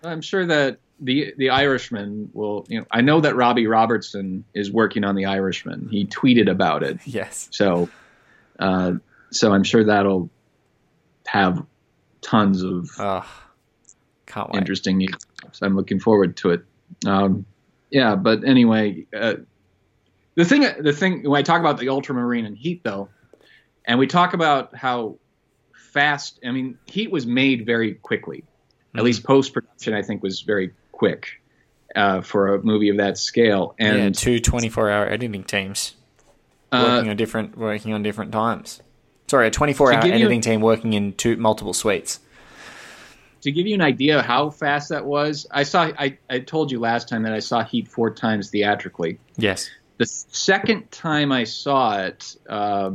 I'm 0.03 0.21
sure 0.21 0.45
that 0.45 0.79
the 0.99 1.33
the 1.37 1.49
Irishman 1.49 2.29
will. 2.33 2.65
You 2.69 2.79
know, 2.81 2.85
I 2.91 3.01
know 3.01 3.21
that 3.21 3.35
Robbie 3.35 3.67
Robertson 3.67 4.45
is 4.53 4.71
working 4.71 5.03
on 5.03 5.15
the 5.15 5.25
Irishman. 5.25 5.87
He 5.91 6.05
tweeted 6.05 6.49
about 6.49 6.83
it, 6.83 6.99
Yes. 7.05 7.47
so 7.51 7.89
uh, 8.59 8.93
so 9.31 9.53
I'm 9.53 9.63
sure 9.63 9.83
that'll 9.83 10.29
have 11.27 11.65
tons 12.21 12.63
of 12.63 12.89
Oh, 12.99 13.25
can't 14.25 14.49
wait. 14.51 14.59
interesting. 14.59 15.07
So 15.51 15.65
I'm 15.65 15.75
looking 15.75 15.99
forward 15.99 16.37
to 16.37 16.51
it. 16.51 16.65
Um, 17.05 17.45
yeah, 17.91 18.15
but 18.15 18.43
anyway, 18.43 19.05
uh, 19.15 19.35
the 20.35 20.45
thing, 20.45 20.65
the 20.79 20.91
thing 20.93 21.29
when 21.29 21.39
I 21.39 21.43
talk 21.43 21.59
about 21.59 21.77
the 21.77 21.89
ultramarine 21.89 22.45
and 22.45 22.57
heat, 22.57 22.81
though, 22.83 23.09
and 23.85 23.99
we 23.99 24.07
talk 24.07 24.33
about 24.33 24.75
how 24.75 25.17
fast. 25.91 26.39
I 26.45 26.51
mean, 26.51 26.77
heat 26.85 27.11
was 27.11 27.25
made 27.25 27.65
very 27.65 27.93
quickly. 27.95 28.43
At 28.95 29.03
least 29.03 29.23
post 29.25 29.53
production, 29.53 29.93
I 29.93 30.01
think, 30.01 30.23
was 30.23 30.41
very 30.41 30.71
quick 30.95 31.27
uh, 31.95 32.21
for 32.21 32.55
a 32.55 32.63
movie 32.63 32.89
of 32.89 32.97
that 32.97 33.17
scale. 33.17 33.75
yeah, 33.79 33.93
And 33.93 34.15
two 34.15 34.39
24 34.39 34.89
hour 34.89 35.07
editing 35.09 35.43
teams 35.43 35.93
uh, 36.71 36.83
working 36.87 37.09
on 37.09 37.17
different 37.17 37.57
working 37.57 37.93
on 37.93 38.01
different 38.03 38.31
times. 38.31 38.81
Sorry, 39.27 39.47
a 39.47 39.51
24 39.51 39.93
hour 39.93 40.01
give 40.01 40.09
you- 40.09 40.15
editing 40.15 40.41
team 40.41 40.61
working 40.61 40.93
in 40.93 41.13
two 41.13 41.35
multiple 41.37 41.73
suites. 41.73 42.19
to 43.41 43.51
give 43.51 43.67
you 43.67 43.75
an 43.75 43.81
idea 43.81 44.19
of 44.19 44.25
how 44.25 44.49
fast 44.49 44.89
that 44.89 45.05
was, 45.05 45.45
I 45.51 45.63
saw. 45.63 45.91
I, 45.97 46.17
I 46.29 46.39
told 46.39 46.71
you 46.71 46.79
last 46.79 47.07
time 47.09 47.23
that 47.23 47.33
I 47.33 47.39
saw 47.39 47.63
Heat 47.63 47.87
four 47.87 48.09
times 48.11 48.49
theatrically. 48.49 49.19
Yes. 49.37 49.69
the 49.97 50.05
second 50.05 50.91
time 50.91 51.31
I 51.31 51.43
saw 51.45 52.01
it, 52.03 52.35
uh, 52.49 52.91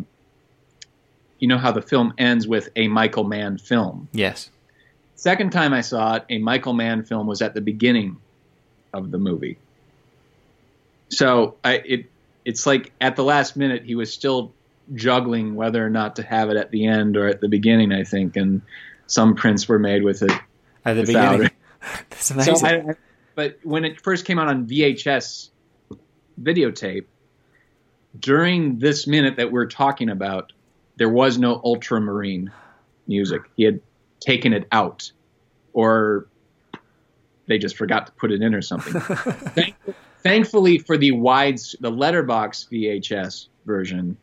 you 1.39 1.49
know 1.49 1.59
how 1.59 1.73
the 1.73 1.83
film 1.83 2.13
ends 2.19 2.47
with 2.47 2.69
a 2.77 2.89
Michael 2.89 3.25
Mann 3.25 3.59
film. 3.59 4.09
Yes. 4.13 4.51
Second 5.21 5.51
time 5.53 5.75
I 5.75 5.83
saw 5.83 6.15
it, 6.15 6.25
a 6.31 6.39
Michael 6.39 6.73
Mann 6.73 7.05
film 7.05 7.27
was 7.27 7.43
at 7.43 7.53
the 7.53 7.61
beginning 7.61 8.17
of 8.95 9.11
the 9.11 9.19
movie. 9.19 9.59
So 11.11 11.57
I, 11.63 11.75
it 11.85 12.07
it's 12.47 12.65
like 12.67 12.91
at 13.03 13.17
the 13.17 13.23
last 13.23 13.55
minute 13.55 13.85
he 13.85 13.95
was 13.95 14.11
still 14.11 14.51
juggling 14.95 15.57
whether 15.57 15.85
or 15.85 15.91
not 15.91 16.17
to 16.17 16.23
have 16.23 16.49
it 16.49 16.57
at 16.57 16.71
the 16.71 16.87
end 16.87 17.19
or 17.19 17.27
at 17.27 17.43
the 17.43 17.49
beginning. 17.49 17.93
I 17.93 18.03
think, 18.03 18.35
and 18.37 18.63
some 19.09 19.35
prints 19.35 19.69
were 19.69 19.79
made 19.79 20.05
with 20.05 20.23
it 20.23 20.33
At 20.87 20.95
the 20.95 21.01
without 21.03 21.33
beginning. 21.33 21.47
it. 21.49 21.53
That's 22.09 22.31
amazing. 22.31 22.57
So 22.57 22.67
I, 22.67 22.71
I- 22.77 22.95
but 23.35 23.59
when 23.63 23.85
it 23.85 24.01
first 24.01 24.25
came 24.25 24.39
out 24.39 24.49
on 24.49 24.67
VHS 24.67 25.51
videotape, 26.43 27.05
during 28.19 28.79
this 28.79 29.07
minute 29.07 29.37
that 29.37 29.53
we're 29.53 29.67
talking 29.67 30.09
about, 30.09 30.55
there 30.97 31.11
was 31.11 31.37
no 31.37 31.61
ultramarine 31.63 32.51
music. 33.07 33.43
He 33.57 33.65
had 33.65 33.81
taken 34.21 34.53
it 34.53 34.67
out, 34.73 35.11
or 35.73 36.27
they 37.47 37.59
just 37.59 37.77
forgot 37.77 38.07
to 38.07 38.13
put 38.13 38.31
it 38.31 38.43
in 38.43 38.55
or 38.55 38.63
something. 38.63 39.01
Thank, 39.01 39.75
thankfully 40.23 40.79
for 40.79 40.97
the 40.97 41.13
wide, 41.13 41.59
the 41.81 41.91
letterbox 41.91 42.69
VHS 42.71 43.49
version 43.67 44.17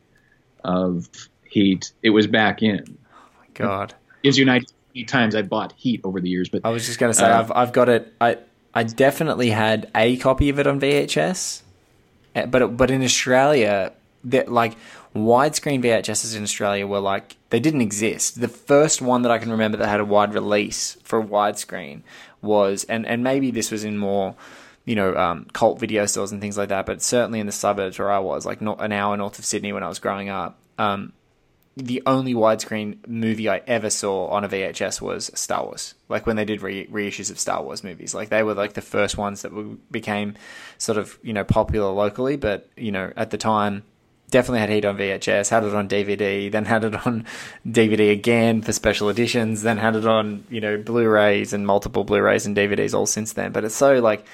of 0.64 1.10
Heat, 1.50 1.91
it 2.04 2.10
was 2.12 2.28
back 2.28 2.62
in. 2.62 2.98
Oh 3.14 3.18
my 3.39 3.45
god. 3.54 3.93
Gives 4.24 4.38
you 4.38 4.43
an 4.45 4.50
idea 4.50 4.68
how 4.70 4.91
many 4.93 5.06
times 5.06 5.36
I 5.36 5.41
bought 5.41 5.74
Heat 5.78 6.02
over 6.04 6.20
the 6.22 6.30
years, 6.30 6.50
but 6.50 6.62
I 6.64 6.70
was 6.70 6.86
just 6.86 7.00
going 7.00 7.12
to 7.12 7.18
say 7.18 7.26
Uh, 7.26 7.39
I've 7.39 7.52
I've 7.52 7.74
got 7.74 7.89
it 7.89 8.14
I 8.20 8.38
I 8.74 8.84
definitely 8.84 9.50
had 9.50 9.89
a 9.95 10.18
copy 10.18 10.50
of 10.50 10.60
it 10.60 10.68
on 10.68 10.80
VHS. 10.80 11.62
uh, 12.36 12.45
But 12.48 12.76
but 12.78 12.91
in 12.91 13.02
Australia 13.04 13.93
that 14.26 14.52
like 14.52 14.76
widescreen 15.18 15.84
VHSs 15.84 16.36
in 16.36 16.43
Australia 16.43 16.88
were 16.88 16.99
like 16.99 17.38
they 17.49 17.59
didn't 17.59 17.82
exist. 17.82 18.39
The 18.39 18.47
first 18.47 19.01
one 19.01 19.22
that 19.24 19.32
I 19.32 19.38
can 19.38 19.51
remember 19.51 19.78
that 19.78 19.88
had 19.88 19.99
a 19.99 20.05
wide 20.05 20.34
release 20.34 20.97
for 21.03 21.24
widescreen 21.24 22.01
was 22.41 22.84
and 22.86 23.05
and 23.05 23.24
maybe 23.24 23.51
this 23.51 23.72
was 23.72 23.84
in 23.84 23.97
more 23.97 24.36
you 24.86 24.95
know 24.95 25.15
um, 25.15 25.45
cult 25.53 25.80
video 25.80 26.05
stores 26.05 26.32
and 26.32 26.41
things 26.41 26.57
like 26.57 26.70
that, 26.70 26.86
but 26.86 27.01
certainly 27.01 27.39
in 27.39 27.45
the 27.45 27.51
suburbs 27.51 27.99
where 27.99 28.11
I 28.11 28.20
was, 28.20 28.45
like 28.45 28.61
not 28.61 28.82
an 28.82 28.91
hour 28.91 29.15
north 29.18 29.38
of 29.38 29.45
Sydney 29.45 29.74
when 29.74 29.84
I 29.84 29.89
was 29.89 29.99
growing 29.99 30.30
up. 30.30 30.57
Um, 30.78 31.13
the 31.76 32.01
only 32.07 32.34
widescreen 32.34 33.07
movie 33.07 33.47
I 33.47 33.57
ever 33.68 33.91
saw 33.91 34.28
on 34.30 34.43
a 34.43 34.49
VHS 34.49 34.99
was 34.99 35.30
Star 35.36 35.63
Wars. 35.63 35.93
Like 36.09 36.26
when 36.26 36.36
they 36.36 36.45
did 36.45 36.63
re- 36.63 36.88
reissues 36.88 37.30
of 37.30 37.38
Star 37.38 37.61
Wars 37.61 37.84
movies, 37.84 38.15
like 38.15 38.30
they 38.30 38.41
were 38.41 38.55
like 38.55 38.74
the 38.74 38.82
first 38.82 39.15
ones 39.15 39.43
that 39.43 39.51
became 39.91 40.34
sort 40.80 40.97
of 40.97 41.20
you 41.22 41.34
know 41.34 41.43
popular 41.43 41.91
locally. 41.91 42.36
But 42.36 42.70
you 42.76 42.91
know 42.91 43.13
at 43.15 43.30
the 43.30 43.38
time, 43.38 43.84
definitely 44.30 44.59
had 44.59 44.69
Heat 44.69 44.86
on 44.86 44.97
VHS, 44.97 45.49
had 45.49 45.63
it 45.63 45.73
on 45.73 45.88
DVD, 45.88 46.51
then 46.51 46.65
had 46.65 46.84
it 46.84 47.05
on 47.05 47.25
DVD 47.67 48.11
again 48.11 48.61
for 48.61 48.73
special 48.73 49.09
editions, 49.09 49.61
then 49.61 49.78
had 49.78 49.95
it 49.95 50.05
on 50.05 50.45
you 50.49 50.61
know 50.61 50.78
Blu-rays 50.78 51.53
and 51.53 51.65
multiple 51.65 52.03
Blu-rays 52.03 52.45
and 52.45 52.55
DVDs 52.55 52.93
all 52.93 53.05
since 53.05 53.34
then. 53.34 53.51
But 53.51 53.63
it's 53.63 53.75
so 53.75 53.99
like 53.99 54.25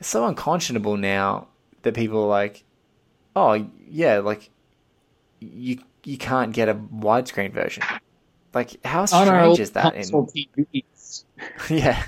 it's 0.00 0.08
so 0.08 0.26
unconscionable 0.26 0.96
now 0.96 1.48
that 1.82 1.94
people 1.94 2.24
are 2.24 2.28
like, 2.28 2.64
oh 3.36 3.66
yeah, 3.88 4.18
like 4.18 4.50
you 5.40 5.78
you 6.04 6.18
can't 6.18 6.52
get 6.52 6.68
a 6.68 6.74
widescreen 6.74 7.52
version. 7.52 7.82
Like 8.52 8.84
how 8.84 9.06
strange 9.06 9.60
is 9.60 9.72
that? 9.72 9.94
In, 9.94 10.02
console 10.02 10.30
TVs. 11.14 11.70
yeah, 11.70 12.04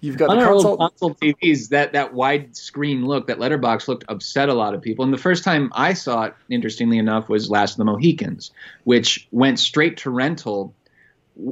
you've 0.00 0.16
got 0.16 0.30
On 0.30 0.36
the 0.36 0.42
our 0.42 0.52
console. 0.52 0.70
old 0.72 0.78
console 0.78 1.14
TVs, 1.14 1.68
that 1.70 1.92
that 1.92 2.14
wide 2.14 2.56
screen 2.56 3.06
look, 3.06 3.26
that 3.28 3.38
letterbox 3.38 3.88
looked 3.88 4.04
upset 4.08 4.48
a 4.48 4.54
lot 4.54 4.74
of 4.74 4.82
people. 4.82 5.04
And 5.04 5.12
the 5.12 5.18
first 5.18 5.44
time 5.44 5.70
I 5.74 5.92
saw 5.92 6.24
it, 6.24 6.34
interestingly 6.48 6.98
enough, 6.98 7.28
was 7.28 7.50
Last 7.50 7.72
of 7.72 7.78
the 7.78 7.84
Mohicans, 7.84 8.50
which 8.84 9.28
went 9.30 9.58
straight 9.58 9.98
to 9.98 10.10
rental 10.10 10.74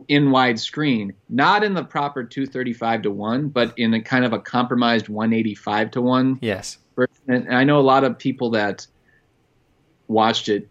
in 0.09 0.29
widescreen, 0.29 1.15
not 1.29 1.63
in 1.63 1.75
the 1.75 1.85
proper 1.85 2.25
235 2.25 3.03
to 3.03 3.11
1, 3.11 3.49
but 3.49 3.75
in 3.77 3.93
a 3.93 4.01
kind 4.01 4.25
of 4.25 4.33
a 4.33 4.39
compromised 4.39 5.09
185 5.09 5.91
to 5.93 6.01
1 6.01 6.39
yes, 6.41 6.79
version. 6.97 7.15
And 7.29 7.55
I 7.55 7.65
know 7.65 7.79
a 7.79 7.83
lot 7.83 8.05
of 8.05 8.19
people 8.19 8.51
that 8.51 8.87
watched 10.09 10.49
it 10.49 10.69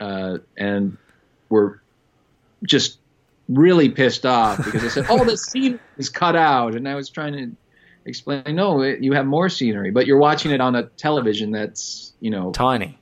uh, 0.00 0.38
and 0.56 0.96
were 1.48 1.80
just 2.64 2.98
really 3.48 3.88
pissed 3.88 4.26
off 4.26 4.58
because 4.58 4.82
they 4.82 4.88
said, 4.88 5.06
"Oh, 5.08 5.24
the 5.24 5.36
scene 5.50 5.80
is 5.96 6.08
cut 6.08 6.36
out," 6.36 6.74
and 6.74 6.88
I 6.88 6.94
was 6.94 7.08
trying 7.08 7.32
to 7.32 7.50
explain, 8.04 8.42
"No, 8.54 8.82
it, 8.82 9.00
you 9.00 9.12
have 9.12 9.26
more 9.26 9.48
scenery, 9.48 9.90
but 9.90 10.06
you're 10.06 10.18
watching 10.18 10.50
it 10.50 10.60
on 10.60 10.74
a 10.74 10.84
television 10.84 11.50
that's 11.50 12.12
you 12.20 12.30
know 12.30 12.52
tiny, 12.52 12.98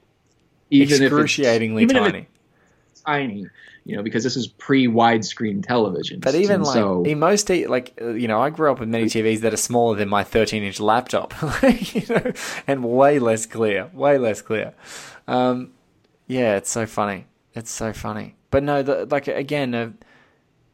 even 0.70 0.86
if 0.86 0.92
it's 0.92 1.00
excruciatingly 1.02 1.82
even 1.82 1.96
if 1.96 2.02
tiny. 2.02 2.28
it's 2.92 3.00
tiny." 3.02 3.46
You 3.84 3.94
know, 3.94 4.02
because 4.02 4.24
this 4.24 4.36
is 4.36 4.48
pre-widescreen 4.48 5.64
television. 5.64 6.18
But 6.18 6.34
even 6.34 6.56
and 6.56 6.64
like 6.64 6.74
so, 6.74 7.04
in 7.04 7.20
most 7.20 7.48
like 7.48 7.96
uh, 8.02 8.08
you 8.08 8.26
know, 8.26 8.40
I 8.40 8.50
grew 8.50 8.72
up 8.72 8.80
with 8.80 8.88
many 8.88 9.04
TVs 9.04 9.42
that 9.42 9.54
are 9.54 9.56
smaller 9.56 9.94
than 9.94 10.08
my 10.08 10.24
13 10.24 10.64
inch 10.64 10.80
laptop, 10.80 11.40
like, 11.62 11.94
you 11.94 12.02
know, 12.12 12.32
and 12.66 12.82
way 12.82 13.20
less 13.20 13.46
clear, 13.46 13.88
way 13.94 14.18
less 14.18 14.42
clear. 14.42 14.74
Um, 15.28 15.70
yeah, 16.26 16.56
it's 16.56 16.68
so 16.68 16.84
funny. 16.84 17.26
It's 17.54 17.70
so 17.70 17.92
funny. 17.92 18.34
But 18.50 18.64
no, 18.64 18.82
the, 18.82 19.06
like 19.06 19.28
again, 19.28 19.72
uh, 19.72 19.90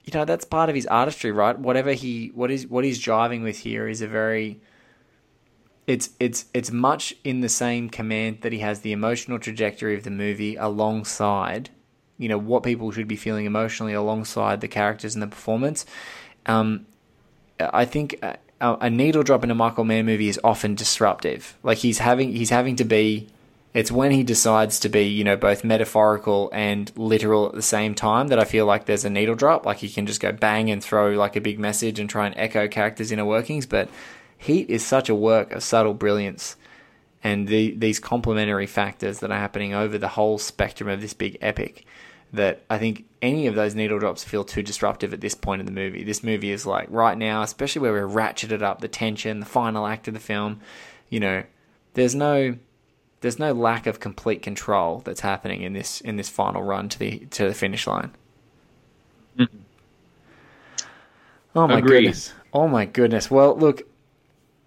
you 0.05 0.13
know, 0.13 0.25
that's 0.25 0.45
part 0.45 0.69
of 0.69 0.75
his 0.75 0.87
artistry, 0.87 1.31
right? 1.31 1.59
Whatever 1.59 1.93
he 1.93 2.33
what 2.35 2.51
is 2.51 2.67
what 2.67 2.85
he's 2.85 2.99
driving 2.99 3.43
with 3.43 3.59
here 3.59 3.89
is 3.89 4.03
a 4.03 4.09
very 4.09 4.61
it's 5.87 6.11
it's 6.21 6.47
it's 6.55 6.71
much 6.71 7.15
in 7.25 7.41
the 7.41 7.49
same 7.49 7.89
command 7.89 8.39
that 8.43 8.53
he 8.53 8.61
has 8.61 8.81
the 8.81 8.93
emotional 8.93 9.39
trajectory 9.39 9.97
of 9.97 10.05
the 10.05 10.11
movie 10.11 10.57
alongside 10.57 11.71
you 12.19 12.29
know 12.29 12.39
what 12.39 12.63
people 12.63 12.91
should 12.93 13.09
be 13.09 13.17
feeling 13.17 13.47
emotionally 13.47 13.93
alongside 13.93 14.61
the 14.61 14.69
characters 14.69 15.15
and 15.15 15.23
the 15.23 15.27
performance. 15.27 15.85
Um, 16.47 16.87
I 17.59 17.85
think 17.85 18.23
a, 18.23 18.39
a 18.61 18.89
needle 18.89 19.25
drop 19.25 19.43
in 19.43 19.51
a 19.51 19.55
Michael 19.55 19.85
Mann 19.85 20.07
movie 20.07 20.29
is 20.29 20.39
often 20.45 20.77
disruptive. 20.77 21.57
Like 21.65 21.79
he's 21.79 21.99
having 21.99 22.33
he's 22.33 22.51
having 22.51 22.77
to 22.77 22.85
be. 22.85 23.29
It's 23.75 23.91
when 23.91 24.11
he 24.11 24.23
decides 24.23 24.81
to 24.81 24.91
be, 24.91 25.05
you 25.05 25.25
know, 25.25 25.37
both 25.37 25.65
metaphorical 25.65 26.51
and 26.53 26.93
literal 26.95 27.47
at 27.47 27.55
the 27.55 27.63
same 27.63 27.95
time 27.95 28.29
that 28.29 28.39
I 28.39 28.45
feel 28.45 28.67
like 28.67 28.85
there's 28.85 29.07
a 29.07 29.11
needle 29.11 29.35
drop. 29.35 29.65
Like 29.65 29.79
he 29.79 29.89
can 29.89 30.07
just 30.07 30.21
go 30.21 30.31
bang 30.31 30.71
and 30.71 30.85
throw 30.85 31.13
like 31.13 31.37
a 31.37 31.41
big 31.41 31.59
message 31.59 31.99
and 31.99 32.11
try 32.11 32.27
and 32.27 32.37
echo 32.37 32.69
characters' 32.69 33.11
inner 33.11 33.25
workings. 33.25 33.65
But 33.65 33.89
Heat 34.43 34.69
is 34.71 34.85
such 34.85 35.09
a 35.09 35.15
work 35.15 35.53
of 35.53 35.63
subtle 35.63 35.95
brilliance 35.95 36.57
and 37.23 37.47
the, 37.47 37.77
these 37.77 38.01
complementary 38.01 38.67
factors 38.67 39.21
that 39.21 39.31
are 39.31 39.39
happening 39.39 39.73
over 39.73 39.99
the 39.99 40.09
whole 40.09 40.37
spectrum 40.37 40.89
of 40.89 41.01
this 41.01 41.15
big 41.15 41.39
epic 41.41 41.87
that 42.33 42.65
I 42.69 42.79
think 42.79 43.05
any 43.21 43.47
of 43.47 43.55
those 43.55 43.77
needle 43.77 44.01
drops 44.01 44.25
feel 44.25 44.43
too 44.43 44.65
disruptive 44.65 45.13
at 45.13 45.21
this 45.21 45.37
point 45.37 45.61
in 45.61 45.67
the 45.67 45.73
movie. 45.73 46.03
This 46.03 46.25
movie 46.25 46.51
is 46.51 46.67
like 46.67 46.89
right 46.91 47.17
now, 47.17 47.43
especially 47.43 47.83
where 47.83 47.93
we're 47.93 48.09
ratcheted 48.09 48.63
up 48.63 48.81
the 48.81 48.89
tension, 48.89 49.39
the 49.39 49.47
final 49.47 49.87
act 49.87 50.09
of 50.09 50.15
the 50.15 50.21
film. 50.21 50.61
You 51.09 51.21
know, 51.21 51.45
there's 51.95 52.17
no 52.17 52.57
there's 53.23 53.39
no 53.39 53.53
lack 53.53 53.87
of 53.87 54.01
complete 54.01 54.43
control 54.43 55.01
that's 55.05 55.21
happening 55.21 55.63
in 55.63 55.73
this 55.73 56.01
in 56.03 56.17
this 56.17 56.29
final 56.29 56.63
run 56.63 56.89
to 56.91 56.99
the 56.99 57.19
to 57.31 57.49
the 57.49 57.55
finish 57.55 57.87
line. 57.87 58.13
Oh 61.55 61.67
my 61.67 61.79
Agreed. 61.79 62.03
goodness! 62.03 62.33
Oh 62.53 62.69
my 62.69 62.85
goodness! 62.85 63.31
Well, 63.31 63.57
look, 63.57 63.83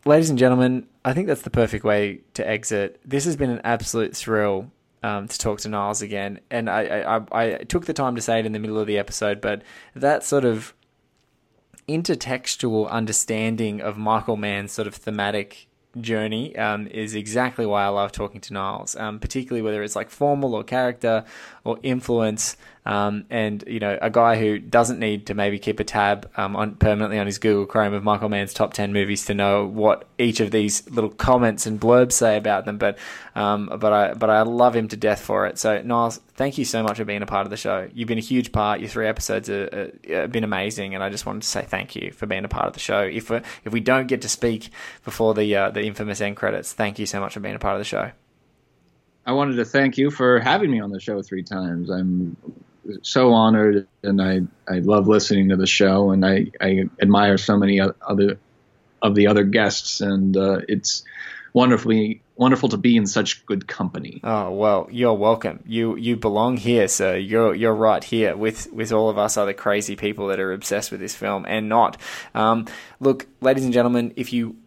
ladies 0.06 0.30
and 0.30 0.39
gentlemen, 0.39 0.88
I 1.03 1.14
think 1.14 1.28
that's 1.28 1.41
the 1.41 1.49
perfect 1.49 1.84
way 1.84 2.22
to 2.34 2.47
exit. 2.47 2.99
This 3.06 3.26
has 3.26 3.36
been 3.36 3.49
an 3.49 3.62
absolute 3.64 4.16
thrill 4.16 4.72
um, 5.03 5.28
to 5.28 5.38
talk 5.38 5.60
to 5.62 5.70
Niles 5.70 6.01
again, 6.01 6.39
and 6.49 6.70
I, 6.70 6.84
I, 7.01 7.22
I 7.32 7.58
took 7.64 7.86
the 7.86 7.93
time 7.93 8.16
to 8.16 8.22
say 8.22 8.39
it 8.39 8.45
in 8.45 8.53
the 8.53 8.60
middle 8.60 8.80
of 8.80 8.88
the 8.88 8.97
episode, 8.97 9.41
but 9.41 9.64
that 9.95 10.24
sort 10.24 10.45
of 10.45 10.74
intertextual 11.88 12.89
understanding 12.89 13.82
of 13.82 13.97
Michael 13.97 14.38
Mann's 14.38 14.72
sort 14.72 14.88
of 14.88 14.95
thematic 14.95 15.68
journey 15.99 16.55
um, 16.57 16.87
is 16.87 17.15
exactly 17.15 17.65
why 17.65 17.83
I 17.85 17.89
love 17.89 18.11
talking 18.11 18.41
to 18.41 18.53
Niles, 18.53 18.95
um, 18.95 19.19
particularly 19.19 19.61
whether 19.61 19.83
it's 19.83 19.95
like 19.95 20.09
formal 20.09 20.55
or 20.55 20.63
character 20.63 21.25
or 21.63 21.79
influence. 21.83 22.57
Um, 22.87 23.25
and 23.31 23.63
you 23.65 23.79
know, 23.79 23.97
a 23.99 24.11
guy 24.11 24.37
who 24.37 24.59
doesn't 24.59 24.99
need 24.99 25.25
to 25.27 25.33
maybe 25.33 25.57
keep 25.57 25.79
a 25.79 25.83
tab 25.83 26.29
um, 26.37 26.55
on 26.55 26.75
permanently 26.75 27.17
on 27.17 27.25
his 27.25 27.39
Google 27.39 27.65
Chrome 27.65 27.93
of 27.93 28.03
Michael 28.03 28.29
Mann's 28.29 28.53
top 28.53 28.73
ten 28.73 28.93
movies 28.93 29.25
to 29.25 29.33
know 29.33 29.65
what 29.65 30.07
each 30.19 30.39
of 30.39 30.51
these 30.51 30.87
little 30.91 31.09
comments 31.09 31.65
and 31.65 31.79
blurbs 31.79 32.11
say 32.11 32.37
about 32.37 32.65
them. 32.65 32.77
But 32.77 32.99
um, 33.33 33.75
but 33.79 33.91
I 33.91 34.13
but 34.13 34.29
I 34.29 34.43
love 34.43 34.75
him 34.75 34.87
to 34.89 34.97
death 34.97 35.21
for 35.21 35.47
it. 35.47 35.57
So 35.57 35.81
Niles, 35.81 36.19
thank 36.35 36.59
you 36.59 36.65
so 36.65 36.83
much 36.83 36.97
for 36.97 37.05
being 37.05 37.23
a 37.23 37.25
part 37.25 37.47
of 37.47 37.49
the 37.49 37.57
show. 37.57 37.89
You've 37.91 38.07
been 38.07 38.19
a 38.19 38.21
huge 38.21 38.51
part. 38.51 38.81
Your 38.81 38.89
three 38.89 39.07
episodes 39.07 39.47
have 39.47 40.31
been 40.31 40.43
amazing, 40.43 40.93
and 40.93 41.03
I 41.03 41.09
just 41.09 41.25
wanted 41.25 41.41
to 41.41 41.47
say 41.47 41.63
thank 41.63 41.95
you 41.95 42.11
for 42.11 42.27
being 42.27 42.45
a 42.45 42.49
part 42.49 42.67
of 42.67 42.73
the 42.73 42.79
show. 42.79 43.01
If 43.01 43.31
we, 43.31 43.37
if 43.63 43.73
we 43.73 43.79
don't 43.79 44.05
get 44.05 44.21
to 44.21 44.29
speak 44.29 44.69
before 45.03 45.33
the 45.33 45.55
uh, 45.55 45.71
the 45.71 45.84
infamous 45.88 46.21
end 46.21 46.38
credits, 46.38 46.73
thank 46.73 46.99
you 46.99 47.05
so 47.05 47.19
much 47.19 47.33
for 47.33 47.39
being 47.39 47.55
a 47.55 47.59
part 47.59 47.75
of 47.75 47.79
the 47.79 47.86
show. 47.86 48.11
I 49.25 49.31
wanted 49.31 49.55
to 49.55 49.65
thank 49.65 49.97
you 49.97 50.11
for 50.11 50.39
having 50.39 50.69
me 50.69 50.79
on 50.79 50.91
the 50.91 50.99
show 50.99 51.21
three 51.21 51.43
times. 51.43 51.89
I'm 51.89 52.38
so 53.01 53.33
honored, 53.33 53.88
and 54.03 54.21
I, 54.21 54.41
I 54.67 54.79
love 54.79 55.07
listening 55.07 55.49
to 55.49 55.55
the 55.55 55.65
show, 55.65 56.11
and 56.11 56.25
I, 56.25 56.51
I 56.61 56.83
admire 57.01 57.38
so 57.38 57.57
many 57.57 57.79
other 57.79 58.38
of 59.01 59.15
the 59.15 59.27
other 59.27 59.43
guests, 59.43 60.01
and 60.01 60.36
uh, 60.36 60.61
it's 60.67 61.03
wonderfully 61.53 62.21
wonderful 62.36 62.67
to 62.69 62.77
be 62.77 62.97
in 62.97 63.07
such 63.07 63.45
good 63.45 63.67
company. 63.67 64.19
Oh 64.23 64.51
well, 64.51 64.88
you're 64.91 65.13
welcome. 65.13 65.63
You 65.65 65.95
you 65.95 66.15
belong 66.17 66.57
here, 66.57 66.88
sir. 66.88 67.15
You're 67.15 67.55
you're 67.55 67.73
right 67.73 68.03
here 68.03 68.36
with 68.36 68.71
with 68.73 68.91
all 68.91 69.09
of 69.09 69.17
us 69.17 69.38
other 69.38 69.53
crazy 69.53 69.95
people 69.95 70.27
that 70.27 70.39
are 70.39 70.53
obsessed 70.53 70.91
with 70.91 70.99
this 70.99 71.15
film 71.15 71.45
and 71.47 71.69
not. 71.69 71.97
Um, 72.33 72.67
look, 72.99 73.27
ladies 73.41 73.63
and 73.63 73.73
gentlemen, 73.73 74.13
if 74.15 74.33
you 74.33 74.57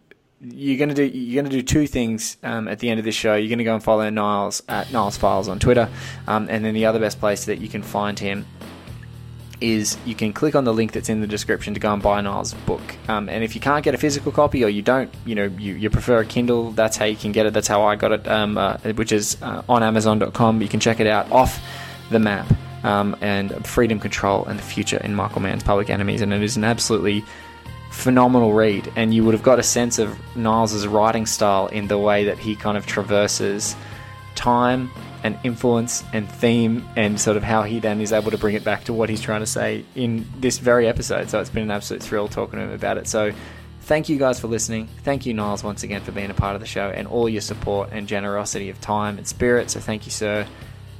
you're 0.41 0.77
gonna 0.77 0.93
do 0.93 1.03
you're 1.03 1.41
gonna 1.41 1.53
do 1.53 1.61
two 1.61 1.85
things 1.85 2.37
um, 2.43 2.67
at 2.67 2.79
the 2.79 2.89
end 2.89 2.99
of 2.99 3.05
this 3.05 3.15
show. 3.15 3.35
You're 3.35 3.49
gonna 3.49 3.63
go 3.63 3.73
and 3.73 3.83
follow 3.83 4.09
Niles 4.09 4.63
at 4.69 4.91
Niles 4.91 5.17
Files 5.17 5.47
on 5.47 5.59
Twitter, 5.59 5.89
um, 6.27 6.47
and 6.49 6.63
then 6.63 6.73
the 6.73 6.85
other 6.85 6.99
best 6.99 7.19
place 7.19 7.45
that 7.45 7.59
you 7.59 7.67
can 7.67 7.83
find 7.83 8.17
him 8.17 8.45
is 9.61 9.97
you 10.05 10.15
can 10.15 10.31
click 10.31 10.55
on 10.55 10.63
the 10.63 10.73
link 10.73 10.93
that's 10.93 11.09
in 11.09 11.21
the 11.21 11.27
description 11.27 11.73
to 11.73 11.79
go 11.79 11.93
and 11.93 12.01
buy 12.01 12.21
Niles' 12.21 12.53
book. 12.65 12.81
Um, 13.09 13.27
and 13.27 13.43
if 13.43 13.55
you 13.55 13.61
can't 13.61 13.83
get 13.83 13.93
a 13.93 13.97
physical 13.97 14.31
copy 14.31 14.63
or 14.63 14.69
you 14.69 14.81
don't, 14.81 15.13
you 15.25 15.35
know, 15.35 15.45
you, 15.57 15.73
you 15.73 15.89
prefer 15.89 16.19
a 16.19 16.25
Kindle, 16.25 16.71
that's 16.71 16.97
how 16.97 17.05
you 17.05 17.17
can 17.17 17.31
get 17.31 17.45
it. 17.45 17.53
That's 17.53 17.67
how 17.67 17.83
I 17.83 17.97
got 17.97 18.11
it, 18.13 18.27
um, 18.27 18.57
uh, 18.57 18.77
which 18.95 19.11
is 19.11 19.37
uh, 19.41 19.63
on 19.67 19.83
Amazon.com. 19.83 20.61
You 20.61 20.69
can 20.69 20.79
check 20.79 20.99
it 20.99 21.07
out 21.07 21.29
off 21.31 21.61
the 22.09 22.19
map. 22.19 22.47
Um, 22.81 23.17
and 23.19 23.67
Freedom 23.67 23.99
Control 23.99 24.45
and 24.45 24.57
the 24.57 24.63
Future 24.63 25.01
in 25.03 25.13
Michael 25.13 25.41
Mann's 25.41 25.63
Public 25.63 25.89
Enemies. 25.89 26.21
And 26.21 26.31
it 26.31 26.41
is 26.41 26.55
an 26.55 26.63
absolutely 26.63 27.25
phenomenal 27.91 28.53
read. 28.53 28.91
And 28.95 29.13
you 29.13 29.23
would 29.23 29.33
have 29.33 29.43
got 29.43 29.59
a 29.59 29.63
sense 29.63 29.99
of 29.99 30.17
Niles' 30.35 30.87
writing 30.87 31.25
style 31.25 31.67
in 31.67 31.87
the 31.87 31.97
way 31.97 32.25
that 32.25 32.37
he 32.37 32.55
kind 32.55 32.77
of 32.77 32.85
traverses 32.85 33.75
time 34.35 34.89
and 35.23 35.37
influence 35.43 36.03
and 36.13 36.29
theme 36.29 36.87
and 36.95 37.19
sort 37.19 37.35
of 37.35 37.43
how 37.43 37.63
he 37.63 37.79
then 37.79 37.99
is 37.99 38.13
able 38.13 38.31
to 38.31 38.37
bring 38.37 38.55
it 38.55 38.63
back 38.63 38.85
to 38.85 38.93
what 38.93 39.09
he's 39.09 39.21
trying 39.21 39.41
to 39.41 39.45
say 39.45 39.83
in 39.95 40.25
this 40.37 40.59
very 40.59 40.87
episode. 40.87 41.29
So 41.29 41.41
it's 41.41 41.49
been 41.49 41.63
an 41.63 41.71
absolute 41.71 42.01
thrill 42.01 42.27
talking 42.27 42.57
to 42.57 42.65
him 42.65 42.71
about 42.71 42.97
it. 42.97 43.07
So 43.07 43.33
thank 43.81 44.07
you 44.07 44.17
guys 44.17 44.39
for 44.39 44.47
listening. 44.47 44.87
Thank 45.03 45.25
you, 45.25 45.33
Niles, 45.33 45.63
once 45.63 45.83
again 45.83 46.01
for 46.01 46.11
being 46.13 46.29
a 46.29 46.33
part 46.33 46.55
of 46.55 46.61
the 46.61 46.67
show 46.67 46.89
and 46.89 47.07
all 47.07 47.27
your 47.27 47.41
support 47.41 47.89
and 47.91 48.07
generosity 48.07 48.69
of 48.69 48.79
time 48.79 49.17
and 49.17 49.27
spirit. 49.27 49.69
So 49.71 49.79
thank 49.79 50.05
you, 50.05 50.11
sir. 50.11 50.47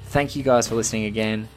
Thank 0.06 0.36
you 0.36 0.44
guys 0.44 0.68
for 0.68 0.76
listening 0.76 1.06
again. 1.06 1.48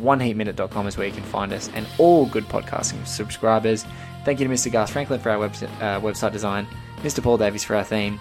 OneHeatMinute.com 0.00 0.86
is 0.86 0.96
where 0.96 1.06
you 1.06 1.12
can 1.12 1.24
find 1.24 1.52
us 1.52 1.68
and 1.74 1.86
all 1.98 2.26
good 2.26 2.44
podcasting 2.44 3.06
subscribers. 3.06 3.84
Thank 4.26 4.40
you 4.40 4.48
to 4.48 4.52
Mr. 4.52 4.72
Gus 4.72 4.90
Franklin 4.90 5.20
for 5.20 5.30
our 5.30 5.38
website, 5.38 5.70
uh, 5.80 6.00
website 6.00 6.32
design, 6.32 6.66
Mr. 6.96 7.22
Paul 7.22 7.36
Davies 7.38 7.62
for 7.62 7.76
our 7.76 7.84
theme. 7.84 8.18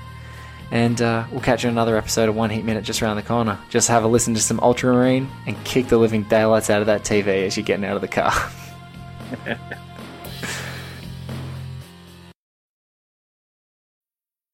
And 0.69 1.01
uh, 1.01 1.25
we'll 1.31 1.41
catch 1.41 1.63
you 1.63 1.67
in 1.69 1.73
another 1.73 1.97
episode 1.97 2.29
of 2.29 2.35
One 2.35 2.51
Heat 2.51 2.63
Minute 2.63 2.83
just 2.83 3.01
around 3.01 3.15
the 3.15 3.23
corner. 3.23 3.59
Just 3.71 3.87
have 3.87 4.03
a 4.03 4.07
listen 4.07 4.35
to 4.35 4.39
some 4.39 4.59
Ultramarine 4.59 5.27
and 5.47 5.61
kick 5.63 5.87
the 5.87 5.97
living 5.97 6.21
daylights 6.21 6.69
out 6.69 6.81
of 6.81 6.85
that 6.85 7.01
TV 7.01 7.47
as 7.47 7.57
you're 7.57 7.65
getting 7.65 7.85
out 7.85 7.95
of 7.95 8.01
the 8.01 8.07
car. 8.07 8.31